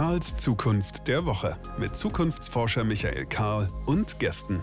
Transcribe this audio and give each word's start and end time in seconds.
Karls 0.00 0.34
Zukunft 0.34 1.08
der 1.08 1.26
Woche 1.26 1.58
mit 1.78 1.94
Zukunftsforscher 1.94 2.84
Michael 2.84 3.26
Karl 3.26 3.68
und 3.84 4.18
Gästen. 4.18 4.58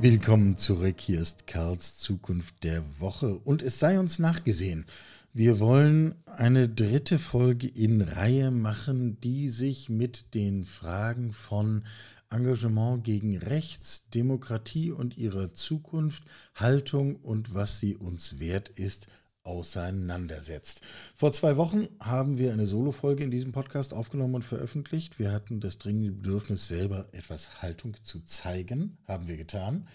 Willkommen 0.00 0.56
zurück, 0.56 0.98
hier 0.98 1.20
ist 1.20 1.46
Karls 1.46 1.98
Zukunft 1.98 2.64
der 2.64 2.82
Woche 3.00 3.36
und 3.36 3.60
es 3.60 3.78
sei 3.78 4.00
uns 4.00 4.18
nachgesehen. 4.18 4.86
Wir 5.34 5.60
wollen 5.60 6.14
eine 6.24 6.70
dritte 6.70 7.18
Folge 7.18 7.68
in 7.68 8.00
Reihe 8.00 8.50
machen, 8.50 9.20
die 9.20 9.50
sich 9.50 9.90
mit 9.90 10.32
den 10.32 10.64
Fragen 10.64 11.34
von 11.34 11.84
Engagement 12.30 13.04
gegen 13.04 13.36
Rechts, 13.36 14.08
Demokratie 14.08 14.90
und 14.90 15.18
ihrer 15.18 15.52
Zukunft, 15.52 16.22
Haltung 16.54 17.16
und 17.16 17.52
was 17.52 17.78
sie 17.78 17.94
uns 17.94 18.38
wert 18.38 18.70
ist, 18.70 19.06
auseinandersetzt. 19.48 20.82
Vor 21.14 21.32
zwei 21.32 21.56
Wochen 21.56 21.88
haben 22.00 22.36
wir 22.36 22.52
eine 22.52 22.66
Solo-Folge 22.66 23.24
in 23.24 23.30
diesem 23.30 23.52
Podcast 23.52 23.94
aufgenommen 23.94 24.34
und 24.34 24.44
veröffentlicht. 24.44 25.18
Wir 25.18 25.32
hatten 25.32 25.60
das 25.60 25.78
dringende 25.78 26.12
Bedürfnis, 26.12 26.68
selber 26.68 27.08
etwas 27.12 27.62
Haltung 27.62 27.96
zu 28.02 28.20
zeigen. 28.20 28.98
Haben 29.06 29.26
wir 29.26 29.38
getan. 29.38 29.88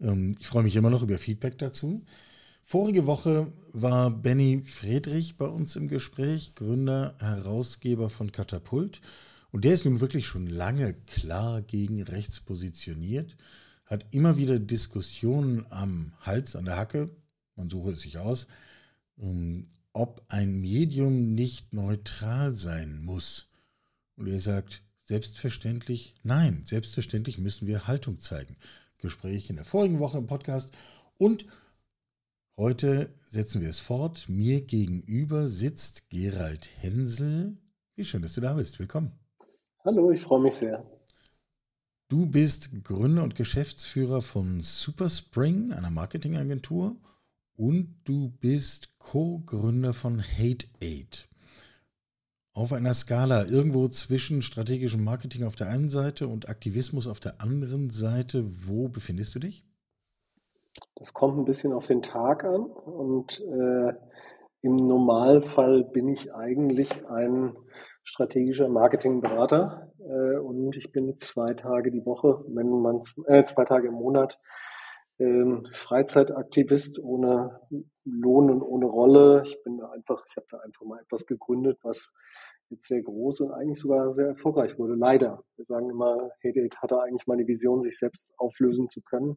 Ähm, 0.00 0.36
ich 0.38 0.46
freue 0.46 0.62
mich 0.62 0.76
immer 0.76 0.90
noch 0.90 1.02
über 1.02 1.18
Feedback 1.18 1.58
dazu. 1.58 2.04
Vorige 2.62 3.06
Woche 3.06 3.52
war 3.72 4.10
Benny 4.10 4.62
Friedrich 4.64 5.36
bei 5.36 5.46
uns 5.46 5.74
im 5.74 5.88
Gespräch, 5.88 6.54
Gründer, 6.54 7.16
Herausgeber 7.18 8.10
von 8.10 8.30
Katapult. 8.30 9.00
Und 9.50 9.64
der 9.64 9.74
ist 9.74 9.84
nun 9.84 10.00
wirklich 10.00 10.26
schon 10.26 10.46
lange 10.46 10.94
klar 10.94 11.62
gegen 11.62 12.00
rechts 12.00 12.38
positioniert, 12.38 13.36
hat 13.86 14.06
immer 14.12 14.36
wieder 14.36 14.60
Diskussionen 14.60 15.66
am 15.70 16.12
Hals, 16.20 16.54
an 16.54 16.66
der 16.66 16.76
Hacke, 16.76 17.10
man 17.56 17.68
suche 17.68 17.90
es 17.90 18.02
sich 18.02 18.18
aus, 18.18 18.46
ähm, 19.20 19.68
ob 19.92 20.22
ein 20.28 20.60
Medium 20.60 21.34
nicht 21.34 21.72
neutral 21.72 22.54
sein 22.54 23.02
muss. 23.02 23.50
Und 24.16 24.28
er 24.28 24.40
sagt, 24.40 24.82
selbstverständlich 25.04 26.14
nein, 26.22 26.62
selbstverständlich 26.64 27.38
müssen 27.38 27.66
wir 27.66 27.88
Haltung 27.88 28.20
zeigen. 28.20 28.56
Gespräch 28.98 29.50
in 29.50 29.56
der 29.56 29.64
vorigen 29.64 29.98
Woche 29.98 30.18
im 30.18 30.26
Podcast 30.26 30.72
und 31.16 31.46
heute 32.56 33.12
setzen 33.22 33.60
wir 33.60 33.68
es 33.68 33.80
fort. 33.80 34.28
Mir 34.28 34.60
gegenüber 34.60 35.48
sitzt 35.48 36.10
Gerald 36.10 36.68
Hensel. 36.80 37.56
Wie 37.96 38.04
schön, 38.04 38.22
dass 38.22 38.34
du 38.34 38.40
da 38.40 38.54
bist. 38.54 38.78
Willkommen. 38.78 39.12
Hallo, 39.84 40.10
ich 40.12 40.20
freue 40.20 40.42
mich 40.42 40.54
sehr. 40.54 40.84
Du 42.08 42.26
bist 42.26 42.84
Gründer 42.84 43.22
und 43.22 43.34
Geschäftsführer 43.34 44.20
von 44.20 44.60
Superspring, 44.60 45.72
einer 45.72 45.90
Marketingagentur 45.90 46.96
und 47.60 47.94
du 48.04 48.30
bist 48.40 48.98
Co-Gründer 48.98 49.92
von 49.92 50.22
Hate 50.22 50.66
Aid. 50.80 51.28
Auf 52.54 52.72
einer 52.72 52.94
Skala 52.94 53.44
irgendwo 53.44 53.86
zwischen 53.88 54.40
strategischem 54.40 55.04
Marketing 55.04 55.44
auf 55.44 55.56
der 55.56 55.68
einen 55.68 55.90
Seite 55.90 56.26
und 56.26 56.48
Aktivismus 56.48 57.06
auf 57.06 57.20
der 57.20 57.42
anderen 57.42 57.90
Seite, 57.90 58.44
wo 58.66 58.88
befindest 58.88 59.34
du 59.34 59.40
dich? 59.40 59.66
Das 60.94 61.12
kommt 61.12 61.36
ein 61.36 61.44
bisschen 61.44 61.74
auf 61.74 61.86
den 61.86 62.00
Tag 62.00 62.44
an 62.44 62.62
und 62.62 63.38
äh, 63.40 63.92
im 64.62 64.76
Normalfall 64.76 65.84
bin 65.84 66.08
ich 66.08 66.32
eigentlich 66.34 67.06
ein 67.08 67.56
strategischer 68.04 68.70
Marketingberater 68.70 69.92
äh, 69.98 70.38
und 70.38 70.76
ich 70.78 70.92
bin 70.92 71.18
zwei 71.18 71.52
Tage 71.52 71.90
die 71.90 72.06
Woche, 72.06 72.42
wenn 72.48 72.70
man 72.70 73.02
äh, 73.26 73.44
zwei 73.44 73.66
Tage 73.66 73.88
im 73.88 73.94
Monat 73.94 74.38
ähm, 75.20 75.66
Freizeitaktivist 75.72 76.98
ohne 76.98 77.60
Lohn 78.04 78.50
und 78.50 78.62
ohne 78.62 78.86
Rolle. 78.86 79.42
Ich 79.44 79.62
bin 79.62 79.76
da 79.78 79.90
einfach, 79.90 80.24
ich 80.28 80.36
habe 80.36 80.46
da 80.50 80.58
einfach 80.58 80.84
mal 80.86 81.00
etwas 81.00 81.26
gegründet, 81.26 81.78
was 81.82 82.12
jetzt 82.70 82.86
sehr 82.86 83.02
groß 83.02 83.40
und 83.40 83.52
eigentlich 83.52 83.78
sogar 83.78 84.14
sehr 84.14 84.28
erfolgreich 84.28 84.78
wurde. 84.78 84.94
Leider. 84.94 85.44
Wir 85.56 85.64
sagen 85.66 85.90
immer, 85.90 86.30
Hate 86.42 86.68
hatte 86.80 87.02
eigentlich 87.02 87.26
mal 87.26 87.36
die 87.36 87.46
Vision, 87.46 87.82
sich 87.82 87.98
selbst 87.98 88.30
auflösen 88.38 88.88
zu 88.88 89.02
können, 89.02 89.36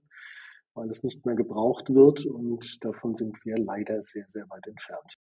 weil 0.73 0.89
es 0.89 1.03
nicht 1.03 1.25
mehr 1.25 1.35
gebraucht 1.35 1.93
wird 1.93 2.25
und 2.25 2.83
davon 2.83 3.15
sind 3.15 3.37
wir 3.43 3.57
leider 3.57 4.01
sehr, 4.01 4.25
sehr 4.33 4.49
weit 4.49 4.67
entfernt. 4.67 5.15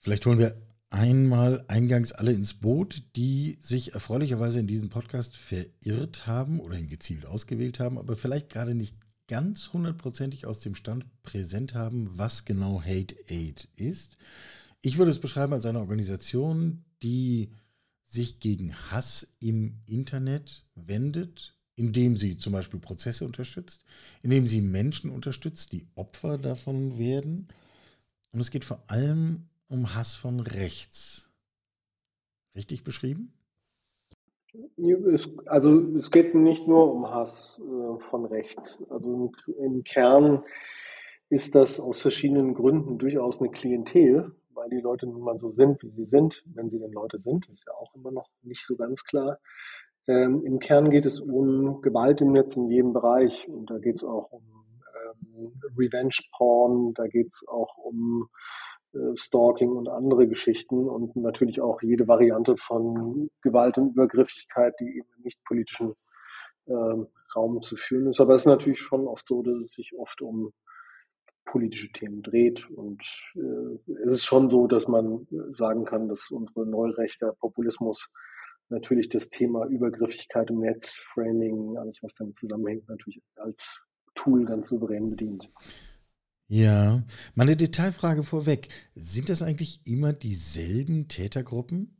Vielleicht 0.00 0.26
holen 0.26 0.38
wir 0.38 0.54
einmal 0.90 1.64
eingangs 1.68 2.12
alle 2.12 2.32
ins 2.32 2.60
Boot, 2.60 3.02
die 3.16 3.56
sich 3.60 3.94
erfreulicherweise 3.94 4.60
in 4.60 4.66
diesem 4.66 4.90
Podcast 4.90 5.36
verirrt 5.36 6.26
haben 6.26 6.60
oder 6.60 6.76
ihn 6.76 6.88
gezielt 6.88 7.26
ausgewählt 7.26 7.80
haben, 7.80 7.98
aber 7.98 8.14
vielleicht 8.14 8.50
gerade 8.50 8.74
nicht 8.74 8.94
ganz 9.28 9.72
hundertprozentig 9.72 10.46
aus 10.46 10.60
dem 10.60 10.74
Stand 10.74 11.04
präsent 11.22 11.74
haben, 11.74 12.10
was 12.16 12.44
genau 12.44 12.80
Hate 12.80 13.16
Aid 13.28 13.68
ist. 13.76 14.16
Ich 14.82 14.98
würde 14.98 15.10
es 15.10 15.20
beschreiben 15.20 15.52
als 15.52 15.66
eine 15.66 15.80
Organisation, 15.80 16.84
die 17.02 17.50
sich 18.04 18.38
gegen 18.40 18.74
Hass 18.90 19.34
im 19.40 19.80
Internet 19.86 20.64
wendet, 20.74 21.58
indem 21.74 22.16
sie 22.16 22.36
zum 22.36 22.52
Beispiel 22.52 22.80
Prozesse 22.80 23.24
unterstützt, 23.24 23.84
indem 24.22 24.46
sie 24.46 24.60
Menschen 24.60 25.10
unterstützt, 25.10 25.72
die 25.72 25.86
Opfer 25.94 26.38
davon 26.38 26.98
werden. 26.98 27.48
Und 28.32 28.40
es 28.40 28.50
geht 28.50 28.64
vor 28.64 28.82
allem 28.86 29.48
um 29.68 29.94
Hass 29.94 30.14
von 30.14 30.40
rechts. 30.40 31.28
Richtig 32.54 32.84
beschrieben? 32.84 33.32
Also 35.46 35.80
es 35.96 36.10
geht 36.10 36.34
nicht 36.34 36.66
nur 36.66 36.92
um 36.92 37.10
Hass 37.10 37.60
äh, 37.60 38.00
von 38.00 38.24
rechts. 38.24 38.84
Also 38.90 39.32
im, 39.58 39.84
Kern 39.84 40.42
ist 41.28 41.54
das 41.54 41.80
aus 41.80 42.00
verschiedenen 42.00 42.54
Gründen 42.54 42.98
durchaus 42.98 43.40
eine 43.40 43.50
Klientel, 43.50 44.32
weil 44.54 44.68
die 44.70 44.80
Leute 44.80 45.06
nun 45.06 45.22
mal 45.22 45.38
so 45.38 45.50
sind, 45.50 45.82
wie 45.82 45.90
sie 45.90 46.06
sind, 46.06 46.42
wenn 46.46 46.70
sie 46.70 46.78
denn 46.78 46.92
Leute 46.92 47.18
sind. 47.18 47.48
Ist 47.48 47.66
ja 47.66 47.74
auch 47.74 47.94
immer 47.94 48.10
noch 48.10 48.28
nicht 48.42 48.66
so 48.66 48.76
ganz 48.76 49.04
klar. 49.04 49.38
Ähm, 50.08 50.44
Im 50.44 50.58
Kern 50.58 50.90
geht 50.90 51.06
es 51.06 51.20
um 51.20 51.82
Gewalt 51.82 52.20
im 52.20 52.32
Netz 52.32 52.56
in 52.56 52.70
jedem 52.70 52.92
Bereich. 52.92 53.48
Und 53.48 53.70
da 53.70 53.78
geht 53.78 53.96
es 53.96 54.04
auch 54.04 54.30
um 54.30 54.42
ähm, 55.34 55.52
Revenge-Porn, 55.76 56.94
da 56.94 57.06
geht 57.06 57.28
es 57.32 57.44
auch 57.48 57.76
um 57.78 58.28
Stalking 59.16 59.70
und 59.70 59.88
andere 59.88 60.28
Geschichten 60.28 60.88
und 60.88 61.16
natürlich 61.16 61.60
auch 61.60 61.82
jede 61.82 62.08
Variante 62.08 62.56
von 62.56 63.30
Gewalt 63.42 63.78
und 63.78 63.90
Übergriffigkeit, 63.90 64.74
die 64.80 64.98
eben 64.98 65.08
im 65.16 65.22
nicht 65.22 65.42
politischen 65.44 65.94
ähm, 66.68 67.08
Raum 67.34 67.62
zu 67.62 67.76
führen 67.76 68.08
ist. 68.08 68.20
Aber 68.20 68.34
es 68.34 68.42
ist 68.42 68.46
natürlich 68.46 68.80
schon 68.80 69.06
oft 69.06 69.26
so, 69.26 69.42
dass 69.42 69.56
es 69.56 69.72
sich 69.72 69.94
oft 69.98 70.20
um 70.22 70.52
politische 71.44 71.90
Themen 71.92 72.22
dreht. 72.22 72.68
Und 72.70 73.02
äh, 73.36 73.92
es 74.04 74.14
ist 74.14 74.24
schon 74.24 74.48
so, 74.48 74.66
dass 74.66 74.88
man 74.88 75.26
sagen 75.52 75.84
kann, 75.84 76.08
dass 76.08 76.30
unsere 76.30 76.66
neurechter 76.66 77.32
Populismus 77.32 78.08
natürlich 78.68 79.08
das 79.08 79.28
Thema 79.28 79.66
Übergriffigkeit 79.66 80.50
im 80.50 80.58
Netz, 80.58 80.96
Framing, 81.14 81.78
alles 81.78 82.02
was 82.02 82.14
damit 82.14 82.36
zusammenhängt, 82.36 82.88
natürlich 82.88 83.22
als 83.36 83.80
Tool 84.14 84.44
ganz 84.44 84.68
souverän 84.68 85.10
bedient. 85.10 85.50
Ja, 86.48 87.02
meine 87.34 87.56
Detailfrage 87.56 88.22
vorweg. 88.22 88.68
Sind 88.94 89.28
das 89.28 89.42
eigentlich 89.42 89.80
immer 89.84 90.12
dieselben 90.12 91.08
Tätergruppen? 91.08 91.96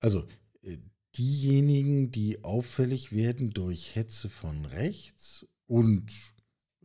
Also 0.00 0.24
äh, 0.62 0.76
diejenigen, 1.16 2.12
die 2.12 2.44
auffällig 2.44 3.12
werden 3.12 3.50
durch 3.50 3.96
Hetze 3.96 4.28
von 4.28 4.66
rechts 4.66 5.46
und 5.66 6.12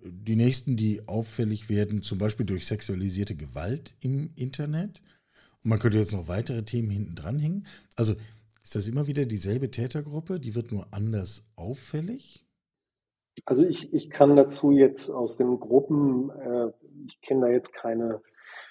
äh, 0.02 0.10
die 0.12 0.36
nächsten, 0.36 0.76
die 0.76 1.08
auffällig 1.08 1.70
werden, 1.70 2.02
zum 2.02 2.18
Beispiel 2.18 2.48
durch 2.48 2.66
sexualisierte 2.66 3.36
Gewalt 3.36 3.96
im 4.00 4.32
Internet? 4.36 5.02
Und 5.64 5.70
man 5.70 5.80
könnte 5.80 6.00
jetzt 6.00 6.14
noch 6.14 6.28
weitere 6.28 6.64
Themen 6.64 6.90
hinten 6.90 7.16
dranhängen. 7.16 7.68
Also 7.96 8.16
ist 8.64 8.76
das 8.76 8.88
immer 8.88 9.06
wieder 9.06 9.26
dieselbe 9.26 9.70
Tätergruppe, 9.70 10.40
die 10.40 10.56
wird 10.56 10.72
nur 10.72 10.88
anders 10.92 11.46
auffällig? 11.56 12.44
Also 13.46 13.68
ich, 13.68 13.94
ich 13.94 14.10
kann 14.10 14.36
dazu 14.36 14.72
jetzt 14.72 15.10
aus 15.10 15.38
den 15.38 15.60
Gruppen, 15.60 16.30
äh, 16.30 16.72
ich 17.06 17.22
kenne 17.22 17.48
da 17.48 17.52
jetzt 17.52 17.74
keine 17.74 18.22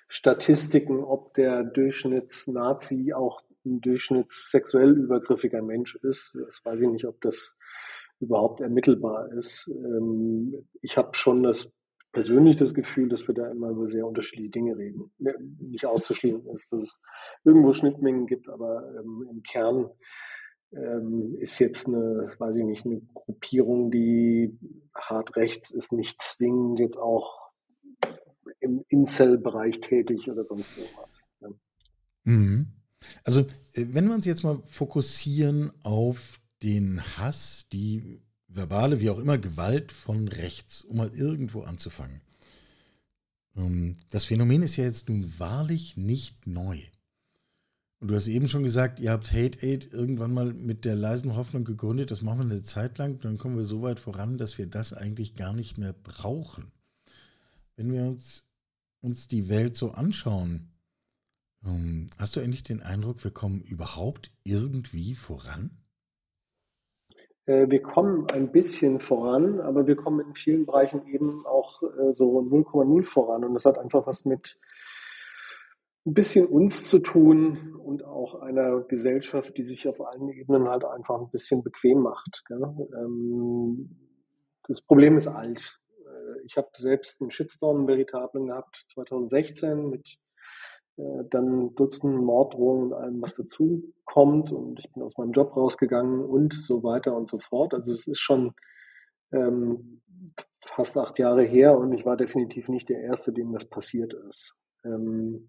Statistiken, 0.09 1.03
ob 1.03 1.35
der 1.35 1.65
Durchschnittsnazi 1.65 3.13
auch 3.15 3.41
ein 3.65 3.81
durchschnittssexuell 3.81 4.97
übergriffiger 4.99 5.63
Mensch 5.63 5.95
ist. 5.97 6.37
Das 6.47 6.65
weiß 6.65 6.81
ich 6.83 6.89
nicht, 6.89 7.07
ob 7.07 7.21
das 7.21 7.57
überhaupt 8.21 8.61
ermittelbar 8.61 9.33
ist. 9.33 9.69
Ähm, 9.69 10.69
ich 10.81 10.97
habe 10.97 11.15
schon 11.15 11.43
das 11.43 11.71
persönlich 12.13 12.57
das 12.57 12.75
Gefühl, 12.75 13.09
dass 13.09 13.27
wir 13.27 13.35
da 13.35 13.51
immer 13.51 13.71
über 13.71 13.89
sehr 13.89 14.07
unterschiedliche 14.07 14.51
Dinge 14.51 14.77
reden. 14.77 15.11
Nicht 15.59 15.87
auszuschließen 15.87 16.47
ist, 16.55 16.73
dass 16.73 16.83
es 16.83 17.01
irgendwo 17.45 17.73
Schnittmengen 17.73 18.27
gibt, 18.27 18.49
aber 18.49 18.85
ähm, 18.99 19.27
im 19.31 19.43
Kern 19.43 19.91
ähm, 20.73 21.37
ist 21.41 21.59
jetzt 21.59 21.87
eine, 21.87 22.33
weiß 22.39 22.57
ich 22.57 22.65
nicht, 22.65 22.85
eine 22.85 23.01
Gruppierung, 23.15 23.91
die 23.91 24.59
hart 24.95 25.37
rechts 25.37 25.71
ist, 25.71 25.93
nicht 25.93 26.21
zwingend 26.23 26.81
jetzt 26.81 26.99
auch 26.99 27.42
im 28.62 28.85
Incel-Bereich 28.88 29.81
tätig 29.81 30.31
oder 30.31 30.44
sonst 30.44 30.79
irgendwas. 30.79 31.29
Ja. 31.41 31.49
Mhm. 32.25 32.67
Also, 33.25 33.41
äh, 33.41 33.87
wenn 33.91 34.06
wir 34.06 34.14
uns 34.14 34.26
jetzt 34.26 34.44
mal 34.44 34.62
fokussieren 34.67 35.73
auf 35.82 36.41
den 36.62 37.03
Hass, 37.19 37.67
die 37.73 38.20
verbale, 38.49 39.00
wie 39.00 39.11
auch 39.11 39.19
immer, 39.19 39.38
Gewalt 39.38 39.93
von 39.93 40.29
rechts, 40.29 40.82
um 40.82 40.99
mal 40.99 41.11
irgendwo 41.14 41.62
anzufangen. 41.62 42.20
Ähm, 43.56 43.97
das 44.11 44.25
Phänomen 44.25 44.62
ist 44.62 44.76
ja 44.76 44.85
jetzt 44.85 45.08
nun 45.08 45.32
wahrlich 45.38 45.97
nicht 45.97 46.47
neu. 46.47 46.79
Und 48.00 48.08
du 48.08 48.17
hast 48.17 48.26
eben 48.26 48.49
schon 48.49 48.65
gesagt, 48.65 48.99
ihr 48.99 49.12
habt 49.12 49.32
Hate 49.32 49.65
Aid 49.65 49.93
irgendwann 49.93 50.35
mal 50.35 50.53
mit 50.55 50.85
der 50.85 50.97
leisen 50.97 51.37
Hoffnung 51.37 51.65
gegründet, 51.65 52.11
das 52.11 52.23
machen 52.23 52.38
wir 52.38 52.55
eine 52.56 52.62
Zeit 52.62 52.99
lang, 52.99 53.20
dann 53.20 53.38
kommen 53.38 53.56
wir 53.56 53.65
so 53.65 53.82
weit 53.82 54.00
voran, 54.00 54.38
dass 54.38 54.58
wir 54.58 54.67
das 54.67 54.93
eigentlich 54.93 55.35
gar 55.37 55.53
nicht 55.53 55.79
mehr 55.79 55.93
brauchen. 55.93 56.73
Wenn 57.76 57.93
wir 57.93 58.03
uns, 58.03 58.49
uns 59.03 59.29
die 59.29 59.49
Welt 59.49 59.77
so 59.77 59.91
anschauen, 59.93 60.73
ähm, 61.65 62.11
hast 62.19 62.37
du 62.37 62.41
eigentlich 62.41 62.63
den 62.63 62.83
Eindruck, 62.83 63.23
wir 63.25 63.31
kommen 63.31 63.63
überhaupt 63.63 64.31
irgendwie 64.45 65.15
voran? 65.15 65.83
Äh, 67.47 67.69
wir 67.69 67.83
kommen 67.83 68.27
ein 68.31 68.53
bisschen 68.53 69.01
voran, 69.01 69.61
aber 69.61 69.87
wir 69.87 69.97
kommen 69.97 70.27
in 70.27 70.35
vielen 70.35 70.67
Bereichen 70.67 71.07
eben 71.07 71.45
auch 71.47 71.83
äh, 71.83 72.15
so 72.15 72.41
0,0 72.41 73.05
voran. 73.05 73.45
Und 73.45 73.55
das 73.55 73.65
hat 73.65 73.79
einfach 73.79 74.07
was 74.07 74.25
mit 74.25 74.59
ein 76.05 76.15
bisschen 76.15 76.47
uns 76.47 76.89
zu 76.89 76.99
tun 76.99 77.77
und 77.77 78.05
auch 78.05 78.41
einer 78.41 78.81
Gesellschaft, 78.81 79.57
die 79.57 79.63
sich 79.63 79.87
auf 79.87 80.01
allen 80.01 80.29
Ebenen 80.31 80.69
halt 80.69 80.85
einfach 80.85 81.21
ein 81.21 81.31
bisschen 81.31 81.63
bequem 81.63 82.01
macht. 82.01 82.43
Ähm, 82.51 83.99
das 84.65 84.81
Problem 84.81 85.17
ist 85.17 85.29
alt. 85.29 85.81
Ich 86.44 86.56
habe 86.56 86.69
selbst 86.77 87.21
einen 87.21 87.31
Shitstorm 87.31 87.87
veritablen 87.87 88.49
gehabt 88.49 88.85
2016 88.93 89.89
mit 89.89 90.19
äh, 90.97 91.25
dann 91.31 91.75
Dutzenden 91.75 92.25
Morddrohungen 92.25 92.93
und 92.93 92.93
allem, 92.93 93.23
was 93.23 93.35
dazu 93.35 93.93
kommt 94.05 94.53
und 94.53 94.79
ich 94.79 94.93
bin 94.93 95.03
aus 95.03 95.17
meinem 95.17 95.33
Job 95.33 95.56
rausgegangen 95.56 96.25
und 96.25 96.55
so 96.55 96.83
weiter 96.83 97.17
und 97.17 97.31
so 97.31 97.39
fort. 97.39 97.75
Also 97.75 97.91
es 97.91 98.06
ist 98.06 98.21
schon 98.21 98.55
ähm, 99.33 100.03
fast 100.75 100.97
acht 100.97 101.19
Jahre 101.19 101.43
her 101.43 101.77
und 101.79 101.93
ich 101.93 102.05
war 102.05 102.17
definitiv 102.17 102.69
nicht 102.69 102.89
der 102.89 103.00
Erste, 103.00 103.33
dem 103.33 103.53
das 103.53 103.65
passiert 103.65 104.15
ist. 104.29 104.55
Ähm, 104.85 105.49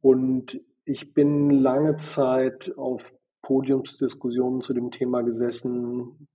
und 0.00 0.60
ich 0.84 1.12
bin 1.14 1.50
lange 1.50 1.96
Zeit 1.96 2.72
auf 2.76 3.12
Podiumsdiskussionen 3.42 4.60
zu 4.60 4.74
dem 4.74 4.90
Thema 4.90 5.22
gesessen, 5.22 6.28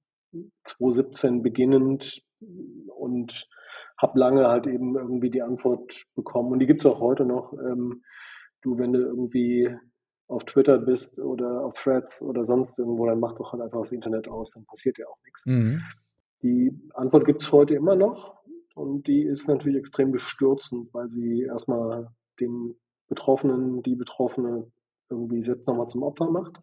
2017 0.64 1.42
beginnend 1.42 2.24
und 2.96 3.48
habe 3.98 4.20
lange 4.20 4.48
halt 4.48 4.68
eben 4.68 4.96
irgendwie 4.96 5.30
die 5.30 5.42
Antwort 5.42 6.06
bekommen. 6.16 6.52
Und 6.52 6.60
die 6.60 6.66
gibt 6.66 6.82
es 6.82 6.86
auch 6.86 7.00
heute 7.00 7.26
noch. 7.26 7.54
Ähm, 7.54 8.04
du, 8.62 8.78
wenn 8.78 8.94
du 8.94 9.00
irgendwie 9.00 9.70
auf 10.28 10.44
Twitter 10.46 10.80
bist 10.80 11.20
oder 11.20 11.64
auf 11.64 11.76
Threads 11.76 12.22
oder 12.22 12.46
sonst 12.46 12.80
irgendwo, 12.80 13.06
dann 13.06 13.20
mach 13.20 13.36
doch 13.36 13.52
halt 13.52 13.62
einfach 13.62 13.80
das 13.80 13.92
Internet 13.92 14.28
aus, 14.28 14.52
dann 14.52 14.66
passiert 14.66 14.98
ja 14.98 15.08
auch 15.08 15.20
nichts. 15.24 15.42
Mhm. 15.46 15.82
Die 16.42 16.72
Antwort 16.94 17.26
gibt 17.26 17.44
es 17.44 17.52
heute 17.52 17.76
immer 17.76 17.96
noch 17.96 18.42
und 18.76 19.08
die 19.08 19.24
ist 19.24 19.48
natürlich 19.48 19.78
extrem 19.78 20.12
bestürzend, 20.12 20.94
weil 20.94 21.10
sie 21.10 21.44
erstmal 21.44 22.10
den 22.40 22.76
Betroffenen, 23.08 23.84
die 23.84 23.96
Betroffene 23.96 24.72
irgendwie 25.10 25.44
selbst 25.44 25.68
nochmal 25.68 25.88
zum 25.88 26.04
Opfer 26.04 26.30
macht. 26.30 26.58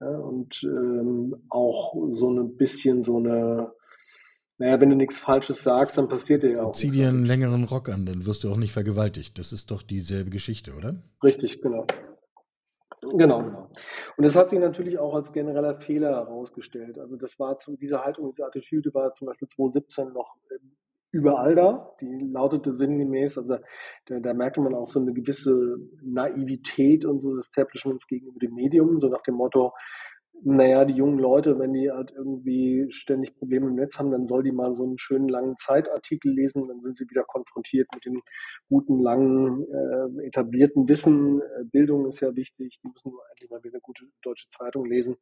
Ja, 0.00 0.18
und 0.18 0.62
ähm, 0.64 1.34
auch 1.48 1.94
so 2.10 2.28
ein 2.28 2.56
bisschen 2.56 3.02
so 3.02 3.16
eine, 3.16 3.72
naja, 4.58 4.80
wenn 4.80 4.90
du 4.90 4.96
nichts 4.96 5.18
Falsches 5.18 5.62
sagst, 5.62 5.98
dann 5.98 6.08
passiert 6.08 6.42
dir 6.42 6.52
ja 6.52 6.62
auch. 6.62 6.72
Zieh 6.72 6.90
dir 6.90 7.08
einen 7.08 7.24
längeren 7.24 7.64
Rock 7.64 7.88
an, 7.88 8.06
dann 8.06 8.24
wirst 8.24 8.44
du 8.44 8.50
auch 8.50 8.56
nicht 8.56 8.72
vergewaltigt. 8.72 9.38
Das 9.38 9.52
ist 9.52 9.70
doch 9.70 9.82
dieselbe 9.82 10.30
Geschichte, 10.30 10.74
oder? 10.74 11.02
Richtig, 11.22 11.60
genau. 11.60 11.86
Genau, 13.12 13.42
genau. 13.42 13.70
Und 14.16 14.24
das 14.24 14.36
hat 14.36 14.50
sich 14.50 14.58
natürlich 14.58 14.98
auch 14.98 15.14
als 15.14 15.32
genereller 15.32 15.80
Fehler 15.80 16.10
herausgestellt. 16.10 16.98
Also 16.98 17.16
das 17.16 17.38
war 17.38 17.58
zu, 17.58 17.76
diese 17.76 18.04
Haltung, 18.04 18.30
diese 18.32 18.46
Attitüde 18.46 18.94
war 18.94 19.12
zum 19.12 19.26
Beispiel 19.26 19.48
2017 19.48 20.12
noch 20.12 20.36
ähm, 20.50 20.76
überall 21.12 21.54
da. 21.54 21.94
Die 22.00 22.30
lautete 22.32 22.72
sinngemäß, 22.72 23.38
also 23.38 23.58
da, 24.06 24.20
da 24.20 24.34
merkte 24.34 24.60
man 24.60 24.74
auch 24.74 24.88
so 24.88 25.00
eine 25.00 25.12
gewisse 25.12 25.76
Naivität 26.02 27.04
und 27.04 27.20
so 27.20 27.36
des 27.36 27.46
Establishments 27.46 28.06
gegenüber 28.06 28.38
dem 28.38 28.54
Medium, 28.54 29.00
so 29.00 29.08
nach 29.08 29.22
dem 29.22 29.34
Motto, 29.34 29.72
naja, 30.42 30.84
die 30.84 30.94
jungen 30.94 31.18
Leute, 31.18 31.58
wenn 31.58 31.72
die 31.72 31.90
halt 31.90 32.12
irgendwie 32.12 32.86
ständig 32.90 33.36
Probleme 33.36 33.68
im 33.68 33.76
Netz 33.76 33.98
haben, 33.98 34.10
dann 34.10 34.26
soll 34.26 34.42
die 34.42 34.52
mal 34.52 34.74
so 34.74 34.84
einen 34.84 34.98
schönen 34.98 35.28
langen 35.28 35.56
Zeitartikel 35.56 36.32
lesen, 36.32 36.68
dann 36.68 36.82
sind 36.82 36.96
sie 36.96 37.08
wieder 37.08 37.24
konfrontiert 37.24 37.88
mit 37.94 38.04
dem 38.04 38.22
guten, 38.68 39.00
langen, 39.00 39.64
äh, 39.72 40.26
etablierten 40.26 40.88
Wissen. 40.88 41.40
Äh, 41.40 41.64
Bildung 41.64 42.06
ist 42.08 42.20
ja 42.20 42.34
wichtig, 42.36 42.78
die 42.82 42.88
müssen 42.88 43.12
nur 43.12 43.22
endlich 43.30 43.50
mal 43.50 43.62
wieder 43.62 43.74
eine 43.74 43.80
gute 43.80 44.04
deutsche 44.22 44.48
Zeitung 44.50 44.84
lesen 44.86 45.16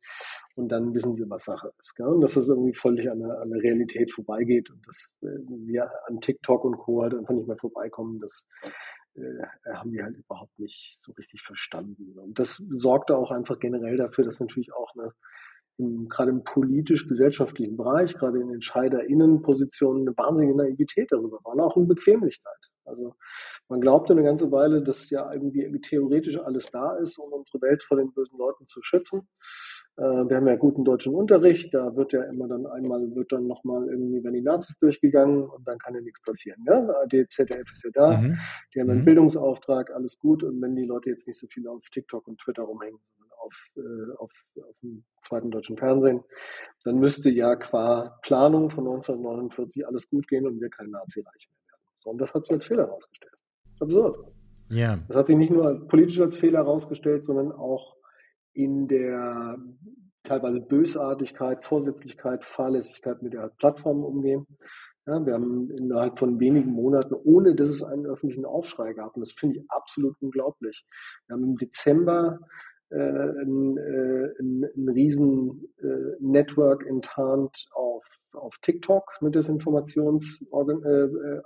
und 0.56 0.72
dann 0.72 0.94
wissen 0.94 1.14
sie, 1.14 1.28
was 1.28 1.44
Sache 1.44 1.72
ist. 1.78 1.94
Gell? 1.94 2.06
Und 2.06 2.20
dass 2.20 2.34
das 2.34 2.48
irgendwie 2.48 2.74
völlig 2.74 3.10
an 3.10 3.20
der, 3.20 3.40
an 3.40 3.50
der 3.50 3.62
Realität 3.62 4.12
vorbeigeht 4.12 4.70
und 4.70 4.86
dass 4.86 5.12
äh, 5.22 5.26
wir 5.66 5.90
an 6.08 6.20
TikTok 6.20 6.64
und 6.64 6.78
Co. 6.78 7.02
halt 7.02 7.14
einfach 7.14 7.34
nicht 7.34 7.46
mehr 7.46 7.58
vorbeikommen, 7.58 8.18
das 8.18 8.46
äh, 8.62 8.70
haben 9.66 9.92
die 9.92 10.02
halt 10.02 10.16
überhaupt 10.16 10.58
nicht 10.58 11.00
so 11.04 11.12
richtig 11.12 11.42
verstanden. 11.42 12.18
Und 12.18 12.38
das 12.38 12.56
sorgte 12.56 13.16
auch 13.16 13.30
einfach 13.30 13.58
generell 13.58 13.96
dafür, 13.96 14.24
dass 14.24 14.40
natürlich 14.40 14.72
auch 14.72 14.94
eine, 14.94 15.12
im, 15.78 16.08
gerade 16.08 16.30
im 16.30 16.44
politisch-gesellschaftlichen 16.44 17.76
Bereich, 17.76 18.14
gerade 18.14 18.40
in 18.40 18.50
EntscheiderInnenpositionen, 18.50 20.08
eine 20.08 20.16
wahnsinnige 20.16 20.56
Naivität 20.56 21.10
darüber 21.10 21.38
war 21.44 21.54
und 21.54 21.60
auch 21.60 21.76
eine 21.76 21.86
Bequemlichkeit. 21.86 22.72
Also 22.84 23.14
man 23.69 23.80
glaubte 23.80 24.12
eine 24.12 24.22
ganze 24.22 24.50
Weile, 24.50 24.82
dass 24.82 25.08
ja 25.10 25.32
irgendwie 25.32 25.80
theoretisch 25.80 26.38
alles 26.38 26.70
da 26.70 26.96
ist, 26.96 27.19
um 27.19 27.32
unsere 27.32 27.60
Welt 27.62 27.84
vor 27.84 27.96
den 27.96 28.12
bösen 28.12 28.36
Leuten 28.38 28.66
zu 28.66 28.82
schützen. 28.82 29.28
Äh, 29.96 30.02
wir 30.02 30.36
haben 30.36 30.46
ja 30.46 30.56
guten 30.56 30.84
deutschen 30.84 31.14
Unterricht, 31.14 31.72
da 31.74 31.94
wird 31.96 32.12
ja 32.12 32.22
immer 32.24 32.48
dann 32.48 32.66
einmal, 32.66 33.14
wird 33.14 33.32
dann 33.32 33.46
nochmal 33.46 33.88
irgendwie, 33.88 34.24
wenn 34.24 34.32
die 34.32 34.42
Nazis 34.42 34.78
durchgegangen 34.78 35.44
und 35.44 35.66
dann 35.66 35.78
kann 35.78 35.94
ja 35.94 36.00
nichts 36.00 36.22
passieren. 36.22 36.62
Ja? 36.66 37.06
Die 37.06 37.26
ZDF 37.28 37.69
ist 37.70 37.84
ja 37.84 37.90
da, 37.92 38.16
mhm. 38.16 38.38
die 38.74 38.80
haben 38.80 38.90
einen 38.90 39.00
mhm. 39.00 39.04
Bildungsauftrag, 39.04 39.90
alles 39.92 40.19
gut. 40.19 40.42
Und 40.42 40.60
wenn 40.60 40.74
die 40.74 40.86
Leute 40.86 41.10
jetzt 41.10 41.26
nicht 41.26 41.38
so 41.38 41.46
viel 41.46 41.69
auf 41.69 41.82
TikTok 41.90 42.26
und 42.26 42.40
Twitter 42.40 42.62
rumhängen, 42.62 42.98
auf, 43.42 43.54
äh, 43.76 44.12
auf, 44.18 44.32
auf 44.56 44.76
dem 44.82 45.04
zweiten 45.22 45.50
deutschen 45.50 45.76
Fernsehen, 45.76 46.22
dann 46.84 46.98
müsste 46.98 47.30
ja 47.30 47.56
qua 47.56 48.18
Planung 48.22 48.70
von 48.70 48.86
1949 48.86 49.86
alles 49.86 50.08
gut 50.08 50.28
gehen 50.28 50.46
und 50.46 50.60
wir 50.60 50.70
kein 50.70 50.90
Nazi-Reich 50.90 51.48
mehr 51.50 51.60
werden. 51.68 51.82
So, 52.00 52.10
und 52.10 52.18
das 52.18 52.34
hat 52.34 52.44
sich 52.44 52.52
als 52.52 52.64
Fehler 52.64 52.86
herausgestellt. 52.86 53.32
Absurd. 53.80 54.32
Ja. 54.70 54.96
Das 55.08 55.16
hat 55.16 55.26
sich 55.26 55.36
nicht 55.36 55.52
nur 55.52 55.86
politisch 55.88 56.20
als 56.20 56.36
Fehler 56.36 56.60
herausgestellt, 56.60 57.24
sondern 57.24 57.52
auch 57.52 57.96
in 58.54 58.88
der 58.88 59.58
teilweise 60.22 60.60
Bösartigkeit, 60.60 61.64
Vorsätzlichkeit, 61.64 62.44
Fahrlässigkeit 62.44 63.22
mit 63.22 63.32
der 63.32 63.50
Plattform 63.58 64.04
umgehen. 64.04 64.46
Ja, 65.06 65.24
wir 65.26 65.34
haben 65.34 65.69
innerhalb 65.70 66.19
von 66.19 66.38
wenigen 66.38 66.70
Monaten, 66.70 67.14
ohne 67.14 67.56
dass 67.56 67.70
es 67.70 67.82
einen 67.82 68.06
öffentlichen 68.06 68.44
Aufschrei 68.44 68.93
gab, 68.93 69.17
und 69.17 69.20
das 69.20 69.32
finde 69.32 69.58
ich 69.58 69.64
absolut 69.69 70.17
unglaublich. 70.20 70.86
Wir 71.26 71.34
haben 71.34 71.43
im 71.43 71.56
Dezember 71.56 72.38
äh, 72.93 73.43
ein, 73.43 73.77
äh, 73.79 74.32
ein, 74.41 74.65
ein 74.77 74.89
riesen 74.89 75.72
äh, 75.79 76.17
Network 76.20 76.87
enttarnt 76.87 77.67
auf, 77.72 78.05
auf 78.32 78.56
TikTok, 78.63 79.19
eine 79.20 79.31
Desinformationsaktion. 79.31 80.82
Äh, 80.84 81.08
äh 81.08 81.41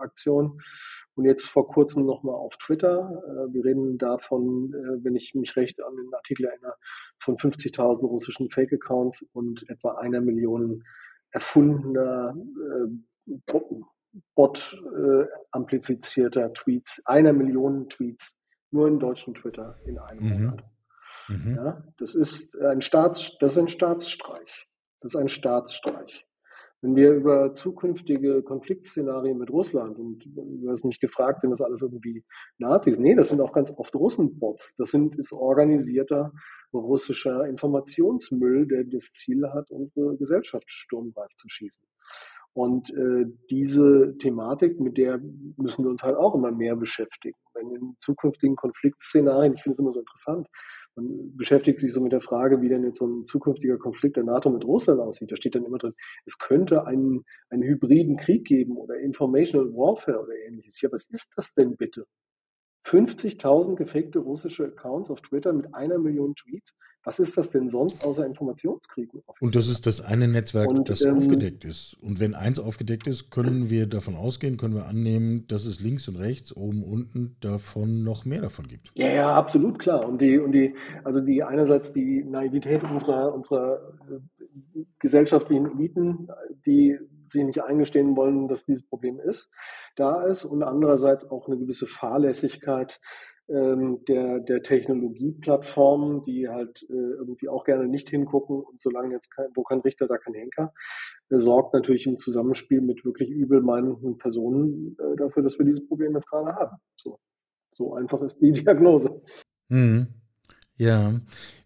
und 1.17 1.25
jetzt 1.25 1.47
vor 1.47 1.67
kurzem 1.67 2.05
nochmal 2.05 2.35
auf 2.35 2.59
Twitter. 2.59 3.23
Äh, 3.27 3.47
wir 3.53 3.65
reden 3.65 3.97
davon, 3.99 4.73
äh, 4.75 5.03
wenn 5.03 5.17
ich 5.17 5.35
mich 5.35 5.57
recht 5.57 5.83
an 5.83 5.97
den 5.97 6.15
Artikel 6.15 6.45
erinnere, 6.45 6.75
von 7.19 7.39
50.000 7.39 8.07
russischen 8.07 8.51
Fake-Accounts 8.51 9.25
und 9.33 9.67
etwa 9.71 9.95
einer 9.97 10.21
Million 10.21 10.85
erfundener 11.31 12.37
äh, 12.37 12.89
Bot-amplifizierter 14.35 16.53
Tweets, 16.53 17.01
einer 17.05 17.33
Million 17.33 17.89
Tweets 17.89 18.37
nur 18.71 18.87
in 18.89 18.99
deutschen 18.99 19.33
Twitter 19.35 19.79
in 19.85 19.99
einem 19.99 20.23
mhm. 20.23 20.45
Monat. 20.45 20.65
Mhm. 21.29 21.55
Ja, 21.57 21.85
das 21.99 22.15
ist 22.15 22.57
ein 22.57 22.81
Staats, 22.81 23.37
das 23.39 23.53
ist 23.53 23.59
ein 23.59 23.69
Staatsstreich. 23.69 24.69
Das 25.01 25.15
ist 25.15 25.21
ein 25.21 25.29
Staatsstreich. 25.29 26.27
Wenn 26.83 26.95
wir 26.95 27.13
über 27.13 27.55
zukünftige 27.55 28.43
Konfliktszenarien 28.43 29.39
mit 29.39 29.51
Russland 29.51 29.99
und 29.99 30.25
du 30.37 30.71
hast 30.71 30.85
mich 30.85 31.01
gefragt, 31.01 31.41
sind 31.41 31.51
das 31.51 31.63
alles 31.63 31.83
irgendwie 31.83 32.23
Nazis? 32.59 32.99
Nee, 32.99 33.15
das 33.15 33.31
sind 33.31 33.41
auch 33.41 33.53
ganz 33.53 33.73
oft 33.77 33.95
Russenbots. 33.95 34.75
Das 34.77 34.91
sind, 34.91 35.17
ist 35.19 35.33
organisierter 35.33 36.33
russischer 36.73 37.47
Informationsmüll, 37.47 38.67
der 38.67 38.85
das 38.85 39.13
Ziel 39.13 39.49
hat, 39.53 39.71
unsere 39.71 40.17
Gesellschaft 40.17 40.71
sturmreif 40.71 41.35
zu 41.37 41.49
schießen. 41.49 41.87
Und 42.53 42.91
äh, 42.91 43.27
diese 43.51 44.17
Thematik, 44.19 44.81
mit 44.81 44.97
der 44.97 45.21
müssen 45.57 45.85
wir 45.85 45.91
uns 45.91 46.03
halt 46.03 46.17
auch 46.17 46.35
immer 46.35 46.53
mehr 46.53 46.77
beschäftigen. 46.77 47.37
Wenn 47.55 47.71
in 47.71 47.97
zukünftigen 48.01 48.57
Konfliktszenarien, 48.57 49.55
ich 49.55 49.63
finde 49.63 49.75
es 49.75 49.79
immer 49.79 49.93
so 49.93 50.01
interessant, 50.01 50.49
man 50.97 51.37
beschäftigt 51.37 51.79
sich 51.79 51.93
so 51.93 52.01
mit 52.01 52.13
der 52.13 52.21
Frage, 52.21 52.63
wie 52.63 52.69
denn 52.69 52.85
jetzt 52.85 52.99
so 52.99 53.07
ein 53.07 53.27
zukünftiger 53.27 53.79
Konflikt 53.79 54.17
der 54.17 54.25
NATO 54.25 54.51
mit 54.51 54.65
Russland 54.65 55.01
aussieht. 55.01 55.31
Da 55.31 55.37
steht 55.37 55.55
dann 55.55 55.65
immer 55.65 55.79
drin, 55.79 55.95
es 56.25 56.39
könnte 56.39 56.87
einen, 56.87 57.25
einen 57.51 57.63
hybriden 57.63 58.17
Krieg 58.17 58.47
geben 58.47 58.77
oder 58.77 58.99
Informational 58.99 59.73
Warfare 59.73 60.23
oder 60.23 60.35
ähnliches. 60.47 60.81
Ja, 60.81 60.91
was 60.91 61.07
ist 61.07 61.35
das 61.37 61.55
denn 61.55 61.77
bitte? 61.77 62.07
50.000 62.87 63.75
gefakte 63.75 64.21
russische 64.21 64.67
Accounts 64.67 65.11
auf 65.11 65.21
Twitter 65.21 65.53
mit 65.53 65.75
einer 65.75 65.99
Million 65.99 66.35
Tweets. 66.35 66.75
Was 67.07 67.21
ist 67.21 67.39
das 67.39 67.53
denn 67.53 67.69
sonst 67.69 68.05
außer 68.05 68.27
Informationskrieg? 68.27 69.09
Und 69.39 69.55
das 69.55 69.69
ist 69.69 69.87
das 69.87 70.01
eine 70.01 70.27
Netzwerk, 70.27 70.69
und, 70.69 70.91
das 70.91 71.03
ähm, 71.03 71.19
aufgedeckt 71.19 71.65
ist. 71.65 71.97
Und 72.03 72.19
wenn 72.19 72.35
eins 72.35 72.59
aufgedeckt 72.59 73.07
ist, 73.07 73.31
können 73.31 73.71
wir 73.71 73.87
davon 73.87 74.17
ausgehen, 74.17 74.57
können 74.57 74.75
wir 74.75 74.89
annehmen, 74.89 75.47
dass 75.47 75.67
es 75.67 75.81
links 75.81 76.09
und 76.09 76.17
rechts, 76.17 76.55
oben, 76.57 76.83
unten 76.83 77.37
davon 77.39 78.03
noch 78.03 78.25
mehr 78.25 78.41
davon 78.41 78.67
gibt. 78.67 78.91
Ja, 78.97 79.09
ja, 79.09 79.35
absolut 79.37 79.79
klar. 79.79 80.05
Und 80.05 80.21
die, 80.21 80.37
und 80.37 80.51
die, 80.51 80.75
also 81.05 81.21
die 81.21 81.45
einerseits 81.45 81.93
die 81.93 82.25
Naivität 82.25 82.83
unserer, 82.83 83.33
unserer 83.33 83.95
äh, 84.11 84.83
gesellschaftlichen 84.99 85.79
Eliten, 85.79 86.27
die 86.67 86.99
sich 87.29 87.45
nicht 87.45 87.63
eingestehen 87.63 88.17
wollen, 88.17 88.49
dass 88.49 88.67
dieses 88.67 88.83
Problem 88.85 89.21
ist, 89.21 89.49
da 89.95 90.25
ist 90.25 90.45
und 90.45 90.65
andererseits 90.65 91.31
auch 91.31 91.47
eine 91.47 91.57
gewisse 91.57 91.87
Fahrlässigkeit 91.87 93.01
ähm, 93.49 94.05
der, 94.07 94.41
der 94.41 94.63
Technologieplattformen, 94.63 96.23
die 96.23 96.49
halt 96.49 96.85
äh, 96.89 96.93
irgendwie 96.93 97.49
auch 97.49 97.65
gerne 97.65 97.87
nicht 97.87 98.11
hingucken 98.11 98.61
und 98.61 98.81
solange 98.81 99.15
jetzt 99.15 99.31
kein, 99.31 99.47
wo 99.55 99.63
kein 99.63 99.81
Richter, 99.81 100.07
da 100.09 100.19
kein 100.19 100.35
Henker, 100.35 100.73
äh, 101.31 101.39
sorgt 101.39 101.75
natürlich 101.75 102.07
im 102.07 102.19
Zusammenspiel 102.19 102.81
mit 102.81 103.05
wirklich 103.05 103.31
übel 103.31 103.61
meinenden 103.61 104.19
Personen 104.19 104.97
äh, 104.99 105.17
dafür, 105.17 105.43
dass 105.43 105.59
wir 105.59 105.67
dieses 105.67 105.87
Problem 105.87 106.15
jetzt 106.15 106.29
gerade 106.29 106.55
haben. 106.55 106.77
So, 106.97 107.21
so 107.73 107.95
einfach 107.95 108.21
ist 108.23 108.41
die 108.41 108.53
Diagnose. 108.53 109.23
Hm. 109.71 110.09
Ja, 110.77 111.15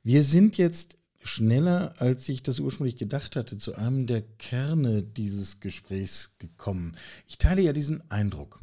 wir 0.02 0.22
sind 0.22 0.56
jetzt 0.58 0.98
schneller, 1.22 1.94
als 1.98 2.28
ich 2.28 2.42
das 2.42 2.60
ursprünglich 2.60 2.96
gedacht 2.96 3.36
hatte, 3.36 3.58
zu 3.58 3.74
einem 3.74 4.06
der 4.06 4.22
Kerne 4.22 5.02
dieses 5.02 5.60
Gesprächs 5.60 6.36
gekommen. 6.38 6.92
Ich 7.26 7.38
teile 7.38 7.62
ja 7.62 7.72
diesen 7.72 8.02
Eindruck. 8.10 8.60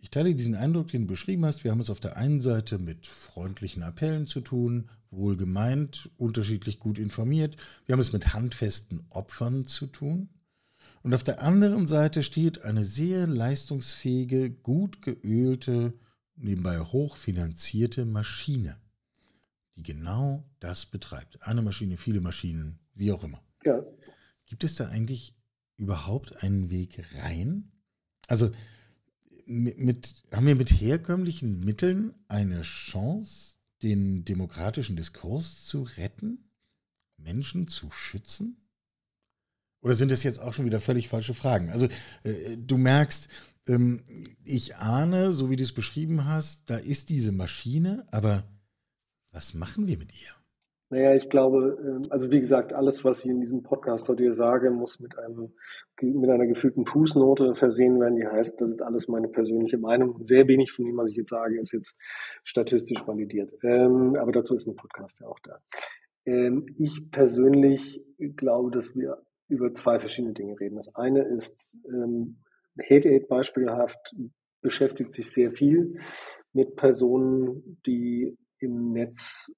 Ich 0.00 0.10
teile 0.10 0.34
diesen 0.34 0.54
Eindruck, 0.54 0.88
den 0.88 1.02
du 1.02 1.08
beschrieben 1.08 1.44
hast. 1.44 1.64
Wir 1.64 1.72
haben 1.72 1.80
es 1.80 1.90
auf 1.90 2.00
der 2.00 2.16
einen 2.16 2.40
Seite 2.40 2.78
mit 2.78 3.06
freundlichen 3.06 3.82
Appellen 3.82 4.26
zu 4.26 4.40
tun, 4.40 4.88
wohl 5.10 5.36
gemeint, 5.36 6.10
unterschiedlich 6.16 6.78
gut 6.78 6.98
informiert. 6.98 7.56
Wir 7.84 7.94
haben 7.94 8.00
es 8.00 8.12
mit 8.12 8.32
handfesten 8.32 9.04
Opfern 9.10 9.66
zu 9.66 9.86
tun. 9.86 10.28
Und 11.02 11.14
auf 11.14 11.24
der 11.24 11.42
anderen 11.42 11.86
Seite 11.86 12.22
steht 12.22 12.62
eine 12.62 12.84
sehr 12.84 13.26
leistungsfähige, 13.26 14.50
gut 14.50 15.02
geölte, 15.02 15.94
nebenbei 16.36 16.78
hochfinanzierte 16.78 18.04
Maschine, 18.04 18.76
die 19.76 19.82
genau 19.82 20.44
das 20.60 20.86
betreibt. 20.86 21.42
Eine 21.42 21.62
Maschine, 21.62 21.96
viele 21.96 22.20
Maschinen, 22.20 22.78
wie 22.94 23.10
auch 23.12 23.24
immer. 23.24 23.40
Ja. 23.64 23.82
Gibt 24.44 24.64
es 24.64 24.76
da 24.76 24.88
eigentlich 24.88 25.34
überhaupt 25.76 26.42
einen 26.42 26.70
Weg 26.70 27.04
rein? 27.16 27.72
Also 28.26 28.50
mit, 29.48 30.22
haben 30.32 30.46
wir 30.46 30.54
mit 30.54 30.70
herkömmlichen 30.70 31.64
Mitteln 31.64 32.14
eine 32.28 32.62
Chance, 32.62 33.56
den 33.82 34.24
demokratischen 34.24 34.96
Diskurs 34.96 35.64
zu 35.64 35.82
retten, 35.82 36.50
Menschen 37.16 37.66
zu 37.66 37.90
schützen? 37.90 38.68
Oder 39.80 39.94
sind 39.94 40.10
das 40.10 40.22
jetzt 40.22 40.40
auch 40.40 40.52
schon 40.52 40.64
wieder 40.64 40.80
völlig 40.80 41.08
falsche 41.08 41.34
Fragen? 41.34 41.70
Also 41.70 41.88
äh, 42.24 42.56
du 42.56 42.76
merkst, 42.76 43.28
ähm, 43.68 44.02
ich 44.44 44.76
ahne, 44.76 45.32
so 45.32 45.50
wie 45.50 45.56
du 45.56 45.62
es 45.62 45.72
beschrieben 45.72 46.24
hast, 46.24 46.68
da 46.68 46.76
ist 46.76 47.08
diese 47.08 47.32
Maschine, 47.32 48.06
aber 48.10 48.44
was 49.30 49.54
machen 49.54 49.86
wir 49.86 49.98
mit 49.98 50.12
ihr? 50.20 50.37
Naja, 50.90 51.14
ich 51.14 51.28
glaube, 51.28 51.78
ähm, 51.82 52.02
also 52.10 52.30
wie 52.30 52.40
gesagt, 52.40 52.72
alles, 52.72 53.04
was 53.04 53.24
ich 53.24 53.30
in 53.30 53.40
diesem 53.40 53.62
Podcast 53.62 54.08
heute 54.08 54.32
sage, 54.32 54.70
muss 54.70 55.00
mit 55.00 55.18
einem 55.18 55.52
mit 56.00 56.30
einer 56.30 56.46
gefühlten 56.46 56.86
Fußnote 56.86 57.54
versehen 57.56 58.00
werden, 58.00 58.16
die 58.16 58.26
heißt, 58.26 58.60
das 58.60 58.70
ist 58.70 58.82
alles 58.82 59.08
meine 59.08 59.28
persönliche 59.28 59.76
Meinung. 59.76 60.24
Sehr 60.24 60.48
wenig 60.48 60.72
von 60.72 60.86
dem, 60.86 60.96
was 60.96 61.10
ich 61.10 61.16
jetzt 61.16 61.30
sage, 61.30 61.60
ist 61.60 61.72
jetzt 61.72 61.96
statistisch 62.44 63.06
validiert. 63.06 63.52
Ähm, 63.62 64.16
aber 64.16 64.32
dazu 64.32 64.54
ist 64.54 64.66
ein 64.66 64.76
Podcast 64.76 65.20
ja 65.20 65.26
auch 65.26 65.40
da. 65.40 65.58
Ähm, 66.24 66.66
ich 66.78 67.10
persönlich 67.10 68.02
glaube, 68.36 68.70
dass 68.70 68.94
wir 68.96 69.18
über 69.48 69.74
zwei 69.74 69.98
verschiedene 69.98 70.34
Dinge 70.34 70.58
reden. 70.60 70.76
Das 70.76 70.94
eine 70.94 71.22
ist, 71.22 71.70
Hate 72.82 73.08
Aid 73.08 73.28
beispielhaft 73.28 74.14
beschäftigt 74.60 75.14
sich 75.14 75.30
sehr 75.30 75.52
viel 75.52 75.98
mit 76.52 76.76
Personen, 76.76 77.80
die 77.86 78.36
im 78.58 78.92
Netz 78.92 79.50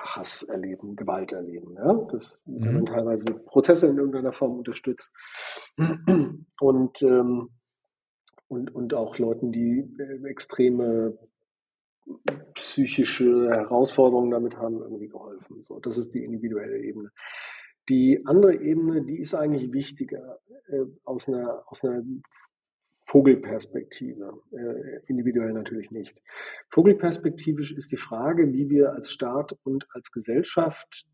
Hass 0.00 0.42
erleben, 0.42 0.96
Gewalt 0.96 1.32
erleben. 1.32 1.74
Ja? 1.74 1.94
Das 2.10 2.40
mhm. 2.46 2.64
werden 2.64 2.86
teilweise 2.86 3.34
Prozesse 3.34 3.88
in 3.88 3.96
irgendeiner 3.96 4.32
Form 4.32 4.58
unterstützt. 4.58 5.12
Und, 6.60 7.02
ähm, 7.02 7.50
und, 8.48 8.74
und 8.74 8.94
auch 8.94 9.18
Leuten, 9.18 9.52
die 9.52 9.88
äh, 9.98 10.28
extreme 10.28 11.16
psychische 12.54 13.50
Herausforderungen 13.50 14.30
damit 14.30 14.56
haben, 14.56 14.80
irgendwie 14.80 15.08
geholfen. 15.08 15.62
So, 15.62 15.78
das 15.78 15.96
ist 15.96 16.12
die 16.14 16.24
individuelle 16.24 16.78
Ebene. 16.78 17.10
Die 17.88 18.22
andere 18.24 18.54
Ebene, 18.60 19.02
die 19.02 19.18
ist 19.18 19.34
eigentlich 19.34 19.72
wichtiger 19.72 20.38
äh, 20.68 20.84
aus, 21.04 21.28
einer, 21.28 21.62
aus 21.66 21.84
einer 21.84 22.02
Vogelperspektive, 23.10 24.40
äh, 24.52 25.00
individuell 25.08 25.52
natürlich 25.52 25.90
nicht. 25.90 26.22
Vogelperspektivisch 26.70 27.72
ist 27.72 27.90
die 27.90 27.96
Frage, 27.96 28.52
wie 28.52 28.70
wir 28.70 28.92
als 28.92 29.10
Staat 29.10 29.56
und 29.64 29.84
als 29.90 30.12
Gesellschaft 30.12 31.06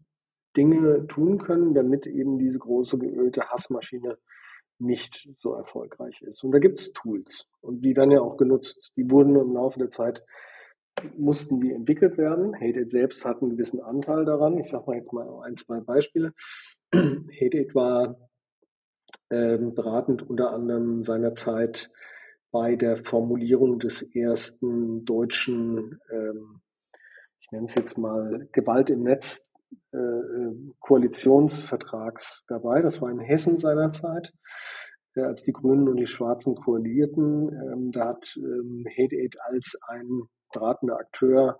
Dinge 0.58 1.06
tun 1.06 1.38
können, 1.38 1.72
damit 1.72 2.06
eben 2.06 2.38
diese 2.38 2.58
große 2.58 2.98
geölte 2.98 3.48
Hassmaschine 3.48 4.18
nicht 4.78 5.26
so 5.38 5.54
erfolgreich 5.54 6.20
ist. 6.20 6.44
Und 6.44 6.52
da 6.52 6.58
gibt 6.58 6.80
es 6.80 6.92
Tools 6.92 7.46
und 7.62 7.80
die 7.80 7.96
werden 7.96 8.10
ja 8.10 8.20
auch 8.20 8.36
genutzt. 8.36 8.92
Die 8.96 9.10
wurden 9.10 9.34
im 9.34 9.54
Laufe 9.54 9.78
der 9.78 9.88
Zeit, 9.88 10.22
mussten 11.16 11.62
die 11.62 11.72
entwickelt 11.72 12.18
werden. 12.18 12.54
Hate 12.60 12.90
selbst 12.90 13.24
hat 13.24 13.40
einen 13.40 13.52
gewissen 13.52 13.80
Anteil 13.80 14.26
daran. 14.26 14.58
Ich 14.58 14.68
sage 14.68 14.84
mal 14.86 14.96
jetzt 14.96 15.14
mal 15.14 15.40
ein, 15.44 15.56
zwei 15.56 15.80
Beispiele. 15.80 16.34
Hate 16.94 17.74
war 17.74 18.18
ähm, 19.30 19.75
beratend 19.75 20.28
unter 20.28 20.52
anderem 20.52 21.02
seinerzeit 21.04 21.90
bei 22.50 22.76
der 22.76 22.99
Formulierung 23.04 23.78
des 23.78 24.02
ersten 24.14 25.04
deutschen, 25.04 26.00
ähm, 26.11 26.61
ich 27.40 27.50
nenne 27.50 27.66
es 27.66 27.75
jetzt 27.75 27.99
mal 27.99 28.49
Gewalt 28.52 28.90
im 28.90 29.02
Netz, 29.02 29.47
äh, 29.92 29.99
äh, 29.99 30.54
Koalitionsvertrags 30.80 32.45
dabei. 32.49 32.83
Das 32.83 33.00
war 33.00 33.11
in 33.11 33.21
Hessen 33.21 33.59
seinerzeit, 33.59 34.33
äh, 35.14 35.23
als 35.23 35.42
die 35.42 35.52
Grünen 35.52 35.88
und 35.88 35.97
die 35.97 36.06
Schwarzen 36.06 36.54
koalierten. 36.54 37.49
Ähm, 37.49 37.92
da 37.92 38.09
hat 38.09 38.37
ähm, 38.37 38.85
Hate 38.97 39.16
Aid 39.16 39.37
als 39.40 39.78
ein 39.88 40.23
beratender 40.52 40.99
Akteur 40.99 41.59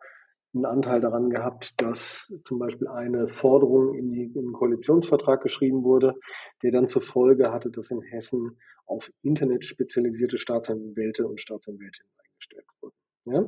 einen 0.57 0.65
Anteil 0.65 1.01
daran 1.01 1.31
gehabt, 1.31 1.81
dass 1.81 2.35
zum 2.45 2.59
Beispiel 2.59 2.89
eine 2.89 3.29
Forderung 3.29 3.95
in, 3.95 4.11
die, 4.11 4.25
in 4.25 4.47
den 4.47 4.53
Koalitionsvertrag 4.53 5.43
geschrieben 5.43 5.85
wurde, 5.85 6.15
der 6.63 6.71
dann 6.71 6.89
zur 6.89 7.03
Folge 7.03 7.53
hatte, 7.53 7.71
dass 7.71 7.91
in 7.91 8.03
Hessen 8.03 8.59
auf 8.87 9.11
Internet 9.23 9.65
spezialisierte 9.65 10.39
Staatsanwälte 10.39 11.27
und 11.27 11.41
Staatsanwältinnen 11.41 12.13
eingestellt 12.19 12.67
wurden. 12.81 12.97
Ja? 13.25 13.41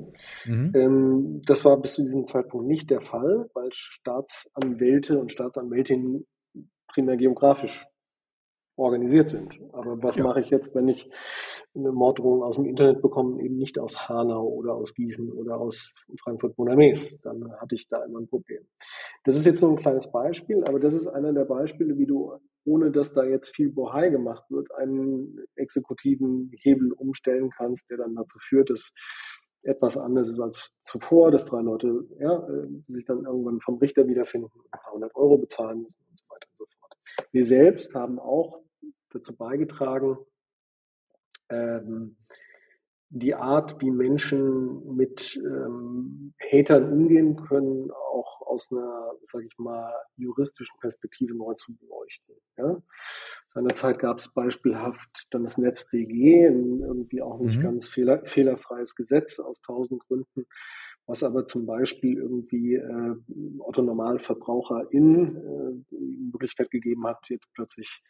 Mhm. 0.47 0.73
Ähm, 0.75 1.43
das 1.47 1.65
war 1.65 1.81
bis 1.81 1.95
zu 1.95 2.03
diesem 2.03 2.27
Zeitpunkt 2.27 2.67
nicht 2.67 2.91
der 2.91 3.01
Fall, 3.01 3.49
weil 3.55 3.69
Staatsanwälte 3.73 5.19
und 5.19 5.33
Staatsanwältinnen 5.33 6.27
primär 6.89 7.17
geografisch 7.17 7.87
organisiert 8.79 9.29
sind. 9.29 9.59
Aber 9.73 10.03
was 10.03 10.17
ja. 10.17 10.25
mache 10.25 10.41
ich 10.41 10.51
jetzt, 10.51 10.75
wenn 10.75 10.89
ich 10.89 11.11
eine 11.75 11.93
Morddrohung 11.93 12.43
aus 12.43 12.57
dem 12.57 12.65
Internet 12.65 13.03
bekomme, 13.03 13.43
eben 13.43 13.57
nicht 13.57 13.79
aus 13.79 14.09
Hanau 14.09 14.47
oder 14.47 14.75
aus 14.75 14.95
Gießen 14.95 15.33
oder 15.33 15.59
aus 15.59 15.93
Frankfurt-Bonames? 16.23 17.19
Dann 17.23 17.53
hatte 17.61 17.75
ich 17.75 17.89
da 17.89 18.05
immer 18.05 18.21
ein 18.21 18.29
Problem. 18.29 18.65
Das 19.25 19.37
ist 19.37 19.47
jetzt 19.47 19.61
nur 19.61 19.73
ein 19.73 19.77
kleines 19.77 20.11
Beispiel, 20.11 20.65
aber 20.65 20.79
das 20.79 20.95
ist 20.95 21.09
einer 21.09 21.33
der 21.33 21.45
Beispiele, 21.45 21.99
wie 21.99 22.07
du, 22.07 22.33
ohne 22.65 22.91
dass 22.91 23.13
da 23.13 23.25
jetzt 23.25 23.55
viel 23.55 23.71
Bohai 23.71 24.11
gemacht 24.11 24.45
wird, 24.49 24.73
einen 24.75 25.39
exekutiven 25.57 26.51
Hebel 26.55 26.93
umstellen 26.93 27.51
kannst, 27.51 27.91
der 27.91 27.99
dann 27.99 28.15
dazu 28.15 28.39
führt, 28.41 28.71
dass 28.71 28.93
etwas 29.63 29.97
anders 29.97 30.29
ist 30.29 30.41
als 30.41 30.71
zuvor, 30.83 31.31
dass 31.31 31.47
drei 31.47 31.61
Leute 31.61 32.07
ja, 32.21 32.49
äh, 32.49 32.69
sich 32.87 33.05
dann 33.05 33.25
irgendwann 33.25 33.61
vom 33.61 33.79
Richter 33.79 34.07
wiederfinden 34.07 34.49
und 34.55 34.65
ein 34.71 34.81
paar 34.81 34.93
hundert 34.93 35.15
Euro 35.17 35.37
bezahlen 35.37 35.83
müssen 35.83 36.07
und 36.11 36.19
so 36.19 36.25
weiter 36.29 36.47
und 36.51 36.59
so 36.59 36.67
fort. 36.79 36.97
Wir 37.33 37.45
selbst 37.45 37.95
haben 37.95 38.19
auch 38.19 38.61
dazu 39.11 39.37
beigetragen, 39.37 40.19
ähm, 41.51 42.17
die 43.11 43.35
Art, 43.35 43.81
wie 43.81 43.91
Menschen 43.91 44.97
mit 44.97 45.37
ähm, 45.37 46.35
Hatern 46.53 46.93
umgehen 46.93 47.37
können, 47.37 47.91
auch 47.91 48.43
aus 48.43 48.71
einer, 48.71 49.13
sage 49.23 49.47
ich 49.47 49.59
mal, 49.59 49.95
juristischen 50.17 50.79
Perspektive 50.79 51.35
neu 51.35 51.55
zu 51.55 51.75
beleuchten. 51.77 52.35
Ja? 52.59 52.83
Seinerzeit 53.47 53.99
gab 53.99 54.19
es 54.19 54.29
beispielhaft 54.29 55.29
dann 55.31 55.45
das 55.45 55.57
NetzDG, 55.57 56.47
ein 56.49 56.81
irgendwie 56.81 57.23
auch 57.23 57.39
nicht 57.39 57.59
mhm. 57.59 57.63
ganz 57.63 57.89
fehler, 57.89 58.25
fehlerfreies 58.27 58.95
Gesetz 58.95 59.39
aus 59.39 59.63
tausend 59.63 60.03
Gründen, 60.07 60.47
was 61.09 61.23
aber 61.23 61.47
zum 61.47 61.65
Beispiel 61.65 62.19
irgendwie 62.19 62.75
äh, 62.75 63.15
Otto 63.59 63.83
NormalverbraucherInnen 63.83 65.37
äh, 65.37 65.85
die 65.91 66.31
Möglichkeit 66.31 66.71
gegeben 66.71 67.07
hat, 67.07 67.29
jetzt 67.31 67.51
plötzlich 67.55 68.03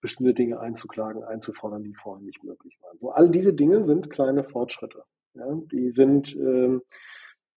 bestimmte 0.00 0.34
Dinge 0.34 0.58
einzuklagen, 0.58 1.22
einzufordern, 1.22 1.84
die 1.84 1.94
vorher 1.94 2.22
nicht 2.22 2.42
möglich 2.42 2.76
waren. 2.82 2.98
So, 2.98 3.10
all 3.10 3.30
diese 3.30 3.54
Dinge 3.54 3.86
sind 3.86 4.10
kleine 4.10 4.42
Fortschritte. 4.42 5.04
Ja? 5.34 5.46
Die 5.70 5.92
sind 5.92 6.34
äh, 6.36 6.80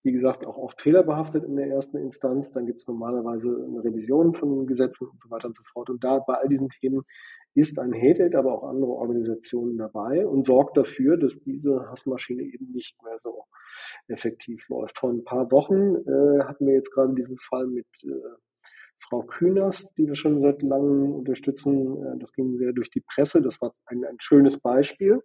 wie 0.03 0.11
gesagt, 0.11 0.45
auch 0.45 0.57
oft 0.57 0.81
fehlerbehaftet 0.81 1.45
in 1.45 1.55
der 1.55 1.67
ersten 1.67 1.97
Instanz. 1.97 2.51
Dann 2.51 2.65
gibt 2.65 2.81
es 2.81 2.87
normalerweise 2.87 3.47
eine 3.47 3.83
Revision 3.83 4.35
von 4.35 4.67
Gesetzen 4.67 5.07
und 5.07 5.21
so 5.21 5.29
weiter 5.31 5.47
und 5.47 5.55
so 5.55 5.63
fort. 5.71 5.89
Und 5.89 6.03
da 6.03 6.19
bei 6.19 6.33
all 6.35 6.49
diesen 6.49 6.69
Themen 6.69 7.03
ist 7.55 7.79
ein 7.79 7.93
Hated, 7.93 8.35
aber 8.35 8.53
auch 8.53 8.63
andere 8.63 8.91
Organisationen 8.91 9.77
dabei 9.77 10.25
und 10.25 10.45
sorgt 10.45 10.77
dafür, 10.77 11.17
dass 11.17 11.39
diese 11.39 11.89
Hassmaschine 11.89 12.43
eben 12.43 12.71
nicht 12.71 13.01
mehr 13.03 13.17
so 13.19 13.45
effektiv 14.07 14.67
läuft. 14.69 14.99
Vor 14.99 15.11
ein 15.11 15.23
paar 15.23 15.51
Wochen 15.51 15.95
äh, 15.95 16.43
hatten 16.43 16.65
wir 16.65 16.73
jetzt 16.73 16.91
gerade 16.91 17.13
diesen 17.13 17.37
Fall 17.37 17.67
mit 17.67 17.87
äh, 18.03 18.09
Frau 19.07 19.21
Kühners, 19.23 19.93
die 19.95 20.07
wir 20.07 20.15
schon 20.15 20.41
seit 20.41 20.61
langem 20.61 21.11
unterstützen. 21.11 22.03
Äh, 22.03 22.17
das 22.19 22.33
ging 22.33 22.57
sehr 22.57 22.73
durch 22.73 22.89
die 22.89 23.01
Presse. 23.01 23.41
Das 23.41 23.61
war 23.61 23.73
ein, 23.85 24.03
ein 24.03 24.17
schönes 24.19 24.57
Beispiel. 24.57 25.21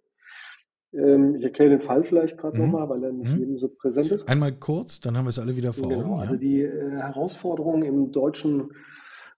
Ähm, 0.93 1.35
ich 1.35 1.43
erkläre 1.43 1.71
den 1.71 1.81
Fall 1.81 2.03
vielleicht 2.03 2.37
gerade 2.37 2.57
mhm. 2.57 2.65
nochmal, 2.65 2.89
weil 2.89 3.03
er 3.03 3.11
nicht 3.11 3.31
mhm. 3.31 3.39
jedem 3.39 3.57
so 3.57 3.69
präsent 3.69 4.11
ist. 4.11 4.27
Einmal 4.27 4.53
kurz, 4.53 4.99
dann 4.99 5.17
haben 5.17 5.25
wir 5.25 5.29
es 5.29 5.39
alle 5.39 5.55
wieder 5.55 5.73
vor 5.73 5.89
genau, 5.89 6.01
Augen. 6.01 6.15
Ja. 6.15 6.21
Also 6.21 6.35
die 6.35 6.61
äh, 6.61 6.91
Herausforderung 6.97 7.83
im 7.83 8.11
deutschen 8.11 8.71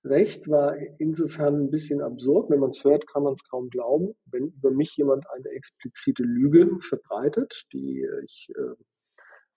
Recht 0.03 0.47
war 0.49 0.75
insofern 0.97 1.65
ein 1.65 1.69
bisschen 1.69 2.01
absurd. 2.01 2.49
Wenn 2.49 2.59
man 2.59 2.71
es 2.71 2.83
hört, 2.83 3.07
kann 3.07 3.23
man 3.23 3.33
es 3.33 3.43
kaum 3.47 3.69
glauben. 3.69 4.13
Wenn 4.25 4.47
über 4.47 4.71
mich 4.71 4.95
jemand 4.97 5.25
eine 5.29 5.49
explizite 5.49 6.23
Lüge 6.23 6.69
verbreitet, 6.81 7.65
die 7.71 8.05
ich 8.25 8.49
äh, 8.55 8.83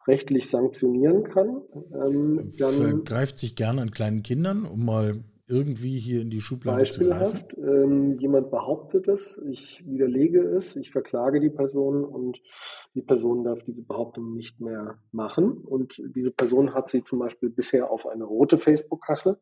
rechtlich 0.06 0.50
sanktionieren 0.50 1.24
kann, 1.24 1.62
ähm, 1.94 2.52
dann 2.58 2.74
vergreift 2.74 3.38
sich 3.38 3.56
gerne 3.56 3.80
an 3.80 3.90
kleinen 3.90 4.22
Kindern, 4.22 4.66
um 4.66 4.84
mal 4.84 5.24
irgendwie 5.46 5.98
hier 5.98 6.22
in 6.22 6.30
die 6.30 6.40
Schublade 6.40 6.84
zu 6.84 7.00
greifen? 7.00 7.44
Ähm, 7.58 8.18
jemand 8.18 8.50
behauptet 8.50 9.08
es, 9.08 9.40
ich 9.50 9.84
widerlege 9.86 10.40
es, 10.40 10.76
ich 10.76 10.90
verklage 10.90 11.40
die 11.40 11.50
Person 11.50 12.04
und 12.04 12.40
die 12.94 13.02
Person 13.02 13.44
darf 13.44 13.62
diese 13.62 13.82
Behauptung 13.82 14.34
nicht 14.34 14.60
mehr 14.60 14.98
machen. 15.12 15.52
Und 15.52 16.02
diese 16.14 16.30
Person 16.30 16.72
hat 16.72 16.88
sie 16.88 17.02
zum 17.02 17.18
Beispiel 17.18 17.50
bisher 17.50 17.90
auf 17.90 18.06
eine 18.06 18.24
rote 18.24 18.58
Facebook-Kachel 18.58 19.38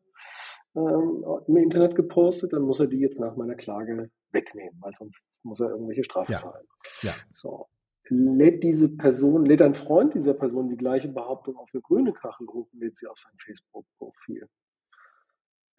ähm, 0.75 1.23
im 1.47 1.57
Internet 1.57 1.95
gepostet, 1.95 2.53
dann 2.53 2.63
muss 2.63 2.79
er 2.79 2.87
die 2.87 2.99
jetzt 2.99 3.19
nach 3.19 3.35
meiner 3.35 3.55
Klage 3.55 4.09
wegnehmen, 4.31 4.77
weil 4.81 4.93
sonst 4.95 5.25
muss 5.43 5.59
er 5.59 5.69
irgendwelche 5.69 6.03
Strafen 6.03 6.31
ja. 6.31 6.37
zahlen. 6.39 6.65
Ja. 7.01 7.13
So. 7.33 7.67
Lädt 8.09 8.63
diese 8.63 8.89
Person, 8.89 9.45
lädt 9.45 9.61
ein 9.61 9.75
Freund 9.75 10.13
dieser 10.13 10.33
Person 10.33 10.69
die 10.69 10.75
gleiche 10.75 11.07
Behauptung 11.07 11.55
auf 11.55 11.69
eine 11.73 11.81
grüne 11.81 12.11
Kachel 12.11 12.47
hoch 12.47 12.67
und 12.71 12.79
lädt 12.79 12.97
sie 12.97 13.07
auf 13.07 13.17
sein 13.17 13.31
Facebook-Profil 13.37 14.49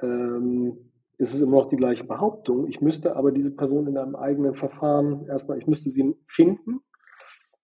ähm, 0.03 0.91
ist 1.19 1.35
es 1.35 1.41
immer 1.41 1.59
noch 1.59 1.69
die 1.69 1.77
gleiche 1.77 2.05
Behauptung. 2.05 2.67
Ich 2.69 2.81
müsste 2.81 3.17
aber 3.17 3.31
diese 3.31 3.55
Person 3.55 3.87
in 3.87 3.97
einem 3.97 4.17
eigenen 4.17 4.55
Verfahren 4.55 5.27
erstmal, 5.27 5.59
ich 5.59 5.67
müsste 5.67 5.91
sie 5.91 6.15
finden 6.27 6.81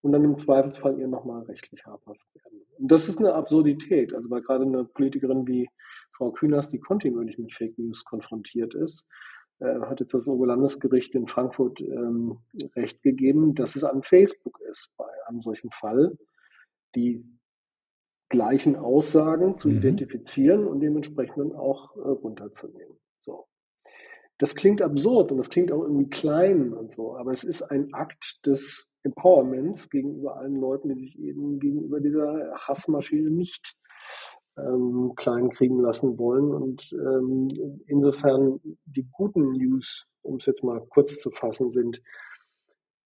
und 0.03 0.13
dann 0.13 0.25
im 0.25 0.39
Zweifelsfall 0.39 0.99
ihr 0.99 1.09
nochmal 1.09 1.43
rechtlich 1.43 1.85
habhaft 1.85 2.35
werden. 2.35 2.63
Und 2.79 2.91
das 2.91 3.09
ist 3.09 3.19
eine 3.19 3.35
Absurdität. 3.35 4.15
Also 4.15 4.31
weil 4.31 4.43
gerade 4.43 4.65
eine 4.65 4.85
Politikerin 4.85 5.47
wie 5.47 5.69
Frau 6.21 6.33
Kühners, 6.33 6.69
die 6.69 6.79
kontinuierlich 6.79 7.39
mit 7.39 7.51
Fake 7.51 7.79
News 7.79 8.05
konfrontiert 8.05 8.75
ist, 8.75 9.07
äh, 9.61 9.81
hat 9.81 10.01
jetzt 10.01 10.13
das 10.13 10.29
Oberlandesgericht 10.29 11.15
in 11.15 11.27
Frankfurt 11.27 11.81
ähm, 11.81 12.41
Recht 12.77 13.03
gegeben, 13.03 13.55
dass 13.55 13.75
es 13.75 13.85
an 13.85 14.03
Facebook 14.03 14.61
ist 14.71 14.91
bei 14.99 15.07
einem 15.27 15.41
solchen 15.41 15.71
Fall, 15.71 16.19
die 16.95 17.25
gleichen 18.29 18.77
Aussagen 18.77 19.57
zu 19.57 19.69
mhm. 19.69 19.79
identifizieren 19.79 20.67
und 20.67 20.81
dementsprechend 20.81 21.39
dann 21.39 21.53
auch 21.53 21.97
äh, 21.97 22.01
runterzunehmen. 22.01 22.99
So. 23.23 23.47
Das 24.37 24.55
klingt 24.55 24.83
absurd 24.83 25.33
und 25.33 25.39
das 25.39 25.49
klingt 25.49 25.73
auch 25.73 25.83
irgendwie 25.83 26.11
klein 26.11 26.75
und 26.75 26.93
so, 26.93 27.17
aber 27.17 27.33
es 27.33 27.45
ist 27.45 27.63
ein 27.63 27.95
Akt 27.95 28.45
des 28.45 28.91
Empowerments 29.05 29.89
gegenüber 29.89 30.37
allen 30.37 30.57
Leuten, 30.57 30.91
die 30.91 31.01
sich 31.01 31.19
eben 31.19 31.59
gegenüber 31.61 31.99
dieser 31.99 32.53
Hassmaschine 32.59 33.31
nicht 33.31 33.75
ähm, 34.67 35.13
klein 35.17 35.51
kriegen 35.51 35.81
lassen 35.81 36.19
wollen. 36.19 36.53
Und 36.53 36.93
ähm, 36.93 37.49
insofern 37.87 38.61
die 38.85 39.07
guten 39.11 39.53
News, 39.53 40.07
um 40.23 40.37
es 40.37 40.47
jetzt 40.47 40.65
mal 40.65 40.81
kurz 40.89 41.19
zu 41.19 41.31
fassen, 41.31 41.71
sind 41.71 42.03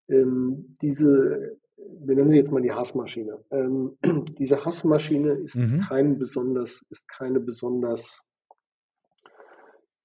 ähm, 0.08 0.76
diese 0.82 1.58
wir 2.02 2.16
nennen 2.16 2.30
sie 2.30 2.36
jetzt 2.36 2.52
mal 2.52 2.62
die 2.62 2.72
Hassmaschine. 2.72 3.38
Ähm, 3.50 3.96
diese 4.38 4.64
Hassmaschine 4.64 5.32
ist 5.32 5.56
mhm. 5.56 5.84
kein 5.88 6.18
besonders, 6.18 6.84
ist 6.90 7.08
keine 7.08 7.40
besonders 7.40 8.24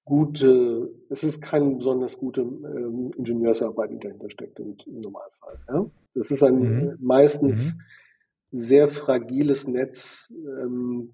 gute, 0.03 0.93
es 1.09 1.23
ist 1.23 1.41
keine 1.41 1.75
besonders 1.75 2.17
gute 2.17 2.41
ähm, 2.41 3.11
Ingenieursarbeit, 3.17 3.91
die 3.91 3.99
dahinter 3.99 4.29
steckt 4.29 4.59
im, 4.59 4.77
im 4.85 5.01
Normalfall. 5.01 5.59
Ja? 5.67 5.85
Das 6.13 6.31
ist 6.31 6.43
ein 6.43 6.59
mhm. 6.59 6.97
meistens 6.99 7.73
mhm. 7.73 8.59
sehr 8.59 8.87
fragiles 8.87 9.67
Netz 9.67 10.31
ähm, 10.31 11.13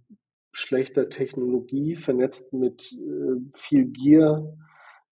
schlechter 0.52 1.10
Technologie, 1.10 1.96
vernetzt 1.96 2.54
mit 2.54 2.92
äh, 2.94 3.40
viel 3.56 3.86
Gier, 3.86 4.58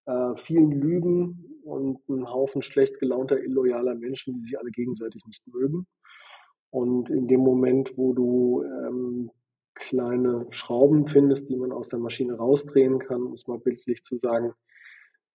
äh, 0.06 0.36
vielen 0.38 0.72
Lügen 0.72 1.62
und 1.64 2.00
einen 2.10 2.30
Haufen 2.30 2.62
schlecht 2.62 3.00
gelaunter, 3.00 3.40
illoyaler 3.42 3.96
Menschen, 3.96 4.34
die 4.34 4.42
sich 4.42 4.60
alle 4.60 4.72
gegenseitig 4.72 5.26
nicht 5.26 5.46
mögen. 5.48 5.88
Und 6.72 7.10
in 7.10 7.28
dem 7.28 7.42
Moment, 7.42 7.98
wo 7.98 8.14
du 8.14 8.64
ähm, 8.64 9.32
kleine 9.74 10.48
Schrauben 10.52 11.08
findest, 11.08 11.50
die 11.50 11.56
man 11.56 11.72
aus 11.72 11.90
der 11.90 12.00
Maschine 12.00 12.36
rausdrehen 12.36 13.00
kann, 13.00 13.24
um 13.24 13.34
es 13.34 13.48
mal 13.48 13.60
bildlich 13.60 14.04
zu 14.04 14.18
sagen, 14.18 14.54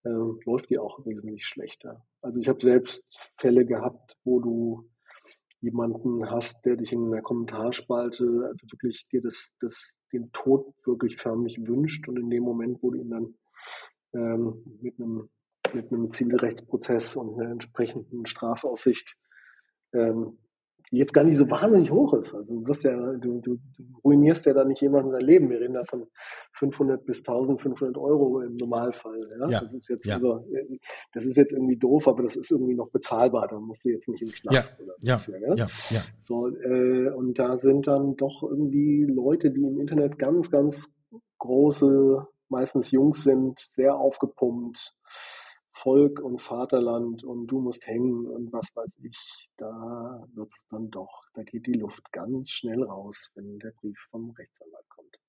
äh, 0.03 0.09
läuft 0.45 0.69
die 0.69 0.77
auch 0.77 1.05
wesentlich 1.05 1.45
schlechter. 1.45 2.05
Also 2.21 2.39
ich 2.39 2.47
habe 2.47 2.61
selbst 2.61 3.03
Fälle 3.37 3.65
gehabt, 3.65 4.17
wo 4.23 4.39
du 4.39 4.89
jemanden 5.65 6.29
hast, 6.29 6.65
der 6.65 6.77
dich 6.77 6.93
in 6.93 7.05
einer 7.05 7.21
Kommentarspalte, 7.21 8.23
also 8.23 8.67
wirklich 8.71 9.07
dir 9.11 9.21
das, 9.21 9.53
das, 9.59 9.91
den 10.13 10.31
Tod 10.31 10.73
wirklich 10.85 11.17
förmlich 11.17 11.57
wünscht 11.65 12.07
und 12.07 12.17
in 12.17 12.29
dem 12.29 12.43
Moment, 12.43 12.81
wo 12.81 12.91
du 12.91 12.99
ihn 12.99 13.09
dann 13.09 13.35
ähm, 14.13 14.79
mit 14.81 14.99
einem 14.99 15.29
mit 15.73 15.91
einem 15.91 16.11
Zivilrechtsprozess 16.11 17.15
und 17.15 17.39
einer 17.39 17.51
entsprechenden 17.51 18.27
Strafaussicht, 18.27 19.17
ähm, 19.93 20.37
jetzt 20.91 21.13
gar 21.13 21.23
nicht 21.23 21.37
so 21.37 21.49
wahnsinnig 21.49 21.91
hoch 21.91 22.13
ist. 22.13 22.33
Also 22.33 22.53
du, 22.53 22.67
wirst 22.67 22.83
ja, 22.83 22.95
du, 22.95 23.39
du, 23.41 23.57
du 23.77 23.83
ruinierst 24.03 24.45
ja 24.45 24.53
da 24.53 24.63
nicht 24.63 24.81
jemanden 24.81 25.11
sein 25.11 25.21
Leben. 25.21 25.49
Wir 25.49 25.59
reden 25.59 25.73
da 25.73 25.83
von 25.83 26.07
500 26.53 27.05
bis 27.05 27.19
1500 27.19 27.97
Euro 27.97 28.41
im 28.41 28.55
Normalfall. 28.57 29.19
Ja? 29.39 29.47
ja. 29.49 29.61
Das 29.61 29.73
ist 29.73 29.89
jetzt 29.89 30.05
ja. 30.05 30.15
also, 30.15 30.45
das 31.13 31.25
ist 31.25 31.37
jetzt 31.37 31.53
irgendwie 31.53 31.77
doof, 31.77 32.07
aber 32.07 32.23
das 32.23 32.35
ist 32.35 32.51
irgendwie 32.51 32.75
noch 32.75 32.89
bezahlbar. 32.89 33.47
Da 33.47 33.59
musst 33.59 33.85
du 33.85 33.89
jetzt 33.89 34.07
nicht 34.09 34.21
im 34.21 34.29
Knast 34.29 34.75
ja. 34.77 34.85
oder 34.85 34.93
so. 34.97 35.07
Ja. 35.07 35.15
Dafür, 35.15 35.39
ja? 35.39 35.55
Ja. 35.55 35.67
ja. 35.89 36.01
So, 36.21 36.47
äh, 36.47 37.09
und 37.09 37.39
da 37.39 37.57
sind 37.57 37.87
dann 37.87 38.15
doch 38.15 38.43
irgendwie 38.43 39.05
Leute, 39.05 39.51
die 39.51 39.63
im 39.63 39.79
Internet 39.79 40.17
ganz, 40.19 40.51
ganz 40.51 40.93
große, 41.39 42.27
meistens 42.49 42.91
Jungs 42.91 43.23
sind, 43.23 43.59
sehr 43.59 43.95
aufgepumpt, 43.95 44.95
Volk 45.75 46.21
und 46.21 46.41
Vaterland 46.41 47.23
und 47.23 47.47
du 47.47 47.59
musst 47.59 47.85
hängen 47.85 48.25
und 48.27 48.51
was 48.53 48.67
weiß 48.73 48.97
ich, 49.03 49.17
da 49.57 50.25
wird 50.33 50.49
es 50.49 50.65
dann 50.69 50.89
doch, 50.89 51.23
da 51.33 51.43
geht 51.43 51.67
die 51.67 51.73
Luft 51.73 52.11
ganz 52.13 52.49
schnell 52.49 52.81
raus, 52.83 53.29
wenn 53.35 53.59
der 53.59 53.71
Brief 53.71 53.97
vom 54.09 54.31
Rechtsanwalt 54.31 54.89
kommt. 54.89 55.19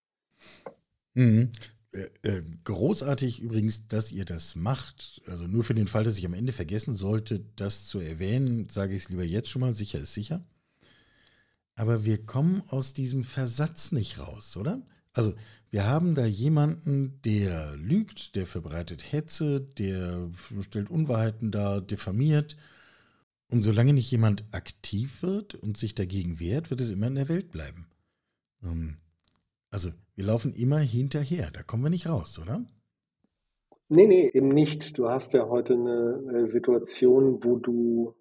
Mhm. 1.14 1.50
Äh, 1.92 2.08
äh, 2.22 2.42
großartig 2.62 3.40
übrigens, 3.40 3.88
dass 3.88 4.12
ihr 4.12 4.24
das 4.24 4.54
macht. 4.54 5.20
Also 5.26 5.46
nur 5.46 5.64
für 5.64 5.74
den 5.74 5.88
Fall, 5.88 6.04
dass 6.04 6.18
ich 6.18 6.26
am 6.26 6.34
Ende 6.34 6.52
vergessen 6.52 6.94
sollte, 6.94 7.40
das 7.56 7.86
zu 7.86 7.98
erwähnen, 7.98 8.68
sage 8.68 8.94
ich 8.94 9.02
es 9.02 9.08
lieber 9.08 9.24
jetzt 9.24 9.48
schon 9.48 9.60
mal, 9.60 9.72
sicher 9.72 9.98
ist 9.98 10.14
sicher. 10.14 10.44
Aber 11.74 12.04
wir 12.04 12.24
kommen 12.24 12.62
aus 12.68 12.94
diesem 12.94 13.24
Versatz 13.24 13.92
nicht 13.92 14.18
raus, 14.18 14.56
oder? 14.56 14.80
Also 15.12 15.34
wir 15.70 15.86
haben 15.86 16.14
da 16.14 16.24
jemanden, 16.24 17.20
der 17.24 17.74
lügt, 17.76 18.36
der 18.36 18.46
verbreitet 18.46 19.12
Hetze, 19.12 19.60
der 19.60 20.30
stellt 20.60 20.90
Unwahrheiten 20.90 21.50
dar, 21.50 21.80
diffamiert. 21.80 22.56
Und 23.48 23.62
solange 23.62 23.92
nicht 23.92 24.10
jemand 24.10 24.44
aktiv 24.52 25.22
wird 25.22 25.54
und 25.54 25.76
sich 25.76 25.94
dagegen 25.94 26.40
wehrt, 26.40 26.70
wird 26.70 26.80
es 26.80 26.90
immer 26.90 27.06
in 27.06 27.14
der 27.14 27.28
Welt 27.28 27.50
bleiben. 27.50 27.86
Ähm, 28.62 28.96
also 29.70 29.90
wir 30.14 30.24
laufen 30.24 30.54
immer 30.54 30.78
hinterher, 30.78 31.50
da 31.52 31.62
kommen 31.62 31.82
wir 31.82 31.90
nicht 31.90 32.08
raus, 32.08 32.38
oder? 32.40 32.64
Nee, 33.88 34.06
nee, 34.06 34.30
eben 34.32 34.48
nicht. 34.48 34.98
Du 34.98 35.08
hast 35.08 35.32
ja 35.32 35.48
heute 35.48 35.74
eine 35.74 36.46
Situation, 36.48 37.44
wo 37.44 37.56
du 37.56 38.16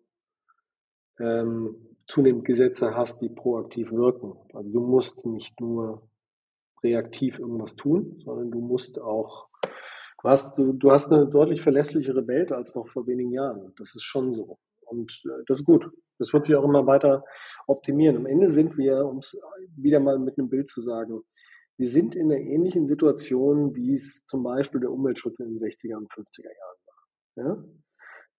ähm, 1.20 1.76
zunehmend 2.08 2.46
Gesetze 2.46 2.96
hast, 2.96 3.22
die 3.22 3.30
proaktiv 3.30 3.92
wirken. 3.92 4.34
Also 4.54 4.70
du 4.70 4.80
musst 4.80 5.26
nicht 5.26 5.60
nur 5.60 6.08
reaktiv 6.86 7.40
irgendwas 7.40 7.76
tun, 7.76 8.22
sondern 8.24 8.52
du 8.52 8.60
musst 8.60 9.00
auch, 9.00 9.50
du 10.22 10.30
hast, 10.30 10.58
du, 10.58 10.74
du 10.74 10.92
hast 10.92 11.12
eine 11.12 11.28
deutlich 11.28 11.62
verlässlichere 11.62 12.28
Welt 12.28 12.52
als 12.52 12.76
noch 12.76 12.88
vor 12.88 13.08
wenigen 13.08 13.32
Jahren. 13.32 13.74
Das 13.78 13.96
ist 13.96 14.04
schon 14.04 14.34
so. 14.34 14.58
Und 14.82 15.12
äh, 15.26 15.44
das 15.48 15.60
ist 15.60 15.66
gut. 15.66 15.90
Das 16.18 16.32
wird 16.32 16.46
sich 16.46 16.56
auch 16.56 16.64
immer 16.64 16.88
weiter 16.88 17.26
optimieren. 17.68 18.18
Am 18.18 18.26
Ende 18.26 18.50
sind 18.50 18.78
wir, 18.78 19.06
um 19.06 19.18
es 19.20 19.38
wieder 19.76 20.00
mal 20.00 20.18
mit 20.20 20.38
einem 20.38 20.50
Bild 20.50 20.70
zu 20.70 20.82
sagen, 20.82 21.22
wir 21.78 21.90
sind 21.90 22.16
in 22.16 22.32
einer 22.32 22.40
ähnlichen 22.40 22.88
Situation, 22.88 23.76
wie 23.76 23.96
es 23.96 24.26
zum 24.28 24.44
Beispiel 24.44 24.80
der 24.80 24.92
Umweltschutz 24.92 25.40
in 25.40 25.48
den 25.48 25.60
60er 25.60 25.98
und 25.98 26.10
50er 26.10 26.44
Jahren 26.44 26.78
war. 26.86 27.66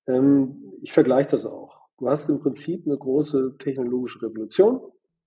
Ja? 0.06 0.14
Ähm, 0.14 0.72
ich 0.80 0.92
vergleiche 0.92 1.30
das 1.30 1.44
auch. 1.44 1.76
Du 1.98 2.08
hast 2.08 2.30
im 2.30 2.40
Prinzip 2.40 2.86
eine 2.86 2.96
große 2.96 3.56
technologische 3.58 4.22
Revolution 4.22 4.80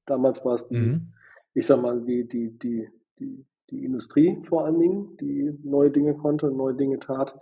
Damals 0.09 0.43
war 0.43 0.55
es 0.55 0.67
die, 0.67 0.75
mhm. 0.75 1.13
ich 1.53 1.67
sag 1.67 1.81
mal, 1.81 2.01
die, 2.03 2.27
die, 2.27 2.57
die, 2.57 2.89
die, 3.19 3.45
die 3.69 3.85
Industrie 3.85 4.41
vor 4.47 4.65
allen 4.65 4.79
Dingen, 4.79 5.17
die 5.17 5.57
neue 5.63 5.91
Dinge 5.91 6.15
konnte, 6.15 6.51
neue 6.51 6.75
Dinge 6.75 6.99
tat. 6.99 7.37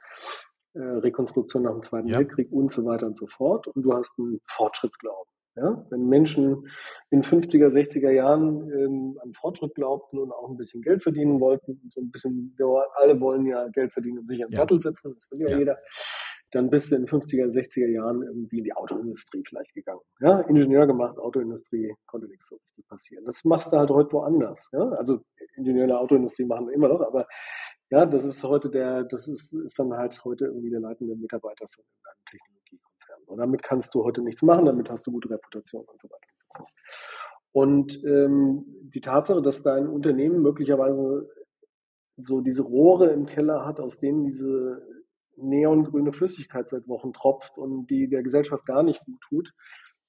Äh, 0.73 0.79
Rekonstruktion 0.79 1.63
nach 1.63 1.71
dem 1.71 1.81
Zweiten 1.81 2.07
ja. 2.07 2.19
Weltkrieg 2.19 2.51
und 2.51 2.71
so 2.71 2.85
weiter 2.85 3.07
und 3.07 3.17
so 3.17 3.25
fort. 3.27 3.67
Und 3.67 3.83
du 3.83 3.93
hast 3.93 4.13
einen 4.19 4.39
Fortschrittsglauben. 4.47 5.31
Ja? 5.55 5.85
Wenn 5.89 6.07
Menschen 6.07 6.67
in 7.09 7.23
50er, 7.23 7.69
60er 7.69 8.11
Jahren 8.11 8.69
ähm, 8.71 9.19
an 9.23 9.33
Fortschritt 9.33 9.73
glaubten 9.73 10.19
und 10.19 10.31
auch 10.31 10.49
ein 10.49 10.57
bisschen 10.57 10.81
Geld 10.83 11.01
verdienen 11.01 11.39
wollten, 11.39 11.81
so 11.91 12.01
ein 12.01 12.11
bisschen, 12.11 12.55
alle 12.93 13.19
wollen 13.19 13.47
ja 13.47 13.67
Geld 13.69 13.91
verdienen 13.91 14.19
und 14.19 14.29
sich 14.29 14.43
an 14.43 14.51
den 14.51 14.57
Sattel 14.57 14.79
setzen, 14.79 15.13
das 15.15 15.27
will 15.31 15.41
ja, 15.41 15.49
ja, 15.49 15.57
jeder, 15.57 15.77
dann 16.51 16.69
bist 16.69 16.91
du 16.91 16.95
in 16.95 17.05
50er, 17.05 17.47
60er 17.47 17.87
Jahren 17.87 18.21
irgendwie 18.23 18.59
in 18.59 18.63
die 18.63 18.73
Autoindustrie 18.73 19.43
vielleicht 19.47 19.73
gegangen. 19.73 20.01
Ja? 20.21 20.41
Ingenieur 20.41 20.87
gemacht, 20.87 21.17
Autoindustrie, 21.17 21.93
konnte 22.05 22.27
nichts 22.27 22.47
so 22.47 22.55
richtig 22.55 22.87
passieren. 22.87 23.25
Das 23.25 23.43
machst 23.43 23.73
du 23.73 23.77
halt 23.77 23.89
heute 23.89 24.13
woanders. 24.13 24.69
Ja? 24.71 24.89
Also 24.91 25.21
Ingenieur 25.55 25.83
in 25.83 25.89
der 25.89 25.99
Autoindustrie 25.99 26.45
machen 26.45 26.67
wir 26.67 26.73
immer 26.73 26.87
noch, 26.87 27.01
aber 27.01 27.27
ja, 27.89 28.05
das 28.05 28.25
ist 28.25 28.43
heute 28.43 28.69
der, 28.69 29.03
das 29.03 29.27
ist, 29.27 29.53
ist 29.53 29.79
dann 29.79 29.93
halt 29.93 30.23
heute 30.23 30.45
irgendwie 30.45 30.69
der 30.69 30.81
leitende 30.81 31.15
Mitarbeiter 31.15 31.67
von 31.73 31.83
einem 31.83 32.25
Technologie. 32.29 32.79
Und 33.27 33.37
damit 33.37 33.63
kannst 33.63 33.93
du 33.93 34.03
heute 34.03 34.21
nichts 34.21 34.41
machen, 34.41 34.65
damit 34.65 34.89
hast 34.89 35.07
du 35.07 35.11
gute 35.11 35.29
Reputation 35.29 35.83
und 35.85 35.99
so 35.99 36.07
weiter 36.09 36.27
und 36.27 36.39
so 36.39 36.57
fort. 36.57 36.71
Und 37.51 38.03
ähm, 38.05 38.65
die 38.93 39.01
Tatsache, 39.01 39.41
dass 39.41 39.63
dein 39.63 39.87
Unternehmen 39.87 40.41
möglicherweise 40.41 41.29
so 42.17 42.41
diese 42.41 42.63
Rohre 42.63 43.11
im 43.11 43.25
Keller 43.25 43.65
hat, 43.65 43.79
aus 43.79 43.99
denen 43.99 44.25
diese 44.25 44.81
neongrüne 45.37 46.13
Flüssigkeit 46.13 46.69
seit 46.69 46.87
Wochen 46.87 47.13
tropft 47.13 47.57
und 47.57 47.87
die 47.87 48.09
der 48.09 48.23
Gesellschaft 48.23 48.65
gar 48.65 48.83
nicht 48.83 49.05
gut 49.05 49.21
tut, 49.21 49.53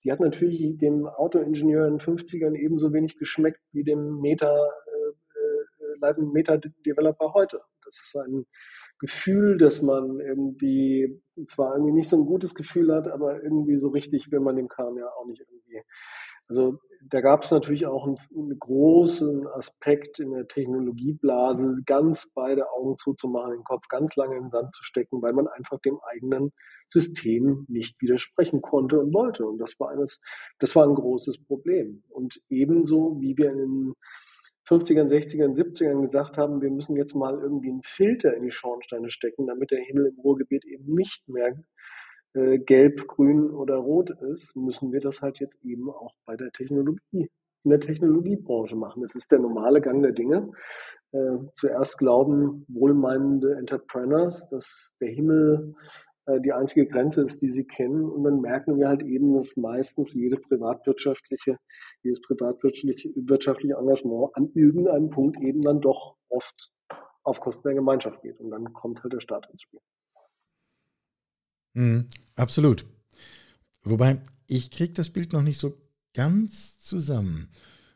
die 0.04 0.12
hat 0.12 0.20
natürlich 0.20 0.78
dem 0.78 1.06
Autoingenieur 1.06 1.86
in 1.86 1.98
den 1.98 2.00
50ern 2.00 2.54
ebenso 2.54 2.92
wenig 2.92 3.18
geschmeckt 3.18 3.60
wie 3.72 3.84
dem 3.84 4.20
Meta, 4.20 4.54
äh, 6.00 6.06
äh, 6.06 6.14
Meta-Developer 6.20 7.34
heute. 7.34 7.60
Das 7.84 7.96
ist 7.96 8.16
ein 8.16 8.46
Gefühl, 8.98 9.58
dass 9.58 9.82
man 9.82 10.20
irgendwie 10.20 11.20
zwar 11.46 11.74
irgendwie 11.74 11.92
nicht 11.92 12.10
so 12.10 12.16
ein 12.16 12.26
gutes 12.26 12.54
Gefühl 12.54 12.94
hat, 12.94 13.08
aber 13.08 13.42
irgendwie 13.42 13.76
so 13.76 13.88
richtig 13.88 14.30
will 14.30 14.40
man 14.40 14.56
dem 14.56 14.68
Kram 14.68 14.96
ja 14.98 15.08
auch 15.08 15.26
nicht 15.26 15.40
irgendwie. 15.40 15.82
Also 16.48 16.78
da 17.02 17.20
gab 17.20 17.44
es 17.44 17.50
natürlich 17.50 17.86
auch 17.86 18.06
einen, 18.06 18.18
einen, 18.34 18.58
großen 18.58 19.46
Aspekt 19.48 20.18
in 20.18 20.32
der 20.32 20.48
Technologieblase, 20.48 21.82
ganz 21.86 22.30
beide 22.34 22.70
Augen 22.70 22.96
zuzumachen, 22.98 23.52
den 23.52 23.64
Kopf 23.64 23.86
ganz 23.88 24.16
lange 24.16 24.36
in 24.36 24.44
den 24.44 24.50
Sand 24.50 24.74
zu 24.74 24.82
stecken, 24.84 25.22
weil 25.22 25.32
man 25.32 25.46
einfach 25.46 25.78
dem 25.80 25.98
eigenen 26.10 26.52
System 26.90 27.66
nicht 27.68 28.00
widersprechen 28.00 28.62
konnte 28.62 28.98
und 29.00 29.14
wollte. 29.14 29.46
Und 29.46 29.58
das 29.58 29.78
war 29.78 29.90
eines, 29.90 30.20
das 30.58 30.74
war 30.74 30.86
ein 30.86 30.94
großes 30.94 31.44
Problem. 31.44 32.02
Und 32.08 32.40
ebenso 32.48 33.20
wie 33.20 33.36
wir 33.36 33.50
in 33.50 33.58
den 33.58 33.94
50ern, 34.68 35.08
60ern, 35.08 35.56
70ern 35.56 36.02
gesagt 36.02 36.36
haben, 36.36 36.60
wir 36.60 36.70
müssen 36.70 36.96
jetzt 36.96 37.14
mal 37.14 37.38
irgendwie 37.38 37.70
einen 37.70 37.82
Filter 37.82 38.34
in 38.34 38.42
die 38.42 38.50
Schornsteine 38.50 39.08
stecken, 39.08 39.46
damit 39.46 39.70
der 39.70 39.80
Himmel 39.80 40.06
im 40.06 40.20
Ruhrgebiet 40.20 40.64
eben 40.66 40.94
nicht 40.94 41.26
mehr 41.28 41.54
äh, 42.34 42.58
gelb, 42.58 43.06
grün 43.08 43.50
oder 43.50 43.76
rot 43.76 44.10
ist, 44.10 44.56
müssen 44.56 44.92
wir 44.92 45.00
das 45.00 45.22
halt 45.22 45.40
jetzt 45.40 45.64
eben 45.64 45.90
auch 45.90 46.14
bei 46.26 46.36
der 46.36 46.50
Technologie, 46.52 47.30
in 47.64 47.70
der 47.70 47.80
Technologiebranche 47.80 48.76
machen. 48.76 49.02
Das 49.02 49.14
ist 49.14 49.32
der 49.32 49.38
normale 49.38 49.80
Gang 49.80 50.02
der 50.02 50.12
Dinge. 50.12 50.50
Äh, 51.12 51.38
zuerst 51.54 51.98
glauben 51.98 52.64
wohlmeinende 52.68 53.56
Entrepreneurs, 53.56 54.48
dass 54.50 54.94
der 55.00 55.08
Himmel 55.08 55.74
äh, 56.26 56.40
die 56.40 56.52
einzige 56.52 56.86
Grenze 56.86 57.22
ist, 57.22 57.40
die 57.40 57.50
sie 57.50 57.64
kennen. 57.64 58.04
Und 58.04 58.24
dann 58.24 58.40
merken 58.40 58.78
wir 58.78 58.88
halt 58.88 59.02
eben, 59.02 59.34
dass 59.34 59.56
meistens 59.56 60.12
jede 60.12 60.36
privatwirtschaftliche, 60.36 61.56
jedes 62.02 62.20
privatwirtschaftliche 62.20 63.10
wirtschaftliche 63.16 63.74
Engagement 63.74 64.36
an 64.36 64.50
irgendeinem 64.54 65.10
Punkt 65.10 65.40
eben 65.40 65.62
dann 65.62 65.80
doch 65.80 66.16
oft 66.28 66.70
auf 67.24 67.40
Kosten 67.40 67.68
der 67.68 67.74
Gemeinschaft 67.74 68.20
geht. 68.22 68.38
Und 68.38 68.50
dann 68.50 68.72
kommt 68.74 69.02
halt 69.02 69.12
der 69.14 69.20
Staat 69.20 69.48
ins 69.50 69.62
Spiel. 69.62 69.80
Mhm, 71.78 72.08
absolut. 72.34 72.84
Wobei, 73.84 74.20
ich 74.48 74.72
kriege 74.72 74.94
das 74.94 75.10
Bild 75.10 75.32
noch 75.32 75.42
nicht 75.42 75.60
so 75.60 75.80
ganz 76.12 76.80
zusammen. 76.80 77.50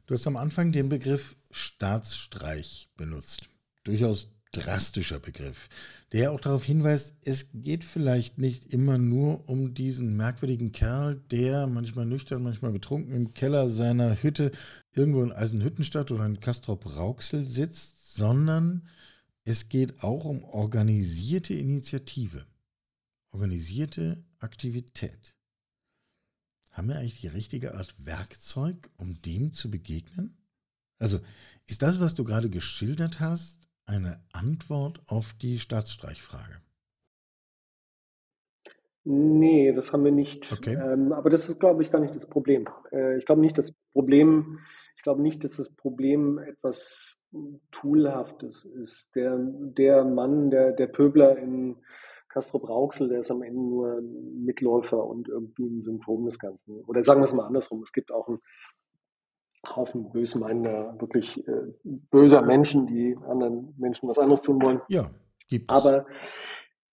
Du 0.06 0.14
hast 0.14 0.24
am 0.28 0.36
Anfang 0.36 0.70
den 0.70 0.88
Begriff 0.88 1.34
Staatsstreich 1.50 2.90
benutzt. 2.96 3.48
Durchaus 3.82 4.36
drastischer 4.52 5.18
Begriff, 5.18 5.68
der 6.12 6.30
auch 6.30 6.38
darauf 6.38 6.62
hinweist, 6.62 7.16
es 7.22 7.48
geht 7.54 7.82
vielleicht 7.82 8.38
nicht 8.38 8.72
immer 8.72 8.98
nur 8.98 9.48
um 9.48 9.74
diesen 9.74 10.16
merkwürdigen 10.16 10.70
Kerl, 10.70 11.16
der 11.32 11.66
manchmal 11.66 12.06
nüchtern, 12.06 12.44
manchmal 12.44 12.70
betrunken 12.70 13.12
im 13.12 13.32
Keller 13.32 13.68
seiner 13.68 14.22
Hütte 14.22 14.52
irgendwo 14.94 15.24
in 15.24 15.32
Eisenhüttenstadt 15.32 16.12
oder 16.12 16.26
in 16.26 16.38
Castrop-Rauxel 16.38 17.42
sitzt, 17.42 18.14
sondern 18.14 18.86
es 19.44 19.68
geht 19.68 20.04
auch 20.04 20.24
um 20.24 20.44
organisierte 20.44 21.54
Initiative, 21.54 22.44
organisierte 23.32 24.24
Aktivität. 24.38 25.34
Haben 26.70 26.88
wir 26.88 26.96
eigentlich 26.96 27.20
die 27.20 27.28
richtige 27.28 27.74
Art 27.74 27.94
Werkzeug, 27.98 28.90
um 28.96 29.20
dem 29.22 29.52
zu 29.52 29.70
begegnen? 29.70 30.38
Also 30.98 31.18
ist 31.66 31.82
das, 31.82 32.00
was 32.00 32.14
du 32.14 32.24
gerade 32.24 32.48
geschildert 32.48 33.20
hast, 33.20 33.68
eine 33.86 34.20
Antwort 34.32 35.02
auf 35.06 35.34
die 35.34 35.58
Staatsstreichfrage? 35.58 36.60
Nee, 39.04 39.72
das 39.72 39.92
haben 39.92 40.04
wir 40.04 40.12
nicht. 40.12 40.52
Okay. 40.52 40.74
Ähm, 40.74 41.12
aber 41.12 41.28
das 41.28 41.48
ist, 41.48 41.58
glaube 41.58 41.82
ich, 41.82 41.90
gar 41.90 42.00
nicht 42.00 42.14
das 42.14 42.26
Problem. 42.26 42.68
Äh, 42.92 43.18
ich 43.18 43.26
glaube 43.26 43.40
nicht, 43.40 43.58
das 43.58 43.72
Problem, 43.92 44.60
ich 44.96 45.02
glaube 45.02 45.22
nicht, 45.22 45.42
dass 45.42 45.56
das 45.56 45.68
Problem 45.70 46.38
etwas 46.38 47.18
Toolhaftes 47.72 48.64
ist. 48.64 49.14
Der, 49.16 49.36
der 49.38 50.04
Mann, 50.04 50.50
der, 50.50 50.72
der 50.72 50.86
Pöbler 50.86 51.36
in 51.36 51.76
Castrop 52.32 52.68
Rauxel, 52.68 53.08
der 53.08 53.20
ist 53.20 53.30
am 53.30 53.42
Ende 53.42 53.60
nur 53.60 53.98
ein 53.98 54.44
Mitläufer 54.44 55.04
und 55.04 55.28
irgendwie 55.28 55.66
ein 55.66 55.82
Symptom 55.82 56.24
des 56.24 56.38
Ganzen. 56.38 56.82
Oder 56.84 57.04
sagen 57.04 57.20
wir 57.20 57.24
es 57.24 57.34
mal 57.34 57.46
andersrum, 57.46 57.82
es 57.82 57.92
gibt 57.92 58.10
auch 58.10 58.26
ein 58.28 58.38
Haufen 59.68 60.10
bösmeinender, 60.10 60.96
wirklich 60.98 61.46
äh, 61.46 61.72
böser 61.84 62.42
Menschen, 62.42 62.86
die 62.86 63.16
anderen 63.28 63.74
Menschen 63.78 64.08
was 64.08 64.18
anderes 64.18 64.42
tun 64.42 64.60
wollen. 64.62 64.80
Ja, 64.88 65.10
gibt 65.48 65.70
es. 65.70 65.76
Aber 65.76 66.06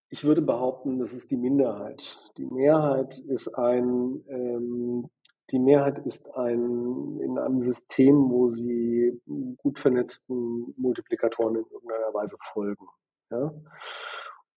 ich 0.09 0.23
würde 0.25 0.41
behaupten, 0.41 0.99
das 0.99 1.13
ist 1.13 1.31
die 1.31 1.37
Minderheit. 1.37 2.19
Die 2.37 2.45
Mehrheit 2.45 3.17
ist 3.17 3.47
ein, 3.57 4.23
ähm, 4.27 5.09
die 5.51 5.59
Mehrheit 5.59 6.05
ist 6.05 6.29
ein, 6.35 7.19
in 7.21 7.39
einem 7.39 7.63
System, 7.63 8.29
wo 8.29 8.51
sie 8.51 9.19
gut 9.57 9.79
vernetzten 9.79 10.73
Multiplikatoren 10.77 11.55
in 11.55 11.65
irgendeiner 11.71 12.13
Weise 12.13 12.35
folgen. 12.51 12.85
Ja? 13.31 13.53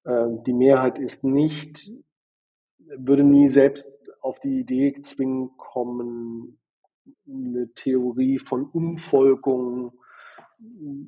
Ähm, 0.05 0.43
die 0.45 0.53
Mehrheit 0.53 0.99
ist 0.99 1.25
nicht, 1.25 1.91
würde 2.79 3.25
nie 3.25 3.49
selbst 3.49 3.91
auf 4.21 4.41
die 4.41 4.61
Idee 4.61 5.01
zwingen 5.03 5.57
kommen, 5.57 6.59
eine 7.27 7.73
Theorie 7.75 8.39
von 8.39 8.65
Umvolkung 8.65 9.93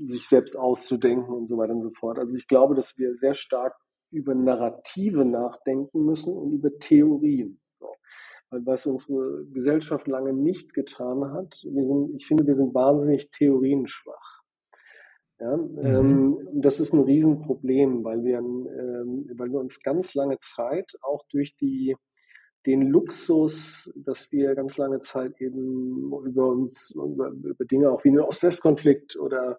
sich 0.04 0.28
selbst 0.28 0.56
auszudenken 0.56 1.32
und 1.32 1.48
so 1.48 1.56
weiter 1.56 1.74
und 1.74 1.82
so 1.82 1.90
fort. 1.90 2.18
Also 2.18 2.36
ich 2.36 2.48
glaube, 2.48 2.74
dass 2.74 2.98
wir 2.98 3.16
sehr 3.16 3.34
stark 3.34 3.76
über 4.10 4.34
Narrative 4.34 5.24
nachdenken 5.24 6.04
müssen 6.04 6.32
und 6.32 6.52
über 6.52 6.76
Theorien. 6.78 7.60
Weil 8.50 8.66
was 8.66 8.86
unsere 8.86 9.44
Gesellschaft 9.46 10.06
lange 10.06 10.32
nicht 10.32 10.74
getan 10.74 11.32
hat, 11.32 11.60
wir 11.64 11.84
sind, 11.84 12.14
ich 12.14 12.26
finde, 12.26 12.46
wir 12.46 12.54
sind 12.54 12.74
wahnsinnig 12.74 13.30
theorienschwach. 13.30 14.43
Ja, 15.40 15.56
mhm. 15.56 15.78
ähm, 15.82 16.48
das 16.52 16.80
ist 16.80 16.92
ein 16.92 17.00
Riesenproblem, 17.00 18.04
weil 18.04 18.24
wir, 18.24 18.38
ähm, 18.38 19.28
weil 19.36 19.50
wir 19.50 19.58
uns 19.58 19.82
ganz 19.82 20.14
lange 20.14 20.38
Zeit 20.38 20.96
auch 21.02 21.24
durch 21.28 21.56
die 21.56 21.96
den 22.66 22.88
Luxus, 22.88 23.92
dass 23.94 24.32
wir 24.32 24.54
ganz 24.54 24.76
lange 24.78 25.00
Zeit 25.00 25.40
eben 25.40 26.10
über 26.24 26.48
uns, 26.48 26.90
über, 26.92 27.28
über 27.28 27.64
Dinge 27.64 27.90
auch 27.90 28.04
wie 28.04 28.10
den 28.10 28.20
Ost-West-Konflikt 28.20 29.16
oder 29.16 29.58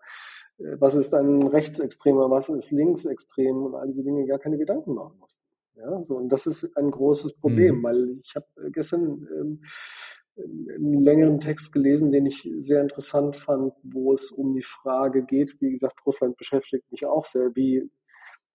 äh, 0.58 0.78
was 0.80 0.96
ist 0.96 1.14
ein 1.14 1.44
Rechtsextremer, 1.44 2.30
was 2.30 2.50
ist 2.50 2.72
Linksextrem 2.72 3.64
und 3.64 3.76
all 3.76 3.88
diese 3.88 4.04
Dinge 4.04 4.26
gar 4.26 4.40
keine 4.40 4.58
Gedanken 4.58 4.96
machen 4.96 5.20
mussten. 5.20 5.40
Ja, 5.76 6.04
so, 6.08 6.16
und 6.16 6.30
das 6.30 6.48
ist 6.48 6.76
ein 6.78 6.90
großes 6.90 7.34
Problem, 7.34 7.80
mhm. 7.80 7.84
weil 7.84 8.10
ich 8.12 8.34
habe 8.36 8.72
gestern 8.72 9.28
ähm, 9.38 9.62
einen 10.38 11.04
längeren 11.04 11.40
Text 11.40 11.72
gelesen, 11.72 12.12
den 12.12 12.26
ich 12.26 12.50
sehr 12.60 12.82
interessant 12.82 13.38
fand, 13.38 13.74
wo 13.84 14.14
es 14.14 14.32
um 14.32 14.54
die 14.54 14.64
Frage 14.64 15.24
geht, 15.24 15.56
wie 15.62 15.72
gesagt, 15.72 16.06
Russland 16.06 16.38
beschäftigt 16.38 16.92
mich 16.92 17.06
auch 17.06 17.26
sehr, 17.26 17.56
wie, 17.56 17.90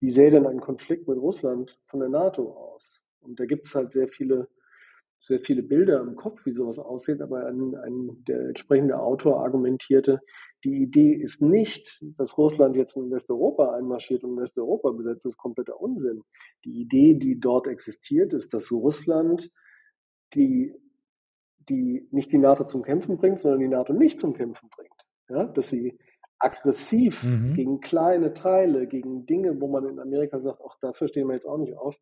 wie 0.01 0.11
sähe 0.11 0.31
denn 0.31 0.47
ein 0.47 0.61
Konflikt 0.61 1.09
mit 1.09 1.19
Russland 1.19 1.79
von 1.87 2.01
der 2.01 2.09
NATO 2.09 2.51
aus? 2.53 3.01
Und 3.21 3.41
da 3.41 3.47
gibt 3.47 3.67
es 3.67 3.75
halt 3.75 3.93
sehr 3.93 4.09
viele, 4.09 4.49
sehr 5.19 5.41
viele 5.41 5.63
Bilder 5.63 6.01
im 6.01 6.17
Kopf, 6.17 6.45
wie 6.45 6.53
sowas 6.53 6.79
aussieht, 6.79 7.21
aber 7.21 7.47
ein, 7.47 7.75
ein, 7.77 8.25
der 8.27 8.41
entsprechende 8.49 8.99
Autor 8.99 9.43
argumentierte, 9.43 10.21
die 10.65 10.83
Idee 10.83 11.15
ist 11.15 11.41
nicht, 11.41 12.03
dass 12.19 12.37
Russland 12.37 12.77
jetzt 12.77 12.97
in 12.97 13.11
Westeuropa 13.11 13.75
einmarschiert 13.75 14.25
und 14.25 14.37
Westeuropa 14.37 14.91
besetzt, 14.91 15.25
das 15.25 15.33
ist 15.33 15.39
kompletter 15.39 15.81
Unsinn. 15.81 16.23
Die 16.65 16.81
Idee, 16.81 17.15
die 17.15 17.41
dort 17.41 17.67
existiert, 17.67 18.35
ist, 18.35 18.53
dass 18.53 18.71
Russland 18.71 19.51
die, 20.35 20.75
die 21.71 22.07
nicht 22.11 22.33
die 22.33 22.39
NATO 22.39 22.65
zum 22.65 22.83
Kämpfen 22.83 23.17
bringt, 23.17 23.41
sondern 23.41 23.61
die 23.61 23.69
NATO 23.69 23.93
nicht 23.93 24.21
zum 24.21 24.35
Kämpfen 24.35 24.69
bringt. 24.69 25.09
Ja? 25.29 25.45
Dass 25.45 25.71
sie 25.71 25.99
aggressiv 26.39 27.23
mhm. 27.23 27.55
gegen 27.55 27.81
kleine 27.81 28.35
Teile, 28.35 28.87
gegen 28.87 29.27
Dinge, 29.27 29.61
wo 29.61 29.69
man 29.69 29.87
in 29.87 30.01
Amerika 30.01 30.41
sagt, 30.41 30.61
auch 30.61 30.77
dafür 30.81 31.09
stehen 31.09 31.29
wir 31.29 31.35
jetzt 31.35 31.47
auch 31.47 31.59
nicht 31.59 31.77
auf, 31.77 31.97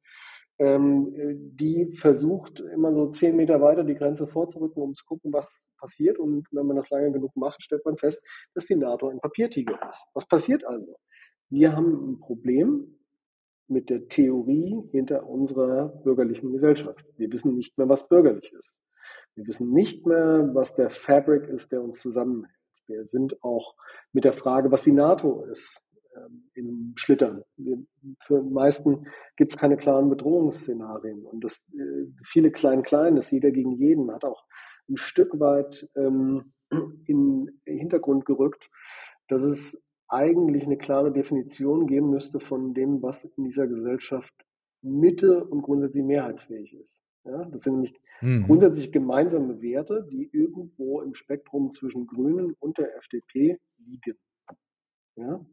ähm, 0.61 1.13
die 1.57 1.93
versucht 1.93 2.61
immer 2.61 2.93
so 2.93 3.11
zehn 3.11 3.37
Meter 3.37 3.61
weiter 3.61 3.85
die 3.85 3.95
Grenze 3.95 4.27
vorzurücken, 4.27 4.83
um 4.83 4.95
zu 4.95 5.05
gucken, 5.05 5.33
was 5.33 5.69
passiert. 5.79 6.19
Und 6.19 6.47
wenn 6.51 6.67
man 6.67 6.77
das 6.77 6.91
lange 6.91 7.13
genug 7.13 7.37
macht, 7.37 7.63
stellt 7.63 7.85
man 7.85 7.97
fest, 7.97 8.23
dass 8.55 8.67
die 8.67 8.77
NATO 8.77 9.09
ein 9.09 9.21
Papiertiger 9.21 9.79
ist. 9.89 10.07
Was 10.15 10.27
passiert 10.27 10.65
also? 10.65 10.97
Wir 11.49 11.77
haben 11.77 12.13
ein 12.13 12.21
Problem 12.21 12.99
mit 13.69 13.91
der 13.91 14.09
Theorie 14.09 14.83
hinter 14.91 15.29
unserer 15.29 15.89
bürgerlichen 15.89 16.53
Gesellschaft. 16.53 17.05
Wir 17.17 17.31
wissen 17.31 17.55
nicht 17.55 17.77
mehr, 17.79 17.89
was 17.89 18.09
bürgerlich 18.09 18.53
ist. 18.53 18.77
Wir 19.39 19.47
wissen 19.47 19.73
nicht 19.73 20.05
mehr, 20.05 20.51
was 20.53 20.75
der 20.75 20.91
Fabric 20.91 21.47
ist, 21.47 21.71
der 21.71 21.81
uns 21.81 22.01
zusammenhält. 22.01 22.53
Wir 22.89 23.07
sind 23.07 23.43
auch 23.45 23.77
mit 24.13 24.25
der 24.25 24.33
Frage, 24.33 24.73
was 24.73 24.83
die 24.83 24.93
NATO 24.93 25.45
ist, 25.45 25.87
ähm, 26.17 26.51
im 26.55 26.93
Schlittern. 26.97 27.45
Wir, 27.57 27.79
für 28.27 28.43
die 28.43 28.51
meisten 28.51 29.07
gibt 29.37 29.53
es 29.53 29.59
keine 29.59 29.77
klaren 29.77 30.09
Bedrohungsszenarien. 30.09 31.25
Und 31.25 31.45
das 31.45 31.65
äh, 31.73 32.07
viele 32.25 32.51
Klein-Klein, 32.51 33.15
das 33.15 33.31
jeder 33.31 33.53
gegen 33.53 33.73
jeden, 33.73 34.11
hat 34.11 34.25
auch 34.25 34.45
ein 34.89 34.97
Stück 34.97 35.39
weit 35.39 35.89
ähm, 35.95 36.53
in 37.07 37.61
den 37.65 37.79
Hintergrund 37.79 38.25
gerückt, 38.25 38.69
dass 39.29 39.43
es 39.43 39.81
eigentlich 40.09 40.65
eine 40.65 40.79
klare 40.79 41.13
Definition 41.13 41.87
geben 41.87 42.11
müsste 42.11 42.41
von 42.41 42.75
dem, 42.75 43.03
was 43.03 43.25
in 43.25 43.45
dieser 43.45 43.69
Gesellschaft 43.69 44.35
Mitte 44.83 45.45
und 45.45 45.63
grundsätzlich 45.63 46.05
mehrheitsfähig 46.05 46.75
ist. 46.75 47.05
Ja, 47.29 47.45
das 47.45 47.63
sind 47.63 47.75
nämlich 47.75 47.95
mhm. 48.21 48.45
grundsätzlich 48.45 48.91
gemeinsame 48.91 49.61
Werte, 49.61 50.07
die 50.11 50.31
irgendwo 50.33 51.03
im 51.03 51.15
Spektrum 51.15 51.73
zwischen 51.73 52.07
Grünen 52.07 52.55
und 52.59 52.79
der 52.79 52.97
FDP 52.97 53.59
liegen. 53.79 54.19
Ja? 55.17 55.45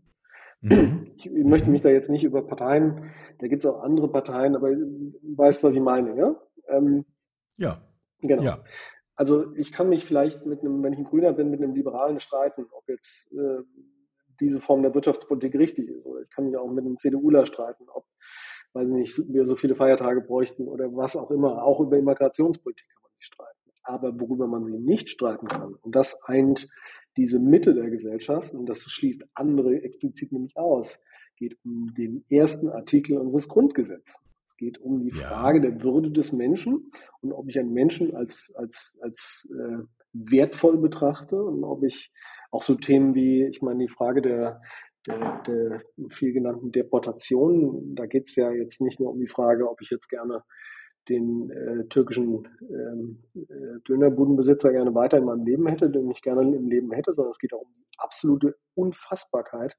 Mhm. 0.61 1.11
Ich 1.17 1.29
möchte 1.29 1.69
mich 1.69 1.81
da 1.81 1.89
jetzt 1.89 2.09
nicht 2.09 2.23
über 2.23 2.45
Parteien, 2.47 3.11
da 3.39 3.47
gibt 3.47 3.63
es 3.63 3.69
auch 3.69 3.81
andere 3.81 4.09
Parteien, 4.09 4.55
aber 4.55 4.73
du 4.73 5.13
weißt, 5.21 5.63
was 5.63 5.75
ich 5.75 5.81
meine, 5.81 6.17
ja? 6.17 6.41
Ähm, 6.69 7.05
ja. 7.57 7.77
Genau. 8.21 8.43
Ja. 8.43 8.59
Also 9.15 9.53
ich 9.55 9.71
kann 9.71 9.89
mich 9.89 10.05
vielleicht 10.05 10.45
mit 10.45 10.61
einem, 10.61 10.83
wenn 10.83 10.93
ich 10.93 10.99
ein 10.99 11.05
Grüner 11.05 11.33
bin, 11.33 11.49
mit 11.49 11.61
einem 11.61 11.73
Liberalen 11.73 12.19
streiten, 12.19 12.65
ob 12.71 12.87
jetzt 12.89 13.31
äh, 13.33 13.61
diese 14.39 14.61
Form 14.61 14.81
der 14.81 14.93
Wirtschaftspolitik 14.93 15.55
richtig 15.55 15.89
ist. 15.89 16.05
Oder 16.05 16.21
ich 16.21 16.29
kann 16.29 16.45
mich 16.45 16.57
auch 16.57 16.69
mit 16.69 16.85
einem 16.85 16.97
CDUler 16.97 17.45
streiten, 17.45 17.85
ob 17.93 18.05
weiß 18.75 18.89
nicht, 18.89 19.17
wir 19.33 19.45
so 19.45 19.55
viele 19.55 19.75
Feiertage 19.75 20.21
bräuchten 20.21 20.67
oder 20.67 20.93
was 20.95 21.15
auch 21.15 21.31
immer. 21.31 21.63
Auch 21.63 21.79
über 21.79 21.97
Immigrationspolitik 21.97 22.85
kann 22.89 23.03
man 23.03 23.11
sich 23.17 23.25
streiten. 23.25 23.71
Aber 23.83 24.19
worüber 24.19 24.47
man 24.47 24.65
sich 24.65 24.77
nicht 24.77 25.09
streiten 25.09 25.47
kann, 25.47 25.75
und 25.75 25.95
das 25.95 26.21
eint 26.23 26.67
diese 27.17 27.39
Mitte 27.39 27.73
der 27.73 27.89
Gesellschaft, 27.89 28.53
und 28.53 28.65
das 28.65 28.83
schließt 28.83 29.25
andere 29.33 29.81
explizit 29.83 30.31
nämlich 30.31 30.57
aus, 30.57 30.99
geht 31.37 31.57
um 31.63 31.93
den 31.93 32.25
ersten 32.29 32.69
Artikel 32.69 33.17
unseres 33.17 33.47
Grundgesetzes. 33.47 34.17
Es 34.47 34.57
geht 34.57 34.79
um 34.79 34.99
die. 34.99 35.11
Frage 35.11 35.61
der 35.61 35.81
Würde 35.81 36.11
des 36.11 36.33
Menschen 36.33 36.91
und 37.21 37.31
ob 37.31 37.47
ich 37.49 37.59
einen 37.59 37.73
Menschen 37.73 38.15
als, 38.15 38.51
als, 38.55 38.97
als 39.01 39.49
äh, 39.51 39.83
wertvoll 40.15 40.77
betrachte 40.77 41.41
und 41.43 41.63
ob 41.63 41.83
ich 41.83 42.11
auch 42.51 42.63
so 42.63 42.75
Themen 42.75 43.15
wie, 43.15 43.45
ich 43.45 43.61
meine, 43.61 43.79
die 43.79 43.91
Frage 43.91 44.21
der, 44.21 44.61
der, 45.05 45.43
der 45.45 45.81
viel 46.11 46.33
genannten 46.33 46.71
Deportation, 46.71 47.95
da 47.95 48.05
geht 48.05 48.27
es 48.27 48.35
ja 48.35 48.51
jetzt 48.51 48.81
nicht 48.81 48.99
nur 48.99 49.11
um 49.11 49.19
die 49.19 49.27
Frage, 49.27 49.69
ob 49.69 49.81
ich 49.81 49.89
jetzt 49.89 50.07
gerne 50.07 50.43
den 51.09 51.51
äh, 51.51 51.87
türkischen 51.89 52.47
ähm, 52.61 53.23
äh, 53.35 53.79
Dönerbudenbesitzer 53.87 54.71
gerne 54.71 54.95
weiter 54.95 55.17
in 55.17 55.25
meinem 55.25 55.45
Leben 55.45 55.67
hätte, 55.67 55.89
den 55.89 56.09
ich 56.09 56.21
gerne 56.21 56.41
im 56.41 56.67
Leben 56.67 56.91
hätte, 56.91 57.13
sondern 57.13 57.31
es 57.31 57.37
geht 57.37 57.53
auch 57.53 57.61
um 57.61 57.73
die 57.75 57.85
absolute 57.97 58.55
Unfassbarkeit, 58.73 59.77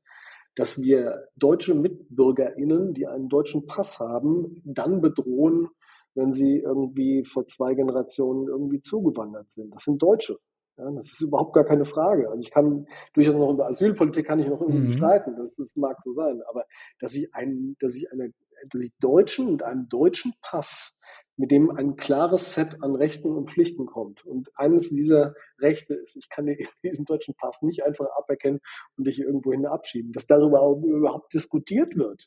dass 0.55 0.81
wir 0.81 1.29
deutsche 1.37 1.75
MitbürgerInnen, 1.75 2.95
die 2.95 3.07
einen 3.07 3.29
deutschen 3.29 3.67
Pass 3.67 3.99
haben, 3.99 4.63
dann 4.65 5.01
bedrohen, 5.01 5.69
wenn 6.17 6.33
sie 6.33 6.59
irgendwie 6.59 7.25
vor 7.25 7.47
zwei 7.47 7.75
Generationen 7.75 8.49
irgendwie 8.49 8.81
zugewandert 8.81 9.51
sind. 9.51 9.75
Das 9.75 9.85
sind 9.85 10.03
Deutsche. 10.03 10.39
Ja, 10.79 10.91
das 10.91 11.09
ist 11.09 11.23
überhaupt 11.23 11.55
gar 11.55 11.65
keine 11.65 11.87
Frage. 11.87 12.29
Also 12.29 12.41
ich 12.41 12.51
kann 12.51 12.87
durchaus 13.15 13.35
noch 13.35 13.51
über 13.51 13.67
Asylpolitik 13.67 14.27
kann 14.27 14.41
ich 14.41 14.49
noch 14.49 14.61
irgendwie 14.61 14.89
mhm. 14.89 14.93
streiten. 14.93 15.37
Das, 15.37 15.57
das 15.57 15.75
mag 15.77 15.97
so 16.03 16.13
sein. 16.13 16.43
Aber 16.49 16.65
dass 17.01 17.15
ich 17.15 17.35
einen, 17.35 17.77
dass 17.81 17.95
ich 17.95 18.13
eine, 18.13 18.33
dass 18.71 18.83
ich 18.83 18.91
Deutschen 18.99 19.49
und 19.49 19.63
einem 19.63 19.89
deutschen 19.89 20.35
Pass, 20.43 20.95
mit 21.39 21.51
dem 21.51 21.71
ein 21.71 21.97
klares 21.97 22.55
Set 22.55 22.83
an 22.83 22.95
Rechten 22.95 23.31
und 23.31 23.51
Pflichten 23.51 23.87
kommt. 23.87 24.25
Und 24.25 24.51
eines 24.55 24.91
dieser 24.91 25.35
Rechte 25.59 25.95
ist, 25.95 26.17
ich 26.17 26.29
kann 26.29 26.47
diesen 26.83 27.05
deutschen 27.05 27.35
Pass 27.35 27.63
nicht 27.63 27.85
einfach 27.85 28.07
aberkennen 28.17 28.61
und 28.97 29.07
dich 29.07 29.21
irgendwohin 29.21 29.67
abschieben. 29.67 30.13
Dass 30.13 30.27
darüber 30.27 30.61
überhaupt 30.83 31.33
diskutiert 31.33 31.97
wird, 31.97 32.27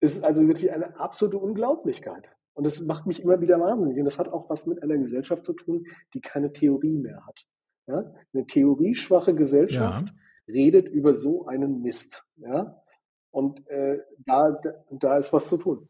ist 0.00 0.24
also 0.24 0.46
wirklich 0.46 0.70
eine 0.72 0.98
absolute 0.98 1.38
Unglaublichkeit. 1.38 2.30
Und 2.54 2.64
das 2.64 2.80
macht 2.80 3.06
mich 3.06 3.20
immer 3.20 3.40
wieder 3.40 3.60
wahnsinnig. 3.60 3.98
Und 3.98 4.04
das 4.04 4.18
hat 4.18 4.28
auch 4.28 4.50
was 4.50 4.66
mit 4.66 4.82
einer 4.82 4.98
Gesellschaft 4.98 5.44
zu 5.44 5.52
tun, 5.52 5.86
die 6.14 6.20
keine 6.20 6.52
Theorie 6.52 6.98
mehr 6.98 7.24
hat. 7.26 7.46
Ja? 7.86 8.12
Eine 8.32 8.46
theorieschwache 8.46 9.34
Gesellschaft 9.34 10.08
ja. 10.08 10.52
redet 10.52 10.88
über 10.88 11.14
so 11.14 11.46
einen 11.46 11.82
Mist. 11.82 12.24
Ja? 12.36 12.82
Und 13.30 13.66
äh, 13.68 13.98
da, 14.18 14.60
da 14.90 15.16
ist 15.18 15.32
was 15.32 15.48
zu 15.48 15.56
tun. 15.56 15.88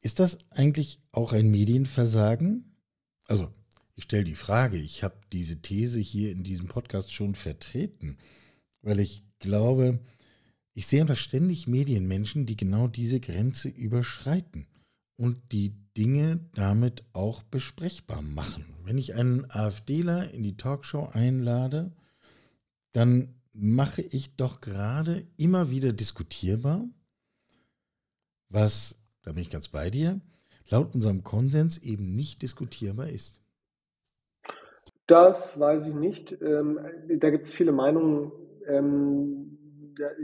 Ist 0.00 0.20
das 0.20 0.38
eigentlich 0.50 1.02
auch 1.10 1.32
ein 1.32 1.50
Medienversagen? 1.50 2.76
Also, 3.26 3.48
ich 3.96 4.04
stelle 4.04 4.24
die 4.24 4.36
Frage, 4.36 4.76
ich 4.76 5.02
habe 5.02 5.16
diese 5.32 5.60
These 5.60 6.00
hier 6.00 6.30
in 6.30 6.44
diesem 6.44 6.68
Podcast 6.68 7.12
schon 7.12 7.34
vertreten, 7.34 8.16
weil 8.80 9.00
ich 9.00 9.24
glaube, 9.40 9.98
ich 10.72 10.86
sehe 10.86 11.00
einfach 11.00 11.16
ständig 11.16 11.66
Medienmenschen, 11.66 12.46
die 12.46 12.56
genau 12.56 12.86
diese 12.86 13.18
Grenze 13.18 13.68
überschreiten 13.68 14.68
und 15.18 15.52
die 15.52 15.74
Dinge 15.96 16.40
damit 16.54 17.04
auch 17.12 17.42
besprechbar 17.42 18.22
machen. 18.22 18.64
Wenn 18.84 18.96
ich 18.96 19.14
einen 19.14 19.50
AfDler 19.50 20.30
in 20.30 20.42
die 20.42 20.56
Talkshow 20.56 21.10
einlade, 21.12 21.92
dann 22.92 23.34
mache 23.52 24.02
ich 24.02 24.36
doch 24.36 24.60
gerade 24.60 25.26
immer 25.36 25.70
wieder 25.70 25.92
diskutierbar, 25.92 26.84
was, 28.48 28.98
da 29.22 29.32
bin 29.32 29.42
ich 29.42 29.50
ganz 29.50 29.68
bei 29.68 29.90
dir, 29.90 30.20
laut 30.70 30.94
unserem 30.94 31.24
Konsens 31.24 31.78
eben 31.78 32.14
nicht 32.14 32.40
diskutierbar 32.42 33.08
ist. 33.08 33.42
Das 35.06 35.58
weiß 35.58 35.86
ich 35.86 35.94
nicht. 35.94 36.32
Ähm, 36.42 36.78
da 37.16 37.30
gibt 37.30 37.46
es 37.46 37.52
viele 37.52 37.72
Meinungen. 37.72 38.30
Ähm, 38.66 39.58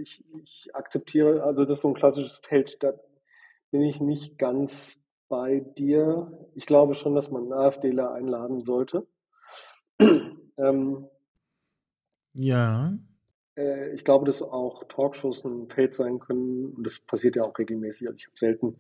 ich, 0.01 0.25
ich, 0.43 0.75
akzeptiere, 0.75 1.43
also 1.43 1.65
das 1.65 1.79
ist 1.79 1.83
so 1.83 1.89
ein 1.89 1.95
klassisches 1.95 2.41
Feld, 2.45 2.83
da 2.83 2.93
bin 3.75 3.83
ich 3.83 4.01
nicht 4.01 4.39
ganz 4.39 5.03
bei 5.29 5.59
dir. 5.59 6.31
Ich 6.55 6.65
glaube 6.65 6.95
schon, 6.95 7.17
dass 7.17 7.33
man 7.33 7.43
einen 7.43 7.53
AfDler 7.55 8.13
einladen 8.13 8.61
sollte. 8.61 9.09
ähm, 9.99 11.09
ja. 12.35 12.93
Äh, 13.57 13.93
ich 13.97 14.05
glaube, 14.05 14.27
dass 14.27 14.43
auch 14.43 14.85
Talkshows 14.85 15.45
ein 15.45 15.69
Feld 15.71 15.97
sein 15.97 16.21
können. 16.21 16.73
Und 16.77 16.87
das 16.87 17.01
passiert 17.01 17.35
ja 17.35 17.43
auch 17.43 17.59
regelmäßig. 17.59 18.07
Also 18.07 18.17
ich 18.17 18.27
habe 18.29 18.39
selten, 18.39 18.79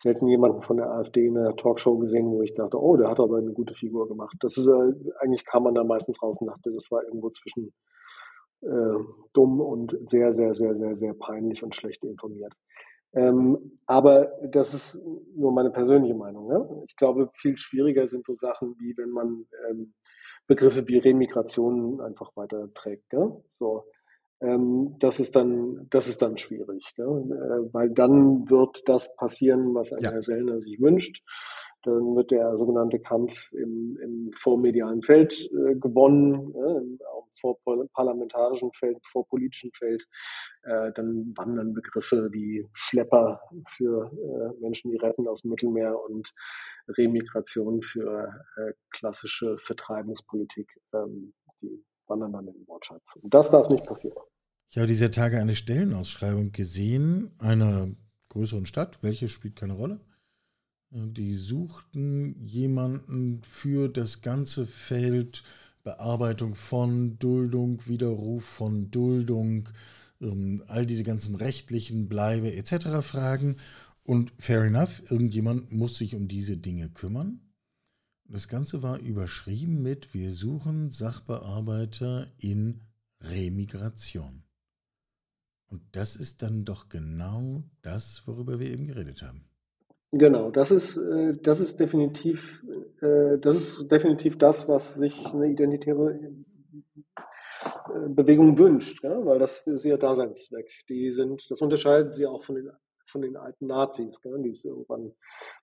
selten 0.00 0.28
jemanden 0.28 0.62
von 0.62 0.76
der 0.76 0.88
AfD 0.88 1.26
in 1.26 1.36
einer 1.36 1.56
Talkshow 1.56 1.98
gesehen, 1.98 2.30
wo 2.30 2.40
ich 2.42 2.54
dachte, 2.54 2.80
oh, 2.80 2.96
der 2.96 3.08
hat 3.10 3.18
aber 3.18 3.38
eine 3.38 3.52
gute 3.52 3.74
Figur 3.74 4.06
gemacht. 4.06 4.36
Das 4.38 4.56
ist 4.56 4.68
äh, 4.68 4.92
eigentlich 5.18 5.44
kam 5.44 5.64
man 5.64 5.74
da 5.74 5.82
meistens 5.82 6.22
raus 6.22 6.40
und 6.40 6.46
dachte, 6.46 6.70
das 6.70 6.92
war 6.92 7.02
irgendwo 7.02 7.30
zwischen 7.30 7.72
äh, 8.60 8.98
dumm 9.32 9.60
und 9.60 9.96
sehr, 10.08 10.32
sehr, 10.32 10.54
sehr, 10.54 10.76
sehr, 10.76 10.96
sehr 10.96 11.14
peinlich 11.14 11.64
und 11.64 11.74
schlecht 11.74 12.04
informiert. 12.04 12.52
Ähm, 13.14 13.78
aber 13.86 14.32
das 14.42 14.74
ist 14.74 15.02
nur 15.34 15.52
meine 15.52 15.70
persönliche 15.70 16.14
Meinung. 16.14 16.48
Ne? 16.48 16.82
Ich 16.86 16.96
glaube, 16.96 17.30
viel 17.34 17.56
schwieriger 17.56 18.06
sind 18.06 18.26
so 18.26 18.34
Sachen 18.34 18.76
wie, 18.78 18.96
wenn 18.96 19.10
man 19.10 19.46
ähm, 19.68 19.94
Begriffe 20.46 20.86
wie 20.88 20.98
Remigration 20.98 22.00
einfach 22.00 22.36
weiterträgt. 22.36 23.12
Ne? 23.12 23.42
So, 23.58 23.84
ähm, 24.40 24.96
das 24.98 25.20
ist 25.20 25.34
dann, 25.36 25.86
das 25.90 26.06
ist 26.06 26.22
dann 26.22 26.36
schwierig, 26.36 26.92
ne? 26.96 27.04
äh, 27.04 27.72
weil 27.72 27.90
dann 27.90 28.48
wird 28.48 28.88
das 28.88 29.14
passieren, 29.16 29.74
was 29.74 29.92
ein 29.92 30.02
ja. 30.02 30.12
Herr 30.12 30.22
Sellner 30.22 30.60
sich 30.60 30.80
wünscht. 30.80 31.22
Dann 31.84 32.16
wird 32.16 32.30
der 32.30 32.56
sogenannte 32.56 32.98
Kampf 32.98 33.52
im, 33.52 33.98
im 34.02 34.30
vormedialen 34.38 35.02
Feld 35.02 35.50
äh, 35.52 35.76
gewonnen, 35.76 36.54
äh, 36.54 37.04
auch 37.04 37.27
vor 37.40 37.58
parlamentarischen 37.92 38.70
Feld, 38.72 38.98
vor 39.10 39.26
politischen 39.28 39.70
Feld. 39.72 40.04
Äh, 40.62 40.92
dann 40.92 41.32
wandern 41.36 41.74
Begriffe 41.74 42.28
wie 42.32 42.66
Schlepper 42.74 43.40
für 43.76 44.10
äh, 44.12 44.60
Menschen, 44.60 44.90
die 44.90 44.98
retten 44.98 45.26
aus 45.28 45.42
dem 45.42 45.50
Mittelmeer 45.50 45.98
und 46.08 46.32
Remigration 46.88 47.82
für 47.82 48.32
äh, 48.56 48.72
klassische 48.90 49.58
Vertreibungspolitik. 49.58 50.68
Ähm, 50.92 51.34
die 51.60 51.84
wandern 52.06 52.32
dann 52.32 52.46
in 52.48 52.54
den 52.54 52.66
Wortschatz. 52.68 53.16
Und 53.20 53.32
das 53.32 53.50
darf 53.50 53.68
nicht 53.68 53.84
passieren. 53.84 54.16
Ich 54.70 54.76
habe 54.76 54.86
dieser 54.86 55.10
Tage 55.10 55.38
eine 55.38 55.54
Stellenausschreibung 55.54 56.52
gesehen, 56.52 57.34
einer 57.38 57.88
größeren 58.28 58.66
Stadt. 58.66 59.02
Welche 59.02 59.28
spielt 59.28 59.56
keine 59.56 59.74
Rolle? 59.74 60.00
Die 60.90 61.34
suchten 61.34 62.46
jemanden 62.46 63.42
für 63.42 63.88
das 63.88 64.22
ganze 64.22 64.66
Feld 64.66 65.42
Bearbeitung 65.88 66.54
von 66.54 67.18
Duldung, 67.18 67.80
Widerruf 67.86 68.44
von 68.44 68.90
Duldung, 68.90 69.70
ähm, 70.20 70.62
all 70.66 70.84
diese 70.84 71.02
ganzen 71.02 71.34
rechtlichen 71.34 72.10
Bleibe 72.10 72.52
etc. 72.52 73.00
Fragen. 73.00 73.56
Und 74.02 74.30
fair 74.38 74.64
enough, 74.64 75.00
irgendjemand 75.10 75.72
muss 75.72 75.96
sich 75.96 76.14
um 76.14 76.28
diese 76.28 76.58
Dinge 76.58 76.90
kümmern. 76.90 77.40
Das 78.26 78.48
Ganze 78.48 78.82
war 78.82 78.98
überschrieben 78.98 79.80
mit 79.80 80.12
Wir 80.12 80.30
suchen 80.30 80.90
Sachbearbeiter 80.90 82.30
in 82.36 82.82
Remigration. 83.22 84.42
Und 85.68 85.80
das 85.92 86.16
ist 86.16 86.42
dann 86.42 86.66
doch 86.66 86.90
genau 86.90 87.64
das, 87.80 88.26
worüber 88.26 88.60
wir 88.60 88.70
eben 88.70 88.86
geredet 88.86 89.22
haben. 89.22 89.47
Genau, 90.12 90.50
das 90.50 90.70
ist, 90.70 90.96
äh, 90.96 91.32
das 91.42 91.60
ist 91.60 91.78
definitiv, 91.78 92.62
äh, 93.02 93.38
das 93.38 93.56
ist 93.56 93.92
definitiv 93.92 94.38
das, 94.38 94.66
was 94.66 94.94
sich 94.94 95.26
eine 95.26 95.48
identitäre 95.50 96.18
äh, 97.14 98.08
Bewegung 98.08 98.56
wünscht, 98.58 99.04
ja? 99.04 99.24
weil 99.26 99.38
das 99.38 99.66
ist 99.66 99.84
ihr 99.84 99.98
Daseinszweck. 99.98 100.70
Die 100.88 101.10
sind, 101.10 101.50
das 101.50 101.60
unterscheidet 101.60 102.14
sie 102.14 102.26
auch 102.26 102.42
von 102.42 102.54
den, 102.54 102.70
von 103.06 103.20
den 103.20 103.36
alten 103.36 103.66
Nazis, 103.66 104.18
ja? 104.24 104.38
die 104.38 104.50
es 104.50 104.64
irgendwann 104.64 105.12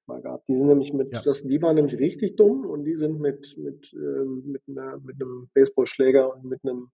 mal 0.06 0.22
gab. 0.22 0.46
Die 0.46 0.54
sind 0.54 0.68
nämlich 0.68 0.94
mit, 0.94 1.12
ja. 1.12 1.22
das, 1.24 1.42
die 1.42 1.62
waren 1.64 1.76
nämlich 1.76 1.98
richtig 1.98 2.38
dumm 2.38 2.68
und 2.68 2.84
die 2.84 2.96
sind 2.96 3.20
mit, 3.20 3.58
mit, 3.58 3.92
ähm, 3.94 4.44
mit, 4.46 4.62
einer, 4.68 5.00
mit 5.00 5.16
einem 5.16 5.50
Baseballschläger 5.56 6.36
und 6.36 6.46
mit 6.46 6.60
einem 6.64 6.92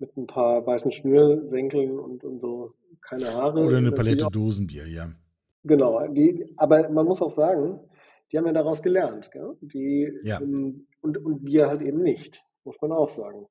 mit 0.00 0.16
ein 0.16 0.28
paar 0.28 0.64
weißen 0.64 0.92
Schnürsenkeln 0.92 1.98
und, 1.98 2.22
und 2.22 2.38
so 2.38 2.74
keine 3.00 3.32
Haare. 3.34 3.64
Oder 3.64 3.78
eine 3.78 3.90
Palette 3.90 4.26
Dosenbier, 4.30 4.86
ja. 4.86 5.08
Genau, 5.68 6.06
die, 6.08 6.52
aber 6.56 6.88
man 6.88 7.06
muss 7.06 7.20
auch 7.20 7.30
sagen, 7.30 7.78
die 8.32 8.38
haben 8.38 8.46
ja 8.46 8.52
daraus 8.52 8.82
gelernt. 8.82 9.30
Gell? 9.30 9.56
Die, 9.60 10.10
ja. 10.22 10.40
ähm, 10.40 10.86
und, 11.02 11.18
und 11.18 11.46
wir 11.46 11.68
halt 11.68 11.82
eben 11.82 12.02
nicht, 12.02 12.42
muss 12.64 12.80
man 12.80 12.92
auch 12.92 13.08
sagen. 13.08 13.46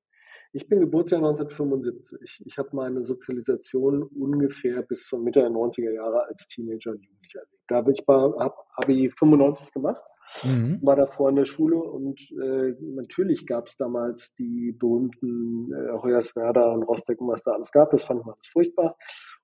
Ich 0.54 0.68
bin 0.68 0.80
Geburtsjahr 0.80 1.20
1975. 1.20 2.44
Ich 2.46 2.58
habe 2.58 2.70
meine 2.74 3.06
Sozialisation 3.06 4.04
ungefähr 4.04 4.82
bis 4.82 5.06
zur 5.08 5.20
Mitte 5.20 5.42
der 5.42 5.52
90er 5.52 5.92
Jahre 5.92 6.26
als 6.26 6.48
Teenager 6.48 6.92
und 6.92 7.04
Jugendlicher 7.04 7.40
erlebt. 7.40 7.64
Da 7.68 7.76
habe 7.76 7.92
ich 7.92 8.04
hab, 8.08 8.56
hab 8.76 8.90
ich 8.90 9.14
95 9.14 9.72
gemacht, 9.72 10.02
mhm. 10.44 10.80
war 10.82 10.96
davor 10.96 11.30
in 11.30 11.36
der 11.36 11.46
Schule 11.46 11.78
und 11.78 12.20
äh, 12.42 12.74
natürlich 12.80 13.46
gab 13.46 13.68
es 13.68 13.78
damals 13.78 14.34
die 14.36 14.72
berühmten 14.72 15.72
äh, 15.74 15.92
Hoyerswerda 16.02 16.72
und 16.72 16.84
Rostock 16.84 17.18
was 17.20 17.44
da 17.44 17.52
alles 17.52 17.72
gab. 17.72 17.92
Das 17.92 18.06
fand 18.06 18.26
man 18.26 18.34
alles 18.34 18.48
furchtbar. 18.48 18.96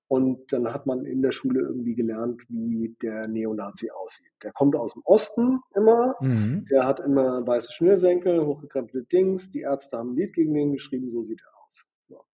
Und 0.08 0.52
dann 0.54 0.72
hat 0.74 0.86
man 0.86 1.06
in 1.06 1.22
der 1.22 1.32
Schule 1.32 1.62
irgendwie 1.62 1.96
gelernt, 1.96 2.42
wie 2.50 2.96
der 3.02 3.28
Neonazi 3.28 3.90
aussieht. 3.90 4.32
Der 4.44 4.52
kommt 4.52 4.76
aus 4.76 4.94
dem 4.94 5.02
Osten 5.06 5.60
immer, 5.76 6.16
mhm. 6.20 6.66
der 6.70 6.86
hat 6.86 7.00
immer 7.00 7.46
weiße 7.46 7.74
Schnürsenkel, 7.74 8.46
hochgekrempelte 8.46 9.08
Dings, 9.08 9.52
die 9.52 9.62
Ärzte 9.62 9.98
haben 9.98 10.12
ein 10.12 10.16
Lied 10.16 10.34
gegen 10.34 10.54
den 10.54 10.74
geschrieben, 10.74 11.10
so 11.12 11.24
sieht 11.24 11.42
er 11.42 11.52
aus. 11.66 11.86
So. 12.10 12.26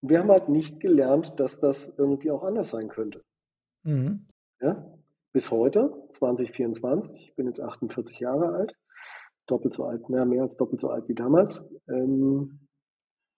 Und 0.00 0.10
wir 0.10 0.18
haben 0.18 0.30
halt 0.30 0.48
nicht 0.48 0.80
gelernt, 0.80 1.38
dass 1.38 1.60
das 1.60 1.92
irgendwie 1.98 2.30
auch 2.30 2.42
anders 2.42 2.70
sein 2.70 2.88
könnte. 2.88 3.22
Mhm. 3.84 4.26
Ja? 4.60 4.84
Bis 5.32 5.50
heute, 5.50 5.92
2024, 6.12 7.28
ich 7.28 7.36
bin 7.36 7.46
jetzt 7.46 7.60
48 7.60 8.18
Jahre 8.18 8.54
alt, 8.54 8.74
doppelt 9.46 9.74
so 9.74 9.84
alt, 9.84 10.08
mehr, 10.08 10.24
mehr 10.24 10.42
als 10.42 10.56
doppelt 10.56 10.80
so 10.80 10.90
alt 10.90 11.08
wie 11.08 11.14
damals. 11.14 11.62
Ähm, 11.88 12.67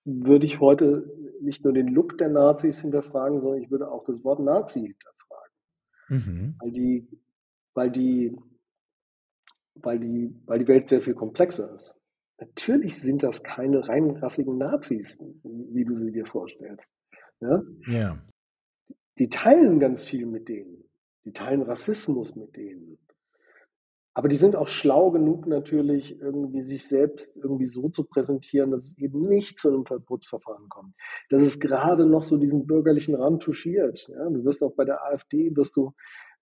würde 0.04 0.46
ich 0.46 0.60
heute 0.60 1.08
nicht 1.40 1.64
nur 1.64 1.72
den 1.72 1.88
Look 1.88 2.18
der 2.18 2.28
Nazis 2.28 2.80
hinterfragen, 2.80 3.40
sondern 3.40 3.62
ich 3.62 3.70
würde 3.70 3.90
auch 3.90 4.04
das 4.04 4.24
Wort 4.24 4.40
Nazi 4.40 4.80
hinterfragen. 4.80 5.54
Mhm. 6.08 6.54
Weil 6.60 6.72
die, 6.72 7.08
weil 7.74 7.90
die, 7.90 8.36
weil 9.74 9.98
die, 9.98 10.34
weil 10.46 10.58
die 10.58 10.68
Welt 10.68 10.88
sehr 10.88 11.02
viel 11.02 11.14
komplexer 11.14 11.74
ist. 11.76 11.94
Natürlich 12.38 12.98
sind 12.98 13.22
das 13.22 13.42
keine 13.42 13.86
reinrassigen 13.86 14.56
Nazis, 14.56 15.18
wie 15.42 15.84
du 15.84 15.96
sie 15.96 16.10
dir 16.10 16.26
vorstellst. 16.26 16.90
Ja? 17.40 17.62
ja. 17.86 18.18
Die 19.18 19.28
teilen 19.28 19.78
ganz 19.78 20.04
viel 20.04 20.24
mit 20.24 20.48
denen. 20.48 20.84
Die 21.24 21.32
teilen 21.32 21.62
Rassismus 21.62 22.34
mit 22.36 22.56
denen. 22.56 22.98
Aber 24.12 24.29
die 24.29 24.37
sind 24.37 24.57
auch 24.57 24.68
schlau 24.68 25.11
genug 25.12 25.46
natürlich, 25.46 26.20
irgendwie 26.20 26.62
sich 26.62 26.87
selbst 26.88 27.37
irgendwie 27.37 27.66
so 27.66 27.88
zu 27.88 28.05
präsentieren, 28.05 28.73
dass 28.73 28.83
es 28.85 28.99
eben 28.99 29.29
nicht 29.29 29.59
zu 29.59 29.68
einem 29.68 29.87
Verbotsverfahren 29.87 30.68
kommt. 30.68 30.94
Dass 31.29 31.42
es 31.42 31.61
gerade 31.61 32.07
noch 32.07 32.25
so 32.25 32.37
diesen 32.37 32.66
bürgerlichen 32.66 33.14
Rand 33.14 33.42
touchiert. 33.42 34.09
Ja? 34.09 34.29
Du 34.29 34.44
wirst 34.44 34.62
auch 34.64 34.75
bei 34.75 34.85
der 34.85 35.05
AfD, 35.05 35.55
wirst 35.55 35.77
du, 35.77 35.92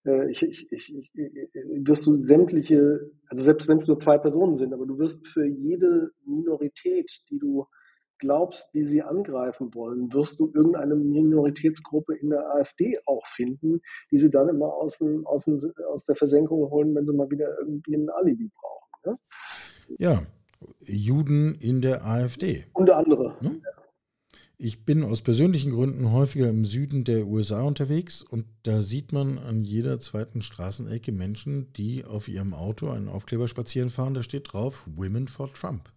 äh, 0.07 0.31
ich, 0.31 0.43
ich, 0.43 0.73
ich, 0.73 1.13
wirst 1.15 2.07
du 2.07 2.23
sämtliche, 2.23 3.01
also 3.29 3.43
selbst 3.43 3.69
wenn 3.69 3.77
es 3.77 3.87
nur 3.87 3.99
zwei 3.99 4.17
Personen 4.17 4.57
sind, 4.57 4.73
aber 4.73 4.87
du 4.87 4.99
wirst 4.99 5.27
für 5.27 5.47
jede 5.47 6.11
Minorität, 6.25 7.11
die 7.31 7.39
du 7.39 7.67
glaubst, 8.19 8.73
die 8.75 8.85
sie 8.85 9.03
angreifen 9.03 9.75
wollen, 9.75 10.13
wirst 10.13 10.41
du 10.41 10.51
irgendeine 10.55 10.97
Minoritätsgruppe 10.97 12.17
in 12.17 12.31
der 12.31 12.55
AfD 12.55 12.99
auch 13.07 13.27
finden, 13.27 13.81
die 14.11 14.19
sie 14.19 14.31
dann 14.31 14.49
immer 14.49 14.73
aus, 14.73 14.99
dem, 14.99 15.27
aus, 15.27 15.45
dem, 15.45 15.61
aus 15.93 16.05
der 16.05 16.17
Versenkung 16.17 16.71
holen, 16.71 16.95
wenn 16.95 17.07
sie 17.07 17.13
mal 17.13 17.31
wieder 17.31 17.59
irgendwie 17.59 17.95
ein 17.95 18.11
Alibi 18.11 18.51
brauchen. 18.55 18.89
Ne? 19.07 19.19
Ja, 19.99 20.23
Juden 20.81 21.55
in 21.55 21.81
der 21.81 22.05
AfD. 22.05 22.67
Unter 22.73 22.97
anderem. 22.97 23.35
Ne? 23.41 23.61
Ich 24.61 24.85
bin 24.85 25.05
aus 25.05 25.23
persönlichen 25.23 25.71
Gründen 25.71 26.11
häufiger 26.11 26.49
im 26.49 26.65
Süden 26.65 27.05
der 27.05 27.29
USA 27.29 27.63
unterwegs 27.63 28.23
und 28.23 28.45
da 28.65 28.83
sieht 28.83 29.13
man 29.13 29.39
an 29.39 29.63
jeder 29.63 30.01
zweiten 30.01 30.43
Straßenecke 30.43 31.13
Menschen, 31.13 31.73
die 31.75 32.05
auf 32.05 32.27
ihrem 32.27 32.55
Auto 32.55 32.91
einen 32.91 33.09
Aufkleber 33.09 33.47
spazieren 33.47 33.89
fahren, 33.89 34.15
da 34.15 34.25
steht 34.25 34.53
drauf 34.53 34.89
Women 34.97 35.29
for 35.29 35.53
Trump. 35.53 35.93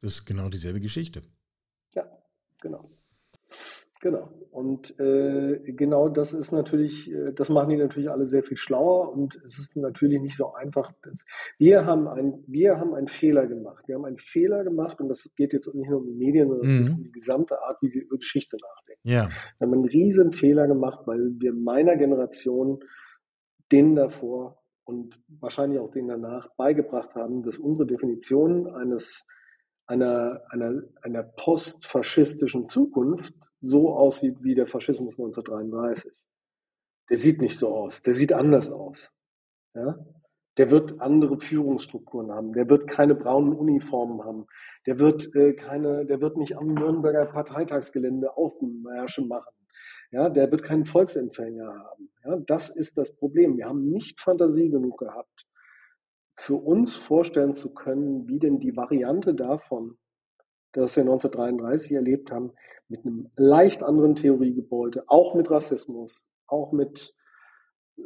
Das 0.00 0.12
ist 0.12 0.24
genau 0.24 0.48
dieselbe 0.48 0.80
Geschichte. 0.80 1.20
Genau. 2.62 2.90
Genau. 4.00 4.32
Und 4.50 4.98
äh, 4.98 5.60
genau 5.64 6.08
das 6.08 6.34
ist 6.34 6.50
natürlich, 6.50 7.08
äh, 7.12 7.32
das 7.32 7.48
machen 7.50 7.70
die 7.70 7.76
natürlich 7.76 8.10
alle 8.10 8.26
sehr 8.26 8.42
viel 8.42 8.56
schlauer 8.56 9.12
und 9.12 9.36
es 9.44 9.60
ist 9.60 9.76
natürlich 9.76 10.20
nicht 10.20 10.36
so 10.36 10.54
einfach. 10.54 10.92
Wir 11.56 11.86
haben, 11.86 12.08
ein, 12.08 12.42
wir 12.48 12.78
haben 12.78 12.94
einen 12.94 13.06
Fehler 13.06 13.46
gemacht. 13.46 13.84
Wir 13.86 13.94
haben 13.94 14.04
einen 14.04 14.18
Fehler 14.18 14.64
gemacht 14.64 15.00
und 15.00 15.08
das 15.08 15.30
geht 15.36 15.52
jetzt 15.52 15.72
nicht 15.72 15.88
nur 15.88 16.00
um 16.00 16.06
die 16.06 16.14
Medien, 16.14 16.48
sondern 16.48 16.68
mhm. 16.68 16.84
geht 16.84 16.96
um 16.96 17.02
die 17.04 17.12
gesamte 17.12 17.62
Art, 17.62 17.80
wie 17.80 17.92
wir 17.94 18.02
über 18.02 18.16
Geschichte 18.16 18.56
nachdenken. 18.56 19.08
Ja. 19.08 19.28
Wir 19.58 19.66
haben 19.66 19.72
einen 19.72 19.84
riesen 19.84 20.32
Fehler 20.32 20.66
gemacht, 20.66 21.06
weil 21.06 21.36
wir 21.38 21.52
meiner 21.52 21.96
Generation, 21.96 22.80
denen 23.70 23.94
davor 23.94 24.62
und 24.84 25.16
wahrscheinlich 25.40 25.78
auch 25.78 25.92
denen 25.92 26.08
danach 26.08 26.48
beigebracht 26.56 27.14
haben, 27.14 27.44
dass 27.44 27.56
unsere 27.56 27.86
Definition 27.86 28.66
eines 28.66 29.28
einer, 29.92 30.42
einer, 30.48 30.82
einer 31.02 31.22
postfaschistischen 31.22 32.68
Zukunft 32.68 33.34
so 33.60 33.94
aussieht 33.94 34.36
wie 34.40 34.54
der 34.54 34.66
Faschismus 34.66 35.18
1933. 35.18 36.12
Der 37.10 37.16
sieht 37.18 37.40
nicht 37.42 37.58
so 37.58 37.68
aus, 37.74 38.02
der 38.02 38.14
sieht 38.14 38.32
anders 38.32 38.70
aus. 38.70 39.12
Ja? 39.74 39.98
Der 40.56 40.70
wird 40.70 41.00
andere 41.00 41.38
Führungsstrukturen 41.38 42.32
haben, 42.32 42.52
der 42.54 42.68
wird 42.68 42.86
keine 42.86 43.14
braunen 43.14 43.52
Uniformen 43.52 44.24
haben, 44.24 44.46
der 44.86 44.98
wird 44.98 45.34
äh, 45.34 45.54
keine, 45.54 46.04
der 46.06 46.20
wird 46.20 46.36
nicht 46.36 46.56
am 46.56 46.74
Nürnberger 46.74 47.26
Parteitagsgelände 47.26 48.36
Aufmärsche 48.36 49.22
machen. 49.22 49.52
Ja, 50.10 50.28
der 50.28 50.50
wird 50.50 50.62
keinen 50.62 50.84
Volksempfänger 50.84 51.66
haben. 51.66 52.10
Ja, 52.24 52.36
das 52.36 52.68
ist 52.68 52.98
das 52.98 53.14
Problem. 53.16 53.56
Wir 53.56 53.66
haben 53.66 53.86
nicht 53.86 54.20
Fantasie 54.20 54.68
genug 54.68 54.98
gehabt, 54.98 55.46
für 56.42 56.56
uns 56.56 56.96
vorstellen 56.96 57.54
zu 57.54 57.72
können, 57.72 58.26
wie 58.26 58.40
denn 58.40 58.58
die 58.58 58.76
Variante 58.76 59.32
davon, 59.32 59.96
das 60.72 60.96
wir 60.96 61.02
1933 61.02 61.92
erlebt 61.92 62.32
haben, 62.32 62.50
mit 62.88 63.06
einem 63.06 63.30
leicht 63.36 63.84
anderen 63.84 64.16
Theoriegebäude, 64.16 65.04
auch 65.06 65.36
mit 65.36 65.52
Rassismus, 65.52 66.26
auch 66.48 66.72
mit 66.72 67.14
äh, 67.96 68.02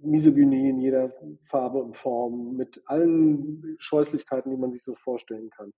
Misogynie 0.00 0.70
in 0.70 0.80
jeder 0.80 1.12
Farbe 1.50 1.82
und 1.82 1.98
Form, 1.98 2.56
mit 2.56 2.80
allen 2.86 3.76
Scheußlichkeiten, 3.78 4.50
die 4.50 4.56
man 4.56 4.72
sich 4.72 4.82
so 4.82 4.94
vorstellen 4.94 5.50
kann, 5.50 5.74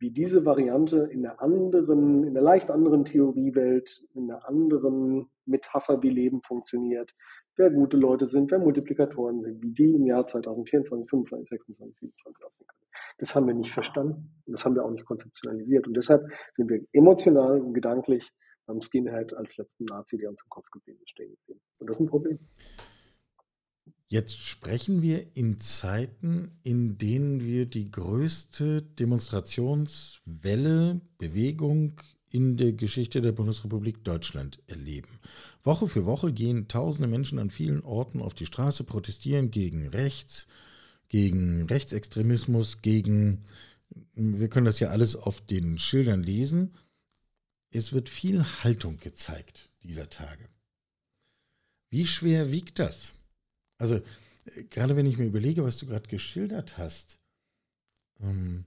wie 0.00 0.10
diese 0.10 0.44
Variante 0.44 1.08
in 1.12 1.24
einer 1.24 1.40
anderen, 1.40 2.24
in 2.24 2.30
einer 2.30 2.40
leicht 2.40 2.72
anderen 2.72 3.04
Theoriewelt, 3.04 4.04
in 4.14 4.32
einer 4.32 4.48
anderen 4.48 5.30
Metapher, 5.44 6.02
wie 6.02 6.10
Leben 6.10 6.42
funktioniert, 6.42 7.14
wer 7.56 7.70
gute 7.70 7.96
Leute 7.96 8.26
sind, 8.26 8.50
wer 8.50 8.58
Multiplikatoren 8.58 9.42
sind, 9.42 9.62
wie 9.62 9.72
die 9.72 9.94
im 9.94 10.06
Jahr 10.06 10.26
2024, 10.26 11.08
25, 11.08 11.48
26, 11.48 11.98
27 11.98 12.44
aussehen 12.44 12.66
können. 12.66 12.80
Das 13.18 13.34
haben 13.34 13.46
wir 13.46 13.54
nicht 13.54 13.72
verstanden 13.72 14.42
und 14.46 14.52
das 14.52 14.64
haben 14.64 14.74
wir 14.74 14.84
auch 14.84 14.90
nicht 14.90 15.04
konzeptionalisiert. 15.04 15.86
Und 15.86 15.94
deshalb 15.94 16.26
sind 16.56 16.68
wir 16.68 16.84
emotional 16.92 17.60
und 17.60 17.74
gedanklich 17.74 18.32
beim 18.66 18.82
Skinhead 18.82 19.32
als 19.34 19.56
letzten 19.56 19.84
Nazi, 19.84 20.18
der 20.18 20.30
uns 20.30 20.42
im 20.42 20.50
Kopf 20.50 20.68
geblieben 20.70 20.98
ist, 21.02 21.10
stehen 21.10 21.30
geblieben. 21.30 21.60
Und 21.78 21.88
das 21.88 21.96
ist 21.96 22.00
ein 22.00 22.08
Problem. 22.08 22.40
Jetzt 24.08 24.38
sprechen 24.38 25.02
wir 25.02 25.34
in 25.34 25.58
Zeiten, 25.58 26.60
in 26.62 26.96
denen 26.96 27.40
wir 27.40 27.66
die 27.66 27.90
größte 27.90 28.82
Demonstrationswelle, 28.82 31.00
Bewegung 31.18 32.00
in 32.36 32.58
der 32.58 32.72
Geschichte 32.72 33.22
der 33.22 33.32
Bundesrepublik 33.32 34.04
Deutschland 34.04 34.58
erleben. 34.66 35.08
Woche 35.64 35.88
für 35.88 36.04
Woche 36.04 36.34
gehen 36.34 36.68
tausende 36.68 37.08
Menschen 37.08 37.38
an 37.38 37.48
vielen 37.50 37.82
Orten 37.82 38.20
auf 38.20 38.34
die 38.34 38.44
Straße, 38.44 38.84
protestieren 38.84 39.50
gegen 39.50 39.88
rechts, 39.88 40.46
gegen 41.08 41.62
Rechtsextremismus, 41.64 42.82
gegen, 42.82 43.42
wir 44.14 44.48
können 44.48 44.66
das 44.66 44.80
ja 44.80 44.88
alles 44.88 45.16
auf 45.16 45.40
den 45.40 45.78
Schildern 45.78 46.22
lesen. 46.22 46.74
Es 47.70 47.94
wird 47.94 48.10
viel 48.10 48.44
Haltung 48.62 48.98
gezeigt 48.98 49.70
dieser 49.82 50.10
Tage. 50.10 50.46
Wie 51.88 52.06
schwer 52.06 52.52
wiegt 52.52 52.78
das? 52.78 53.14
Also, 53.78 53.94
äh, 53.96 54.64
gerade 54.68 54.94
wenn 54.94 55.06
ich 55.06 55.16
mir 55.16 55.26
überlege, 55.26 55.64
was 55.64 55.78
du 55.78 55.86
gerade 55.86 56.08
geschildert 56.08 56.76
hast, 56.76 57.18
ähm, 58.20 58.66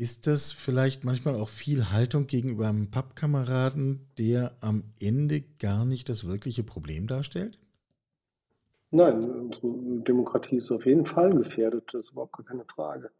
ist 0.00 0.26
das 0.26 0.50
vielleicht 0.50 1.04
manchmal 1.04 1.34
auch 1.34 1.50
viel 1.50 1.92
Haltung 1.92 2.26
gegenüber 2.26 2.68
einem 2.68 2.90
Pappkameraden, 2.90 4.08
der 4.16 4.52
am 4.62 4.82
Ende 4.98 5.42
gar 5.58 5.84
nicht 5.84 6.08
das 6.08 6.26
wirkliche 6.26 6.62
Problem 6.62 7.06
darstellt? 7.06 7.58
Nein, 8.90 9.22
unsere 9.22 10.00
Demokratie 10.02 10.56
ist 10.56 10.70
auf 10.70 10.86
jeden 10.86 11.04
Fall 11.04 11.34
gefährdet, 11.34 11.84
das 11.92 12.06
ist 12.06 12.12
überhaupt 12.12 12.34
keine 12.46 12.64
Frage. 12.64 13.10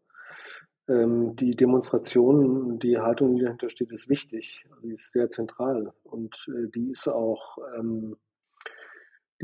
Ähm, 0.87 1.35
die 1.35 1.55
Demonstration, 1.55 2.79
die 2.79 2.97
Haltung, 2.97 3.35
die 3.35 3.43
dahinter 3.43 3.69
steht, 3.69 3.91
ist 3.91 4.09
wichtig. 4.09 4.65
Die 4.83 4.93
ist 4.93 5.11
sehr 5.11 5.29
zentral 5.29 5.93
und 6.03 6.35
äh, 6.47 6.67
die 6.73 6.89
ist 6.89 7.07
auch 7.07 7.59
ähm, 7.77 8.17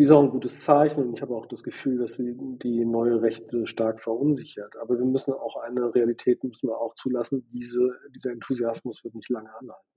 ist 0.03 0.11
auch 0.11 0.21
ein 0.21 0.29
gutes 0.29 0.61
Zeichen 0.63 1.03
und 1.03 1.13
ich 1.15 1.21
habe 1.21 1.35
auch 1.35 1.47
das 1.47 1.63
Gefühl, 1.63 1.97
dass 1.97 2.13
sie 2.13 2.35
die 2.37 2.85
neue 2.85 3.21
Rechte 3.21 3.65
stark 3.65 4.01
verunsichert. 4.01 4.75
Aber 4.77 4.97
wir 4.97 5.05
müssen 5.05 5.33
auch 5.33 5.57
eine 5.57 5.93
Realität 5.93 6.43
müssen 6.43 6.69
wir 6.69 6.79
auch 6.79 6.93
zulassen, 6.95 7.47
diese, 7.51 7.97
dieser 8.13 8.31
Enthusiasmus 8.31 9.03
wird 9.03 9.15
nicht 9.15 9.29
lange 9.29 9.49
anhalten. 9.55 9.87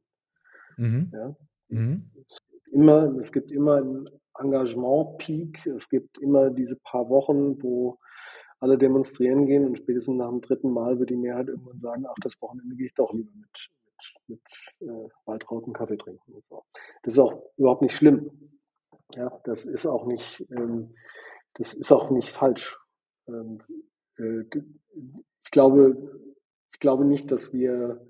Mhm. 0.76 1.10
Ja? 1.12 1.36
Mhm. 1.68 2.10
Es, 2.26 2.38
gibt 2.50 2.68
immer, 2.72 3.18
es 3.18 3.32
gibt 3.32 3.52
immer 3.52 3.76
einen 3.76 4.08
Engagement-Peak, 4.38 5.66
es 5.66 5.88
gibt 5.88 6.18
immer 6.18 6.50
diese 6.50 6.76
paar 6.76 7.08
Wochen, 7.08 7.62
wo 7.62 7.98
alle 8.60 8.76
demonstrieren 8.78 9.46
gehen 9.46 9.66
und 9.66 9.78
spätestens 9.78 10.16
nach 10.16 10.28
dem 10.28 10.40
dritten 10.40 10.70
Mal 10.70 10.98
wird 10.98 11.10
die 11.10 11.16
Mehrheit 11.16 11.48
irgendwann 11.48 11.78
sagen, 11.78 12.04
ach, 12.06 12.16
das 12.22 12.40
Wochenende 12.40 12.76
gehe 12.76 12.86
ich 12.86 12.94
doch 12.94 13.12
lieber 13.12 13.32
mit, 13.34 13.70
mit, 14.28 14.40
mit 14.80 14.88
äh, 14.88 15.08
Waldrauten 15.24 15.72
Kaffee 15.72 15.96
trinken. 15.96 16.32
Und 16.32 16.44
so. 16.48 16.62
Das 17.02 17.14
ist 17.14 17.18
auch 17.18 17.42
überhaupt 17.56 17.82
nicht 17.82 17.94
schlimm. 17.94 18.30
Ja, 19.16 19.40
das 19.44 19.66
ist 19.66 19.86
auch 19.86 20.06
nicht, 20.06 20.46
ähm, 20.50 20.94
das 21.54 21.74
ist 21.74 21.92
auch 21.92 22.10
nicht 22.10 22.30
falsch. 22.30 22.78
Ähm, 23.28 23.62
äh, 24.18 24.42
ich 25.44 25.50
glaube, 25.50 25.96
ich 26.72 26.80
glaube 26.80 27.04
nicht, 27.04 27.30
dass 27.30 27.52
wir 27.52 28.06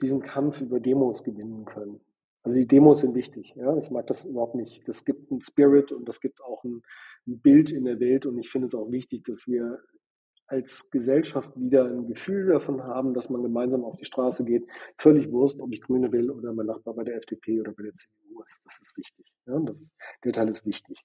diesen 0.00 0.20
Kampf 0.20 0.60
über 0.60 0.80
Demos 0.80 1.22
gewinnen 1.22 1.64
können. 1.64 2.00
Also 2.42 2.58
die 2.58 2.66
Demos 2.66 3.00
sind 3.00 3.14
wichtig. 3.14 3.54
Ja? 3.56 3.76
Ich 3.76 3.90
mag 3.90 4.06
das 4.08 4.24
überhaupt 4.24 4.56
nicht. 4.56 4.86
Das 4.88 5.04
gibt 5.04 5.30
einen 5.30 5.40
Spirit 5.40 5.92
und 5.92 6.08
das 6.08 6.20
gibt 6.20 6.42
auch 6.42 6.64
ein, 6.64 6.82
ein 7.26 7.40
Bild 7.40 7.70
in 7.70 7.84
der 7.84 8.00
Welt. 8.00 8.26
Und 8.26 8.38
ich 8.38 8.50
finde 8.50 8.66
es 8.66 8.74
auch 8.74 8.90
wichtig, 8.90 9.24
dass 9.24 9.46
wir 9.46 9.78
als 10.52 10.90
Gesellschaft 10.90 11.50
wieder 11.56 11.86
ein 11.86 12.06
Gefühl 12.06 12.46
davon 12.46 12.84
haben, 12.84 13.14
dass 13.14 13.30
man 13.30 13.42
gemeinsam 13.42 13.84
auf 13.84 13.96
die 13.96 14.04
Straße 14.04 14.44
geht. 14.44 14.66
Völlig 14.98 15.32
Wurst, 15.32 15.58
ob 15.60 15.72
ich 15.72 15.80
Grüne 15.80 16.12
will 16.12 16.30
oder 16.30 16.52
mein 16.52 16.66
Nachbar 16.66 16.92
bei 16.92 17.04
der 17.04 17.16
FDP 17.16 17.58
oder 17.58 17.72
bei 17.72 17.84
der 17.84 17.94
CDU 17.94 18.42
ist. 18.42 18.60
Das 18.64 18.78
ist 18.82 18.94
wichtig. 18.98 19.32
Ja, 19.46 19.58
das 19.60 19.80
ist, 19.80 19.94
der 20.24 20.32
Teil 20.32 20.50
ist 20.50 20.66
wichtig. 20.66 21.02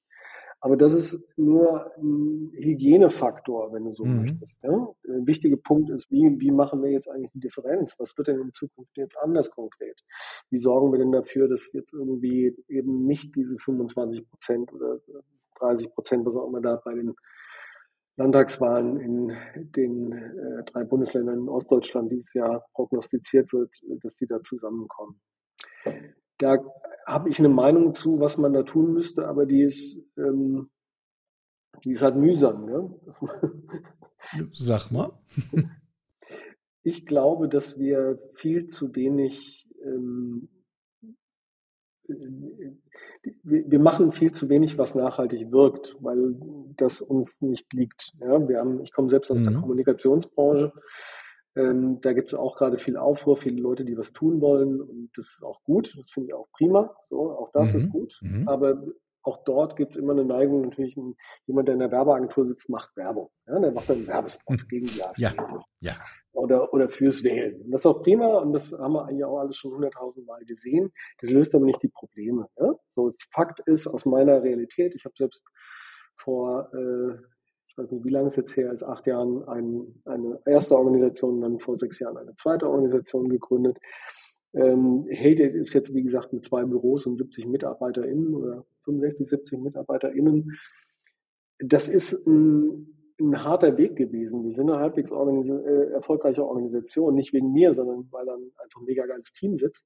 Aber 0.60 0.76
das 0.76 0.94
ist 0.94 1.24
nur 1.38 1.96
ein 1.98 2.52
Hygienefaktor, 2.56 3.72
wenn 3.72 3.86
du 3.86 3.94
so 3.94 4.04
mhm. 4.04 4.22
möchtest. 4.22 4.62
Ja? 4.64 4.90
Ein 5.08 5.26
wichtiger 5.26 5.58
Punkt 5.58 5.92
ist, 5.92 6.12
wie, 6.12 6.36
wie 6.42 6.52
machen 6.52 6.84
wir 6.84 6.92
jetzt 6.92 7.10
eigentlich 7.10 7.32
die 7.32 7.40
Differenz? 7.40 7.96
Was 8.00 8.18
wird 8.18 8.28
denn 8.28 8.42
in 8.42 8.52
Zukunft 8.52 8.98
jetzt 8.98 9.18
anders 9.18 9.50
konkret? 9.50 10.04
Wie 10.50 10.58
sorgen 10.58 10.92
wir 10.92 11.00
denn 11.00 11.14
dafür, 11.14 11.48
dass 11.48 11.72
jetzt 11.72 11.94
irgendwie 11.94 12.54
eben 12.68 13.06
nicht 13.06 13.34
diese 13.34 13.58
25 13.58 14.30
Prozent 14.30 14.74
oder 14.74 15.00
30 15.60 15.94
Prozent, 15.94 16.26
was 16.26 16.36
auch 16.36 16.48
immer 16.48 16.60
da 16.60 16.82
bei 16.84 16.96
den 16.96 17.16
Landtagswahlen 18.18 19.00
in 19.00 19.38
den 19.76 20.12
äh, 20.12 20.64
drei 20.66 20.84
Bundesländern 20.84 21.42
in 21.42 21.50
Ostdeutschland 21.50 22.12
dieses 22.12 22.34
Jahr 22.34 22.66
prognostiziert 22.74 23.54
wird, 23.54 23.72
dass 24.02 24.16
die 24.16 24.26
da 24.26 24.42
zusammenkommen. 24.42 25.22
Da 26.40 26.58
habe 27.06 27.30
ich 27.30 27.40
eine 27.40 27.50
Meinung 27.50 27.94
zu, 27.94 28.20
was 28.20 28.38
man 28.38 28.54
da 28.54 28.64
tun 28.64 28.94
müsste, 28.94 29.28
aber 29.28 29.46
die 29.46 29.64
ist, 29.64 30.02
ähm, 30.18 30.70
die 31.84 31.92
ist 31.92 32.02
halt 32.02 32.16
mühsam. 32.16 32.66
Ne? 32.66 33.00
Sag 34.52 34.92
mal. 34.92 35.12
ich 36.84 37.06
glaube, 37.06 37.48
dass 37.50 37.78
wir 37.78 38.20
viel 38.36 38.68
zu 38.68 38.96
wenig 38.96 39.70
ähm, 39.84 40.50
wir 43.44 43.80
machen 43.80 44.12
viel 44.12 44.32
zu 44.32 44.50
wenig, 44.50 44.78
was 44.78 44.96
nachhaltig 44.96 45.52
wirkt, 45.52 45.96
weil 46.00 46.36
das 46.78 47.02
uns 47.02 47.42
nicht 47.42 47.74
liegt. 47.74 48.14
Ja, 48.20 48.48
wir 48.48 48.60
haben, 48.60 48.82
ich 48.84 48.92
komme 48.92 49.10
selbst 49.10 49.32
aus 49.32 49.40
mhm. 49.40 49.46
der 49.46 49.54
Kommunikationsbranche. 49.54 50.74
Ähm, 51.56 52.00
da 52.02 52.14
gibt 52.14 52.28
es 52.28 52.34
auch 52.36 52.56
gerade 52.56 52.78
viel 52.78 52.98
Aufruhr, 52.98 53.36
viele 53.36 53.60
Leute, 53.60 53.84
die 53.84 53.98
was 53.98 54.14
tun 54.14 54.42
wollen 54.42 54.80
und 54.80 55.10
das 55.16 55.28
ist 55.28 55.44
auch 55.44 55.64
gut. 55.64 55.94
Das 55.98 56.12
finde 56.12 56.28
ich 56.28 56.34
auch 56.34 56.48
prima. 56.52 56.96
So, 57.10 57.32
auch 57.32 57.52
das 57.52 57.74
mhm. 57.74 57.80
ist 57.80 57.90
gut. 57.90 58.20
Mhm. 58.22 58.48
Aber 58.48 58.84
auch 59.28 59.44
dort 59.44 59.76
gibt 59.76 59.92
es 59.92 59.98
immer 59.98 60.14
eine 60.14 60.24
Neigung, 60.24 60.62
natürlich 60.62 60.96
ein, 60.96 61.16
jemand, 61.46 61.68
der 61.68 61.74
in 61.74 61.82
der 61.82 61.92
Werbeagentur 61.92 62.48
sitzt, 62.48 62.70
macht 62.70 62.96
Werbung. 62.96 63.30
Ja, 63.46 63.60
der 63.60 63.74
macht 63.74 63.92
einen 63.92 64.08
Werbespot 64.08 64.70
gegen 64.70 64.88
die 64.88 65.04
AfD. 65.04 65.22
Ja, 65.22 65.34
ja. 65.82 65.94
Oder, 66.32 66.74
oder 66.74 66.88
fürs 66.88 67.24
Wählen. 67.24 67.62
Und 67.62 67.72
das 67.72 67.82
ist 67.82 67.86
auch 67.88 68.02
prima 68.02 68.38
und 68.38 68.54
das 68.54 68.72
haben 68.72 68.94
wir 68.94 69.06
eigentlich 69.06 69.26
auch 69.26 69.40
alles 69.40 69.58
schon 69.58 69.74
hunderttausend 69.74 70.26
Mal 70.26 70.46
gesehen. 70.46 70.94
Das 71.20 71.30
löst 71.30 71.54
aber 71.56 71.66
nicht 71.66 71.84
die 71.84 71.90
Probleme. 71.90 72.48
Ja? 72.58 72.74
So, 72.96 73.14
Fakt 73.34 73.60
ist 73.66 73.88
aus 73.88 74.06
meiner 74.06 74.42
Realität, 74.44 74.96
ich 74.96 75.04
habe 75.04 75.16
selbst 75.18 75.46
vor, 76.16 76.70
äh, 76.74 77.16
ich 77.68 77.78
weiß 77.78 77.92
nicht, 77.92 78.06
wie 78.06 78.12
lange 78.12 78.28
es 78.28 78.38
jetzt 78.38 78.56
her 78.56 78.72
ist, 78.72 78.84
acht 78.84 79.08
Jahren 79.08 79.46
ein, 79.48 80.02
eine 80.06 80.40
erste 80.46 80.78
Organisation, 80.78 81.42
dann 81.42 81.60
vor 81.60 81.78
sechs 81.78 82.00
Jahren 82.00 82.18
eine 82.18 82.34
zweite 82.36 82.70
Organisation 82.70 83.28
gegründet. 83.28 83.78
Ähm, 84.54 85.08
Hated 85.12 85.56
ist 85.56 85.74
jetzt, 85.74 85.94
wie 85.94 86.04
gesagt, 86.04 86.34
mit 86.34 86.46
zwei 86.46 86.64
Büros 86.64 87.06
und 87.06 87.18
70 87.18 87.48
MitarbeiterInnen 87.48 88.34
oder 88.34 88.66
65, 88.86 89.28
70 89.28 89.60
MitarbeiterInnen. 89.60 90.58
Das 91.60 91.88
ist 91.88 92.26
ein, 92.26 92.94
ein 93.20 93.44
harter 93.44 93.78
Weg 93.78 93.96
gewesen. 93.96 94.46
Wir 94.46 94.54
sind 94.54 94.70
eine 94.70 94.80
halbwegs 94.80 95.12
organisi 95.12 95.52
äh, 95.52 95.92
erfolgreiche 95.92 96.46
Organisation, 96.46 97.16
nicht 97.16 97.34
wegen 97.34 97.52
mir, 97.52 97.74
sondern 97.74 98.08
weil 98.12 98.26
dann 98.26 98.52
einfach 98.64 98.82
ein 98.82 98.86
mega 98.86 99.06
geiles 99.06 99.34
Team 99.34 99.58
sitzt. 99.58 99.86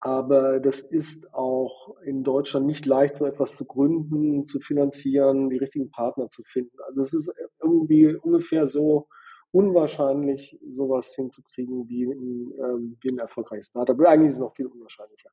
Aber 0.00 0.60
das 0.60 0.80
ist 0.80 1.32
auch 1.34 1.96
in 2.04 2.22
Deutschland 2.22 2.66
nicht 2.66 2.86
leicht, 2.86 3.16
so 3.16 3.26
etwas 3.26 3.56
zu 3.56 3.64
gründen, 3.64 4.46
zu 4.46 4.60
finanzieren, 4.60 5.50
die 5.50 5.56
richtigen 5.56 5.90
Partner 5.90 6.30
zu 6.30 6.44
finden. 6.44 6.76
Also 6.86 7.00
es 7.00 7.14
ist 7.14 7.32
irgendwie 7.60 8.14
ungefähr 8.14 8.68
so, 8.68 9.08
unwahrscheinlich, 9.52 10.58
sowas 10.72 11.14
hinzukriegen 11.14 11.88
wie 11.88 12.04
ein, 12.04 12.52
ähm, 12.62 12.98
wie 13.00 13.10
ein 13.10 13.18
erfolgreiches 13.18 13.68
Startup. 13.68 13.98
Eigentlich 14.00 14.30
ist 14.30 14.34
es 14.36 14.40
noch 14.40 14.54
viel 14.54 14.66
unwahrscheinlicher. 14.66 15.30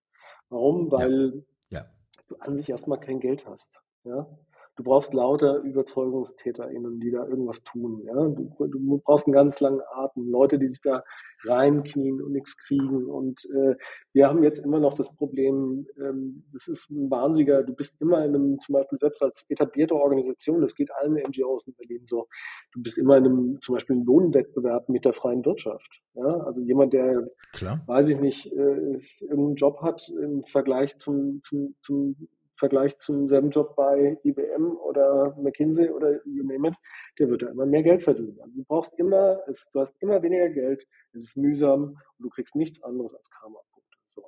Warum? 0.49 0.91
Weil 0.91 1.45
ja. 1.69 1.79
Ja. 1.79 1.85
du 2.27 2.35
an 2.37 2.55
sich 2.55 2.69
erstmal 2.69 2.99
kein 2.99 3.19
Geld 3.19 3.45
hast. 3.45 3.83
Ja? 4.03 4.27
Du 4.75 4.83
brauchst 4.83 5.13
lauter 5.13 5.63
UberzeugungstäterInnen, 5.63 6.99
die 6.99 7.11
da 7.11 7.25
irgendwas 7.27 7.63
tun. 7.63 8.01
Ja? 8.05 8.13
Du, 8.13 8.53
du 8.59 9.01
brauchst 9.03 9.27
einen 9.27 9.33
ganz 9.33 9.59
langen 9.61 9.81
Atem, 9.93 10.29
Leute, 10.29 10.59
die 10.59 10.67
sich 10.67 10.81
da 10.81 11.03
reinknien 11.45 12.21
und 12.21 12.33
nichts 12.33 12.57
kriegen. 12.57 13.05
Und 13.05 13.45
äh, 13.45 13.75
wir 14.13 14.27
haben 14.27 14.43
jetzt 14.43 14.59
immer 14.59 14.79
noch 14.79 14.93
das 14.93 15.13
Problem, 15.15 15.87
ähm, 15.97 16.43
das 16.51 16.67
ist 16.67 16.89
ein 16.89 17.09
wahnsinniger, 17.09 17.63
du 17.63 17.73
bist 17.73 17.95
immer 18.01 18.25
in 18.25 18.35
einem, 18.35 18.59
zum 18.59 18.73
Beispiel 18.73 18.99
selbst 18.99 19.21
als 19.21 19.45
etablierte 19.49 19.95
Organisation, 19.95 20.61
das 20.61 20.75
geht 20.75 20.91
allen 20.91 21.13
NGOs 21.13 21.67
in 21.67 21.75
Berlin 21.75 22.05
so, 22.07 22.27
du 22.73 22.81
bist 22.81 22.97
immer 22.97 23.17
in 23.17 23.25
einem 23.25 23.61
zum 23.61 23.75
Beispiel 23.75 23.95
einen 23.95 24.05
Lohnwettbewerb 24.05 24.89
mit 24.89 25.05
der 25.05 25.13
freien 25.13 25.45
Wirtschaft. 25.45 26.01
Ja? 26.15 26.41
Also 26.41 26.61
jemand, 26.61 26.93
der, 26.93 27.27
Klar. 27.53 27.81
weiß 27.87 28.09
ich 28.09 28.19
nicht, 28.19 28.51
äh, 28.51 28.99
irgendeinen 29.21 29.55
Job 29.55 29.81
hat 29.81 30.09
im 30.09 30.43
Vergleich 30.45 30.97
zum, 30.97 31.41
zum, 31.43 31.75
zum 31.81 32.15
Vergleich 32.57 32.97
zum 32.99 33.27
selben 33.27 33.49
Job 33.49 33.75
bei 33.75 34.17
IBM 34.23 34.77
oder 34.77 35.35
McKinsey 35.37 35.89
oder 35.89 36.25
you 36.25 36.43
name 36.43 36.69
it, 36.69 36.75
der 37.19 37.29
wird 37.29 37.41
da 37.41 37.49
immer 37.49 37.65
mehr 37.65 37.83
Geld 37.83 38.03
verdienen. 38.03 38.37
Also 38.41 38.55
du 38.55 38.63
brauchst 38.63 38.93
immer, 38.97 39.41
es, 39.47 39.69
du 39.71 39.79
hast 39.79 40.01
immer 40.01 40.21
weniger 40.21 40.49
Geld, 40.49 40.87
es 41.13 41.23
ist 41.23 41.37
mühsam 41.37 41.83
und 41.83 42.19
du 42.19 42.29
kriegst 42.29 42.55
nichts 42.55 42.81
anderes 42.83 43.13
als 43.13 43.29
Karma-Punkte. 43.29 43.97
So. 44.15 44.23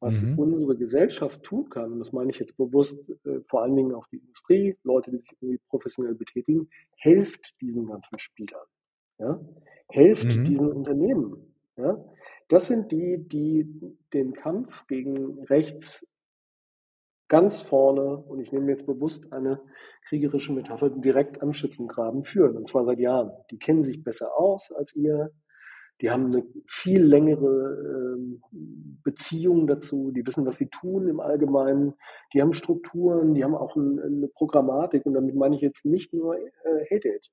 Was 0.00 0.22
mhm. 0.22 0.38
unsere 0.38 0.76
Gesellschaft 0.76 1.42
tun 1.42 1.68
kann, 1.68 1.92
und 1.92 1.98
das 1.98 2.12
meine 2.12 2.30
ich 2.30 2.38
jetzt 2.38 2.56
bewusst, 2.56 2.98
äh, 3.24 3.40
vor 3.48 3.62
allen 3.62 3.76
Dingen 3.76 3.94
auch 3.94 4.06
die 4.08 4.18
Industrie, 4.18 4.76
Leute, 4.82 5.10
die 5.10 5.18
sich 5.18 5.36
irgendwie 5.40 5.60
professionell 5.68 6.14
betätigen, 6.14 6.68
hilft 6.96 7.60
diesen 7.60 7.86
ganzen 7.86 8.18
Spielern. 8.18 8.66
Ja? 9.18 9.40
Helft 9.88 10.24
mhm. 10.24 10.44
diesen 10.44 10.72
Unternehmen. 10.72 11.54
Ja? 11.76 12.02
Das 12.48 12.68
sind 12.68 12.92
die, 12.92 13.18
die 13.18 13.66
den 14.12 14.32
Kampf 14.32 14.86
gegen 14.86 15.42
rechts 15.44 16.06
ganz 17.28 17.60
vorne, 17.60 18.16
und 18.16 18.40
ich 18.40 18.52
nehme 18.52 18.70
jetzt 18.70 18.86
bewusst 18.86 19.32
eine 19.32 19.60
kriegerische 20.08 20.52
Metapher, 20.52 20.90
direkt 20.90 21.42
am 21.42 21.52
Schützengraben 21.52 22.24
führen, 22.24 22.56
und 22.56 22.68
zwar 22.68 22.84
seit 22.84 22.98
Jahren. 23.00 23.32
Die 23.50 23.58
kennen 23.58 23.84
sich 23.84 24.02
besser 24.04 24.36
aus 24.36 24.70
als 24.72 24.94
ihr, 24.94 25.32
Die 26.02 26.10
haben 26.10 26.26
eine 26.26 26.44
viel 26.68 27.02
längere 27.02 28.16
ähm, 28.16 28.42
Beziehung 29.02 29.66
dazu, 29.66 30.10
die 30.12 30.26
wissen, 30.26 30.44
was 30.44 30.58
sie 30.58 30.68
tun 30.68 31.08
im 31.08 31.20
Allgemeinen, 31.20 31.94
die 32.34 32.42
haben 32.42 32.52
Strukturen, 32.52 33.34
die 33.34 33.42
haben 33.44 33.54
auch 33.54 33.76
ein, 33.76 33.98
eine 34.00 34.28
Programmatik 34.28 35.06
und 35.06 35.14
damit 35.14 35.34
meine 35.34 35.54
ich 35.56 35.62
jetzt 35.62 35.86
nicht 35.86 36.12
nur 36.12 36.36
äh, 36.36 36.84
Hate 36.90 37.08
It. 37.08 37.30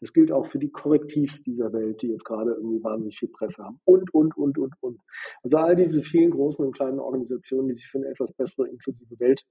Das 0.00 0.12
gilt 0.12 0.30
auch 0.30 0.46
für 0.46 0.58
die 0.58 0.70
Korrektivs 0.70 1.42
dieser 1.42 1.72
Welt, 1.72 2.02
die 2.02 2.08
jetzt 2.08 2.24
gerade 2.24 2.52
irgendwie 2.52 2.82
wahnsinnig 2.82 3.18
viel 3.18 3.28
Presse 3.28 3.64
haben. 3.64 3.80
Und, 3.84 4.12
und, 4.12 4.36
und, 4.36 4.58
und, 4.58 4.74
und. 4.80 5.00
Also 5.42 5.56
all 5.56 5.76
diese 5.76 6.02
vielen 6.02 6.30
großen 6.30 6.64
und 6.64 6.74
kleinen 6.74 7.00
Organisationen, 7.00 7.68
die 7.68 7.74
sich 7.74 7.86
für 7.86 7.98
eine 7.98 8.08
etwas 8.08 8.32
bessere, 8.32 8.68
inklusive 8.68 9.18
Welt 9.18 9.44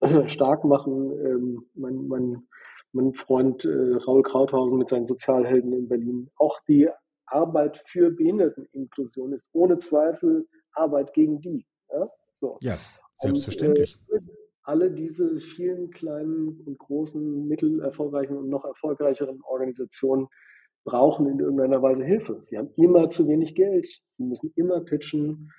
äh, 0.00 0.28
stark 0.28 0.64
machen. 0.64 1.12
Ähm, 1.24 1.66
mein, 1.74 2.06
mein, 2.06 2.48
mein 2.92 3.14
Freund 3.14 3.64
äh, 3.64 3.94
Raul 3.96 4.22
Krauthausen 4.22 4.78
mit 4.78 4.88
seinen 4.88 5.06
Sozialhelden 5.06 5.72
in 5.72 5.88
Berlin. 5.88 6.30
Auch 6.36 6.60
die 6.68 6.88
Arbeit 7.26 7.82
für 7.86 8.10
Behinderteninklusion 8.10 9.32
ist 9.32 9.46
ohne 9.52 9.78
Zweifel 9.78 10.46
Arbeit 10.74 11.12
gegen 11.12 11.40
die. 11.40 11.66
Ja, 11.90 12.10
so. 12.40 12.58
ja 12.60 12.78
selbstverständlich. 13.18 13.98
Und, 14.08 14.28
äh, 14.28 14.41
alle 14.62 14.90
diese 14.90 15.38
vielen 15.38 15.90
kleinen 15.90 16.60
und 16.64 16.78
großen, 16.78 17.46
mittelerfolgreichen 17.48 18.36
und 18.36 18.48
noch 18.48 18.64
erfolgreicheren 18.64 19.40
Organisationen 19.42 20.28
brauchen 20.84 21.26
in 21.28 21.38
irgendeiner 21.38 21.82
Weise 21.82 22.04
Hilfe. 22.04 22.42
Sie 22.48 22.58
haben 22.58 22.70
immer 22.76 23.08
zu 23.08 23.28
wenig 23.28 23.54
Geld. 23.54 23.88
Sie 24.12 24.24
müssen 24.24 24.52
immer 24.56 24.80
pitchen. 24.80 25.52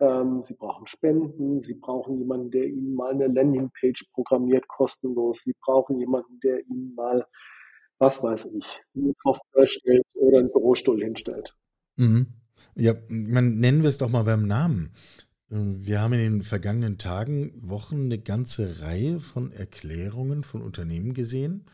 Ähm, 0.00 0.42
sie 0.44 0.54
brauchen 0.54 0.86
Spenden. 0.86 1.62
Sie 1.62 1.74
brauchen 1.74 2.18
jemanden, 2.18 2.50
der 2.50 2.64
ihnen 2.64 2.94
mal 2.94 3.12
eine 3.12 3.26
Landingpage 3.26 4.04
programmiert, 4.12 4.68
kostenlos. 4.68 5.42
Sie 5.42 5.54
brauchen 5.60 5.98
jemanden, 5.98 6.38
der 6.40 6.60
ihnen 6.66 6.94
mal, 6.94 7.26
was 7.98 8.22
weiß 8.22 8.46
ich, 8.56 8.80
eine 8.94 9.14
Software 9.18 9.66
stellt 9.66 10.04
oder 10.14 10.38
einen 10.38 10.52
Bürostuhl 10.52 11.02
hinstellt. 11.02 11.56
Mhm. 11.96 12.26
Ja, 12.74 12.94
man 13.08 13.58
nennen 13.58 13.82
wir 13.82 13.88
es 13.88 13.98
doch 13.98 14.10
mal 14.10 14.24
beim 14.24 14.46
Namen. 14.46 14.92
Wir 15.50 16.02
haben 16.02 16.12
in 16.12 16.18
den 16.18 16.42
vergangenen 16.42 16.98
Tagen, 16.98 17.52
Wochen 17.62 18.02
eine 18.02 18.18
ganze 18.18 18.82
Reihe 18.82 19.18
von 19.18 19.50
Erklärungen 19.50 20.42
von 20.42 20.60
Unternehmen 20.60 21.14
gesehen. 21.14 21.64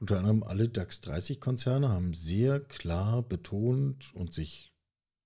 Unter 0.00 0.18
anderem 0.18 0.42
alle 0.42 0.68
DAX 0.68 1.00
30 1.02 1.40
Konzerne 1.40 1.90
haben 1.90 2.12
sehr 2.12 2.58
klar 2.58 3.22
betont 3.22 4.12
und 4.14 4.34
sich 4.34 4.72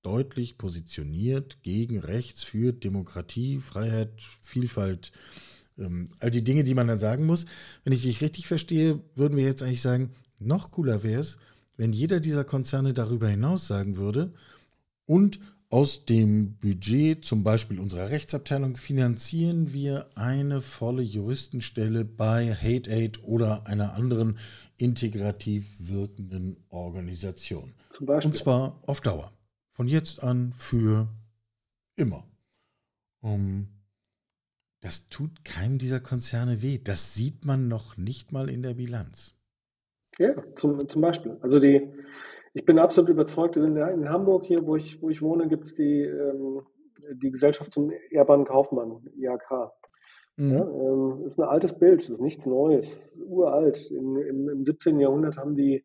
deutlich 0.03 0.59
positioniert 0.59 1.63
gegen 1.63 1.99
rechts, 1.99 2.43
für 2.43 2.75
Demokratie, 2.75 3.59
Freiheit, 3.59 4.13
Vielfalt, 4.43 5.13
ähm, 5.79 6.11
all 6.21 6.31
die 6.31 6.45
Dinge, 6.45 6.65
die 6.65 6.75
man 6.75 6.89
dann 6.89 6.99
sagen 6.99 7.25
muss. 7.25 7.47
Wenn 7.85 7.95
ich 7.95 8.03
dich 8.03 8.21
richtig 8.21 8.47
verstehe, 8.47 9.01
würden 9.15 9.39
wir 9.39 9.45
jetzt 9.45 9.63
eigentlich 9.63 9.83
sagen, 9.83 10.11
noch 10.39 10.73
cooler 10.73 11.03
wäre 11.03 11.21
es, 11.21 11.39
wenn 11.79 11.95
jeder 11.95 12.21
dieser 12.21 12.45
Konzerne 12.45 12.93
darüber 12.93 13.29
hinaus 13.29 13.67
sagen 13.67 13.97
würde 13.97 14.35
und 15.07 15.41
aus 15.71 16.07
dem 16.07 16.57
Budget 16.57 17.25
zum 17.25 17.45
Beispiel 17.45 17.79
unserer 17.79 18.11
Rechtsabteilung 18.11 18.77
finanzieren 18.77 19.73
wir 19.73 20.09
eine 20.15 20.61
volle 20.61 21.03
Juristenstelle 21.03 22.05
bei 22.05 22.55
Hate 22.55 22.91
Aid 22.91 23.23
oder 23.23 23.67
einer 23.67 23.95
anderen 23.95 24.39
integrativ 24.79 25.67
wirkenden 25.79 26.57
Organisation. 26.71 27.75
Zum 27.91 28.07
Beispiel. 28.07 28.31
Und 28.31 28.37
zwar 28.37 28.81
auf 28.87 29.01
Dauer. 29.01 29.33
Von 29.73 29.89
jetzt 29.89 30.23
an 30.23 30.55
für 30.57 31.09
immer. 31.97 32.25
Um, 33.21 33.69
das 34.81 35.09
tut 35.09 35.45
keinem 35.45 35.79
dieser 35.79 36.01
Konzerne 36.01 36.63
weh. 36.63 36.79
Das 36.83 37.15
sieht 37.15 37.45
man 37.45 37.69
noch 37.69 37.97
nicht 37.97 38.33
mal 38.33 38.49
in 38.49 38.63
der 38.63 38.75
Bilanz. 38.75 39.35
Ja, 40.19 40.35
zum, 40.57 40.89
zum 40.89 41.03
Beispiel. 41.03 41.37
Also 41.43 41.61
die, 41.61 41.89
ich 42.59 42.65
bin 42.65 42.81
absolut 42.81 43.09
überzeugt, 43.09 43.57
in, 43.57 43.77
in 43.77 44.09
Hamburg 44.09 44.45
hier, 44.45 44.67
wo 44.67 44.75
ich, 44.75 45.01
wo 45.01 45.11
ich 45.11 45.23
wohne, 45.23 45.47
gibt 45.47 45.65
es 45.65 45.75
die, 45.77 46.03
ähm, 46.03 46.63
die 47.13 47.31
Gesellschaft 47.31 47.73
zum 47.73 47.93
Ehrbarren 48.11 48.45
Kaufmann, 48.45 49.07
IHK. 49.17 49.71
Mhm. 50.37 50.53
Ja, 50.53 50.69
ähm, 50.69 51.23
ist 51.25 51.39
ein 51.39 51.49
altes 51.49 51.79
Bild, 51.79 52.09
ist 52.09 52.21
nichts 52.21 52.47
Neues, 52.47 53.17
uralt. 53.25 53.91
In, 53.93 54.17
im, 54.17 54.49
Im 54.49 54.65
17. 54.65 54.99
Jahrhundert 54.99 55.37
haben 55.37 55.55
die, 55.55 55.85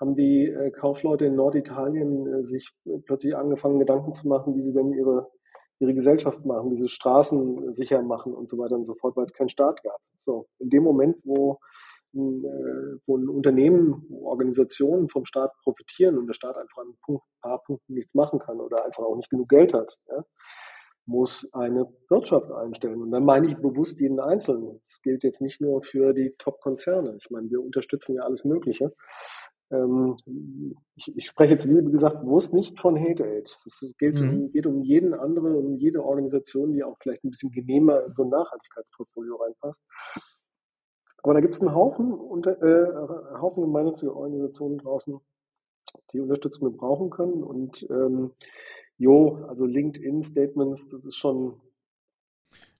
haben 0.00 0.16
die 0.16 0.48
äh, 0.48 0.72
Kaufleute 0.72 1.24
in 1.26 1.36
Norditalien 1.36 2.26
äh, 2.26 2.46
sich 2.46 2.68
plötzlich 3.06 3.36
angefangen, 3.36 3.78
Gedanken 3.78 4.12
zu 4.12 4.26
machen, 4.26 4.56
wie 4.56 4.62
sie 4.62 4.72
denn 4.72 4.92
ihre, 4.92 5.28
ihre 5.78 5.94
Gesellschaft 5.94 6.44
machen, 6.44 6.72
wie 6.72 6.76
sie 6.76 6.88
Straßen 6.88 7.72
sicher 7.72 8.02
machen 8.02 8.34
und 8.34 8.50
so 8.50 8.58
weiter 8.58 8.74
und 8.74 8.86
so 8.86 8.96
fort, 8.96 9.16
weil 9.16 9.24
es 9.24 9.32
keinen 9.32 9.50
Staat 9.50 9.84
gab. 9.84 10.00
So, 10.24 10.48
in 10.58 10.68
dem 10.68 10.82
Moment, 10.82 11.18
wo 11.22 11.52
äh, 11.52 11.67
wo 12.12 13.16
ein 13.16 13.28
Unternehmen, 13.28 14.04
wo 14.08 14.28
Organisationen 14.28 15.08
vom 15.08 15.24
Staat 15.24 15.52
profitieren 15.62 16.18
und 16.18 16.26
der 16.26 16.34
Staat 16.34 16.56
einfach 16.56 16.78
an 16.78 16.94
ein 17.08 17.18
paar 17.42 17.62
Punkten 17.64 17.94
nichts 17.94 18.14
machen 18.14 18.38
kann 18.38 18.60
oder 18.60 18.84
einfach 18.84 19.04
auch 19.04 19.16
nicht 19.16 19.30
genug 19.30 19.48
Geld 19.48 19.74
hat, 19.74 19.96
ja, 20.08 20.24
muss 21.06 21.48
eine 21.52 21.86
Wirtschaft 22.08 22.50
einstellen. 22.52 23.02
Und 23.02 23.10
dann 23.10 23.24
meine 23.24 23.46
ich 23.46 23.56
bewusst 23.56 23.98
jeden 24.00 24.20
Einzelnen. 24.20 24.80
Das 24.86 25.00
gilt 25.02 25.24
jetzt 25.24 25.40
nicht 25.40 25.60
nur 25.60 25.82
für 25.82 26.12
die 26.12 26.34
Top-Konzerne. 26.38 27.16
Ich 27.18 27.30
meine, 27.30 27.50
wir 27.50 27.62
unterstützen 27.62 28.14
ja 28.14 28.22
alles 28.22 28.44
Mögliche. 28.44 28.92
Ähm, 29.70 30.16
ich, 30.96 31.14
ich, 31.16 31.26
spreche 31.26 31.54
jetzt, 31.54 31.68
wie 31.68 31.90
gesagt, 31.90 32.22
bewusst 32.22 32.54
nicht 32.54 32.78
von 32.78 32.98
Hate 32.98 33.24
Aid. 33.24 33.48
Es 33.48 33.80
geht, 33.98 34.14
mhm. 34.14 34.30
um, 34.30 34.52
geht 34.52 34.66
um 34.66 34.82
jeden 34.82 35.14
anderen 35.14 35.54
um 35.56 35.76
jede 35.76 36.02
Organisation, 36.04 36.72
die 36.72 36.84
auch 36.84 36.96
vielleicht 37.00 37.24
ein 37.24 37.30
bisschen 37.30 37.50
genehmer 37.50 38.04
in 38.04 38.14
so 38.14 38.24
ein 38.24 38.30
Nachhaltigkeitsportfolio 38.30 39.36
reinpasst. 39.36 39.82
Aber 41.22 41.34
da 41.34 41.40
gibt 41.40 41.54
es 41.54 41.60
einen 41.60 41.74
Haufen, 41.74 42.12
unter, 42.12 42.62
äh, 42.62 43.38
Haufen 43.40 43.62
gemeinnützige 43.62 44.14
Organisationen 44.14 44.78
draußen, 44.78 45.18
die 46.12 46.20
Unterstützung 46.20 46.76
brauchen 46.76 47.10
können. 47.10 47.42
Und 47.42 47.86
ähm, 47.90 48.32
jo, 48.96 49.44
also 49.48 49.66
LinkedIn-Statements, 49.66 50.88
das 50.88 51.04
ist 51.04 51.16
schon. 51.16 51.60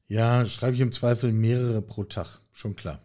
Ja, 0.06 0.44
schreibe 0.44 0.74
ich 0.74 0.80
im 0.80 0.92
Zweifel 0.92 1.32
mehrere 1.32 1.82
pro 1.82 2.04
Tag, 2.04 2.40
schon 2.52 2.76
klar. 2.76 3.00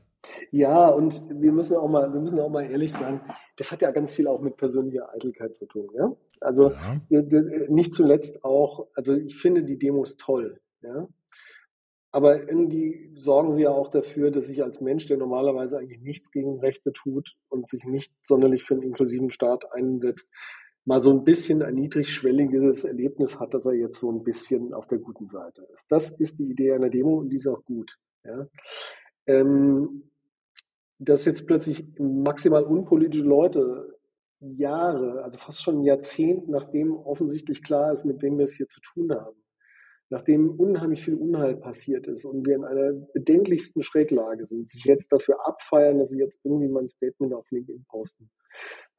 Ja, 0.52 0.88
und 0.88 1.22
wir 1.42 1.52
müssen 1.52 1.76
auch 1.76 1.90
mal, 1.90 2.14
wir 2.14 2.22
müssen 2.22 2.40
auch 2.40 2.50
mal 2.50 2.70
ehrlich 2.70 2.94
sein, 2.94 3.22
das 3.58 3.72
hat 3.72 3.82
ja 3.82 3.92
ganz 3.92 4.14
viel 4.14 4.28
auch 4.28 4.42
mit 4.42 4.58
persönlicher 4.58 5.12
Eitelkeit 5.14 5.56
zu 5.56 5.66
tun. 5.66 5.90
Ja? 5.96 6.16
Also 6.40 6.72
ja. 7.10 7.22
nicht 7.70 7.94
zuletzt 7.94 8.44
auch, 8.44 8.88
also 8.96 9.16
ich 9.16 9.36
finde 9.38 9.64
die 9.64 9.78
Demos 9.78 10.16
toll. 10.18 10.62
Ja? 10.82 11.08
Aber 12.14 12.48
irgendwie 12.48 13.12
sorgen 13.16 13.54
sie 13.54 13.64
ja 13.64 13.72
auch 13.72 13.90
dafür, 13.90 14.30
dass 14.30 14.48
ich 14.48 14.64
als 14.64 14.80
Mensch, 14.80 15.08
der 15.08 15.18
normalerweise 15.18 15.80
eigentlich 15.80 16.02
nichts 16.02 16.30
gegen 16.30 16.60
Rechte 16.60 16.94
tut 16.94 17.34
und 17.50 17.72
sich 17.72 17.86
nicht 17.86 18.14
sonderlich 18.24 18.64
für 18.64 18.76
einen 18.76 18.84
inklusiven 18.84 19.32
Staat 19.32 19.74
einsetzt, 19.74 20.30
mal 20.86 21.02
so 21.02 21.10
ein 21.10 21.24
bisschen 21.24 21.64
ein 21.64 21.74
niedrigschwelliges 21.74 22.84
Erlebnis 22.84 23.40
hat, 23.40 23.56
dass 23.56 23.66
er 23.66 23.74
jetzt 23.74 24.00
so 24.00 24.12
ein 24.12 24.24
bisschen 24.24 24.76
auf 24.76 24.86
der 24.86 25.00
guten 25.00 25.28
Seite 25.28 25.68
ist. 25.74 25.88
Das 25.90 26.12
ist 26.12 26.38
die 26.38 26.52
Idee 26.52 26.74
einer 26.74 26.92
Demo 26.92 27.18
und 27.18 27.30
die 27.30 27.38
ist 27.38 27.48
auch 27.48 27.66
gut. 27.66 27.98
Ja. 28.24 28.48
Ähm, 29.26 30.12
dass 31.00 31.26
jetzt 31.26 31.48
plötzlich 31.48 31.88
maximal 31.98 32.64
unpolitische 32.64 33.24
Leute 33.24 33.98
Jahre, 34.40 35.24
also 35.24 35.40
fast 35.40 35.64
schon 35.64 35.80
ein 35.80 35.84
Jahrzehnt, 35.84 36.48
nachdem 36.48 36.96
offensichtlich 36.96 37.64
klar 37.64 37.92
ist, 37.92 38.06
mit 38.06 38.22
wem 38.22 38.38
wir 38.38 38.46
es 38.46 38.54
hier 38.54 38.68
zu 38.68 38.82
tun 38.82 39.12
haben, 39.12 39.43
nachdem 40.10 40.52
unheimlich 40.52 41.04
viel 41.04 41.16
Unheil 41.16 41.56
passiert 41.56 42.08
ist 42.08 42.26
und 42.26 42.46
wir 42.46 42.56
in 42.56 42.64
einer 42.64 42.94
bedenklichsten 43.14 43.82
Schräglage 43.82 44.46
sind, 44.46 44.70
sich 44.70 44.84
jetzt 44.86 45.12
dafür 45.12 45.48
abfeiern, 45.48 46.00
dass 46.00 46.10
sie 46.10 46.20
jetzt 46.20 46.40
irgendwie 46.44 46.68
mein 46.68 46.88
Statement 46.88 47.34
auf 47.34 47.50
LinkedIn 47.50 47.86
posten. 47.86 48.30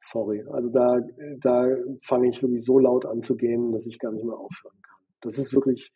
Sorry, 0.01 0.43
also 0.51 0.69
da, 0.69 1.01
da 1.39 1.67
fange 2.03 2.29
ich 2.29 2.41
wirklich 2.41 2.63
so 2.63 2.79
laut 2.79 3.05
an 3.05 3.21
zu 3.21 3.35
gehen, 3.35 3.71
dass 3.71 3.87
ich 3.87 3.99
gar 3.99 4.11
nicht 4.11 4.25
mehr 4.25 4.37
aufhören 4.37 4.77
kann. 4.81 4.99
Das 5.21 5.37
ist 5.37 5.53
wirklich, 5.53 5.93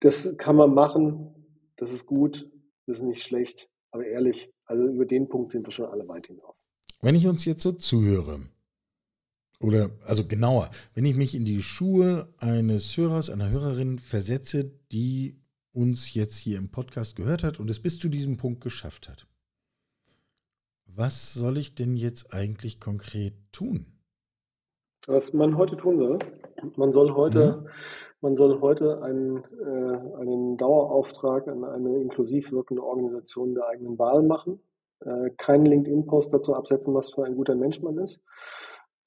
das 0.00 0.36
kann 0.36 0.56
man 0.56 0.74
machen, 0.74 1.34
das 1.76 1.92
ist 1.92 2.06
gut, 2.06 2.50
das 2.86 2.98
ist 2.98 3.04
nicht 3.04 3.22
schlecht, 3.22 3.68
aber 3.90 4.06
ehrlich, 4.06 4.52
also 4.66 4.84
über 4.84 5.06
den 5.06 5.28
Punkt 5.28 5.52
sind 5.52 5.66
wir 5.66 5.72
schon 5.72 5.86
alle 5.86 6.06
weit 6.06 6.26
hinaus. 6.26 6.54
Wenn 7.00 7.14
ich 7.14 7.26
uns 7.26 7.44
jetzt 7.44 7.62
so 7.62 7.72
zuhöre, 7.72 8.40
oder, 9.60 9.90
also 10.06 10.24
genauer, 10.26 10.70
wenn 10.94 11.04
ich 11.04 11.16
mich 11.16 11.34
in 11.34 11.44
die 11.44 11.62
Schuhe 11.62 12.28
eines 12.38 12.96
Hörers, 12.96 13.30
einer 13.30 13.50
Hörerin 13.50 13.98
versetze, 13.98 14.70
die 14.92 15.40
uns 15.74 16.14
jetzt 16.14 16.36
hier 16.36 16.58
im 16.58 16.70
Podcast 16.70 17.16
gehört 17.16 17.44
hat 17.44 17.60
und 17.60 17.70
es 17.70 17.80
bis 17.80 17.98
zu 17.98 18.08
diesem 18.08 18.36
Punkt 18.36 18.60
geschafft 18.62 19.08
hat. 19.08 19.26
Was 20.86 21.34
soll 21.34 21.58
ich 21.58 21.74
denn 21.74 21.96
jetzt 21.96 22.32
eigentlich 22.32 22.80
konkret 22.80 23.34
tun? 23.52 23.86
Was 25.06 25.32
man 25.32 25.56
heute 25.56 25.76
tun 25.76 25.98
soll, 25.98 26.18
man 26.76 26.92
soll 26.92 27.14
heute, 27.14 27.62
mhm. 27.62 27.68
man 28.20 28.36
soll 28.36 28.60
heute 28.60 29.02
einen, 29.02 29.36
äh, 29.38 30.20
einen 30.20 30.56
Dauerauftrag 30.56 31.46
an 31.48 31.64
eine 31.64 32.00
inklusiv 32.00 32.50
wirkende 32.50 32.82
Organisation 32.82 33.54
der 33.54 33.68
eigenen 33.68 33.98
Wahl 33.98 34.22
machen, 34.22 34.60
äh, 35.00 35.30
keinen 35.36 35.66
LinkedIn-Post 35.66 36.34
dazu 36.34 36.54
absetzen, 36.54 36.94
was 36.94 37.12
für 37.12 37.24
ein 37.24 37.36
guter 37.36 37.54
Mensch 37.54 37.80
man 37.80 37.98
ist, 37.98 38.20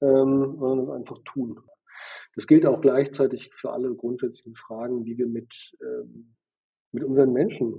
ähm, 0.02 0.56
sondern 0.58 0.80
es 0.80 0.90
einfach 0.90 1.18
tun. 1.24 1.60
Das 2.34 2.46
gilt 2.46 2.66
auch 2.66 2.80
gleichzeitig 2.80 3.50
für 3.54 3.72
alle 3.72 3.94
grundsätzlichen 3.94 4.56
Fragen, 4.56 5.04
wie 5.04 5.16
wir 5.16 5.26
mit, 5.26 5.54
ähm, 5.80 6.34
mit 6.90 7.04
unseren 7.04 7.32
Menschen, 7.32 7.72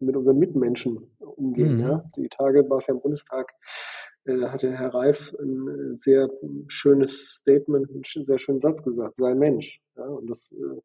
mit 0.00 0.16
unseren 0.16 0.38
Mitmenschen 0.38 1.16
umgehen. 1.18 1.76
Mhm. 1.76 1.80
Ja? 1.80 2.04
Die 2.16 2.28
Tage 2.28 2.68
war 2.68 2.78
es 2.78 2.86
ja 2.86 2.94
im 2.94 3.00
Bundestag 3.00 3.54
äh, 4.28 4.48
hatte 4.48 4.70
Herr 4.70 4.94
Reif 4.94 5.34
ein 5.40 5.98
sehr 6.02 6.30
schönes 6.68 7.38
Statement, 7.40 7.90
einen 7.90 8.02
sehr 8.04 8.38
schönen 8.38 8.60
Satz 8.60 8.82
gesagt, 8.82 9.16
sei 9.16 9.34
Mensch. 9.34 9.80
Ja, 9.96 10.04
und 10.04 10.28
das 10.28 10.52
äh, 10.52 10.80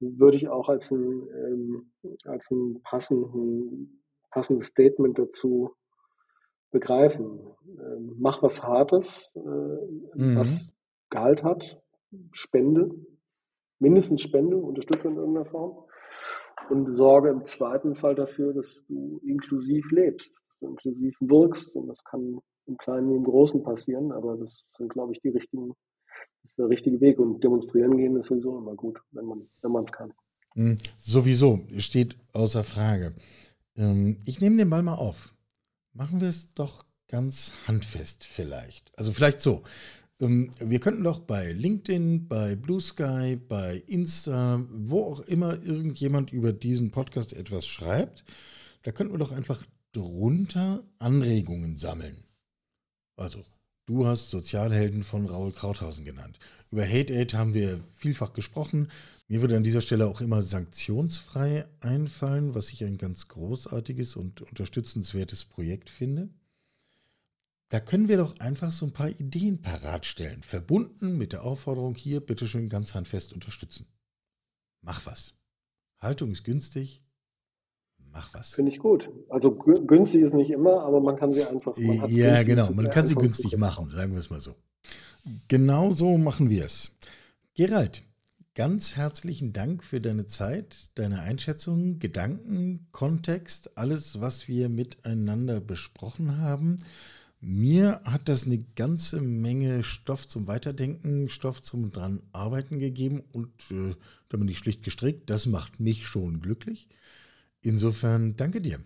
würde 0.00 0.36
ich 0.36 0.48
auch 0.48 0.68
als 0.68 0.90
ein, 0.90 1.28
ähm, 1.34 1.92
als 2.26 2.50
ein 2.50 2.82
passenden, 2.82 4.02
passendes 4.30 4.66
Statement 4.66 5.18
dazu 5.18 5.74
begreifen. 6.72 7.38
Ähm, 7.66 8.16
mach 8.18 8.42
was 8.42 8.62
Hartes, 8.62 9.32
äh, 9.36 9.40
mhm. 9.40 10.36
was 10.36 10.72
Gehalt 11.10 11.44
hat, 11.44 11.80
Spende, 12.32 12.90
mindestens 13.78 14.22
Spende, 14.22 14.56
unterstütze 14.56 15.08
in 15.08 15.16
irgendeiner 15.16 15.46
Form 15.46 15.84
und 16.70 16.92
sorge 16.92 17.28
im 17.28 17.44
zweiten 17.44 17.94
Fall 17.94 18.14
dafür, 18.14 18.52
dass 18.52 18.84
du 18.88 19.20
inklusiv 19.24 19.90
lebst, 19.90 20.34
dass 20.34 20.58
du 20.60 20.66
inklusiv 20.68 21.16
wirkst 21.20 21.74
und 21.76 21.88
das 21.88 22.02
kann 22.04 22.40
im 22.66 22.76
Kleinen 22.78 23.10
wie 23.10 23.16
im 23.16 23.24
Großen 23.24 23.62
passieren, 23.62 24.12
aber 24.12 24.36
das 24.36 24.64
sind, 24.78 24.92
glaube 24.92 25.12
ich, 25.12 25.20
die 25.20 25.28
richtigen, 25.28 25.74
das 26.42 26.52
ist 26.52 26.58
der 26.58 26.68
richtige 26.68 27.00
Weg 27.00 27.18
und 27.18 27.42
demonstrieren 27.42 27.96
gehen 27.96 28.16
ist 28.16 28.26
sowieso 28.26 28.58
immer 28.58 28.74
gut, 28.74 29.00
wenn 29.10 29.26
man 29.26 29.48
wenn 29.60 29.82
es 29.82 29.92
kann. 29.92 30.12
Mhm, 30.54 30.76
sowieso, 30.98 31.60
steht 31.78 32.16
außer 32.32 32.62
Frage. 32.62 33.14
Ähm, 33.76 34.18
ich 34.24 34.40
nehme 34.40 34.56
den 34.56 34.70
Ball 34.70 34.82
mal 34.82 34.94
auf. 34.94 35.34
Machen 35.92 36.20
wir 36.20 36.28
es 36.28 36.50
doch 36.54 36.86
ganz 37.08 37.52
handfest 37.66 38.24
vielleicht. 38.24 38.90
Also 38.98 39.12
vielleicht 39.12 39.40
so. 39.40 39.62
Ähm, 40.20 40.50
wir 40.58 40.80
könnten 40.80 41.04
doch 41.04 41.20
bei 41.20 41.52
LinkedIn, 41.52 42.28
bei 42.28 42.56
Blue 42.56 42.80
Sky, 42.80 43.36
bei 43.36 43.82
Insta, 43.86 44.64
wo 44.70 45.04
auch 45.04 45.20
immer 45.20 45.62
irgendjemand 45.62 46.32
über 46.32 46.52
diesen 46.52 46.90
Podcast 46.90 47.34
etwas 47.34 47.66
schreibt, 47.66 48.24
da 48.82 48.92
könnten 48.92 49.12
wir 49.12 49.18
doch 49.18 49.32
einfach 49.32 49.64
drunter 49.92 50.82
Anregungen 50.98 51.76
sammeln. 51.76 52.24
Also, 53.16 53.42
du 53.84 54.06
hast 54.06 54.30
Sozialhelden 54.30 55.04
von 55.04 55.26
Raul 55.26 55.52
Krauthausen 55.52 56.04
genannt. 56.04 56.38
Über 56.72 56.88
Hate 56.88 57.12
Aid 57.12 57.34
haben 57.34 57.52
wir 57.52 57.80
vielfach 57.94 58.32
gesprochen. 58.32 58.90
Mir 59.28 59.42
würde 59.42 59.56
an 59.56 59.62
dieser 59.62 59.82
Stelle 59.82 60.06
auch 60.06 60.22
immer 60.22 60.40
sanktionsfrei 60.40 61.66
einfallen, 61.80 62.54
was 62.54 62.72
ich 62.72 62.82
ein 62.82 62.96
ganz 62.96 63.28
großartiges 63.28 64.16
und 64.16 64.40
unterstützenswertes 64.40 65.44
Projekt 65.44 65.90
finde. 65.90 66.30
Da 67.68 67.78
können 67.78 68.08
wir 68.08 68.16
doch 68.16 68.40
einfach 68.40 68.70
so 68.70 68.86
ein 68.86 68.92
paar 68.92 69.10
Ideen 69.10 69.60
parat 69.60 70.06
stellen, 70.06 70.42
verbunden 70.42 71.18
mit 71.18 71.34
der 71.34 71.44
Aufforderung 71.44 71.94
hier, 71.94 72.20
bitteschön 72.20 72.70
ganz 72.70 72.94
handfest 72.94 73.34
unterstützen. 73.34 73.86
Mach 74.80 75.04
was. 75.04 75.34
Haltung 76.00 76.32
ist 76.32 76.42
günstig. 76.42 77.02
Mach 78.12 78.32
was. 78.32 78.54
Finde 78.54 78.72
ich 78.72 78.78
gut. 78.78 79.10
Also 79.28 79.54
günstig 79.54 80.22
ist 80.22 80.34
nicht 80.34 80.50
immer, 80.50 80.82
aber 80.84 81.00
man 81.00 81.16
kann 81.16 81.32
sie 81.34 81.44
einfach. 81.44 81.76
ja, 81.76 82.42
genau. 82.42 82.72
Man 82.72 82.88
kann 82.88 83.06
sie 83.06 83.14
günstig 83.14 83.58
machen, 83.58 83.90
sagen 83.90 84.12
wir 84.12 84.18
es 84.18 84.30
mal 84.30 84.40
so. 84.40 84.54
Genau 85.48 85.92
so 85.92 86.18
machen 86.18 86.50
wir 86.50 86.64
es. 86.64 86.98
Gerald, 87.54 88.02
ganz 88.54 88.96
herzlichen 88.96 89.52
Dank 89.52 89.84
für 89.84 90.00
deine 90.00 90.26
Zeit, 90.26 90.90
deine 90.94 91.20
Einschätzungen, 91.20 91.98
Gedanken, 91.98 92.88
Kontext, 92.92 93.76
alles, 93.76 94.20
was 94.20 94.48
wir 94.48 94.68
miteinander 94.68 95.60
besprochen 95.60 96.38
haben. 96.38 96.78
Mir 97.40 98.00
hat 98.04 98.28
das 98.28 98.46
eine 98.46 98.58
ganze 98.76 99.20
Menge 99.20 99.82
Stoff 99.82 100.28
zum 100.28 100.46
Weiterdenken, 100.46 101.28
Stoff 101.28 101.60
zum 101.60 101.90
dran 101.90 102.22
arbeiten 102.32 102.78
gegeben 102.78 103.22
und 103.32 103.50
äh, 103.72 103.96
da 104.28 104.36
bin 104.36 104.48
ich 104.48 104.58
schlicht 104.58 104.84
gestrickt. 104.84 105.28
Das 105.28 105.46
macht 105.46 105.80
mich 105.80 106.06
schon 106.06 106.40
glücklich. 106.40 106.88
Insofern 107.60 108.36
danke 108.36 108.60
dir. 108.60 108.78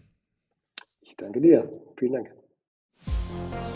Ich 1.01 1.17
danke 1.17 1.41
dir. 1.41 1.71
Vielen 1.99 2.13
Dank. 2.13 3.76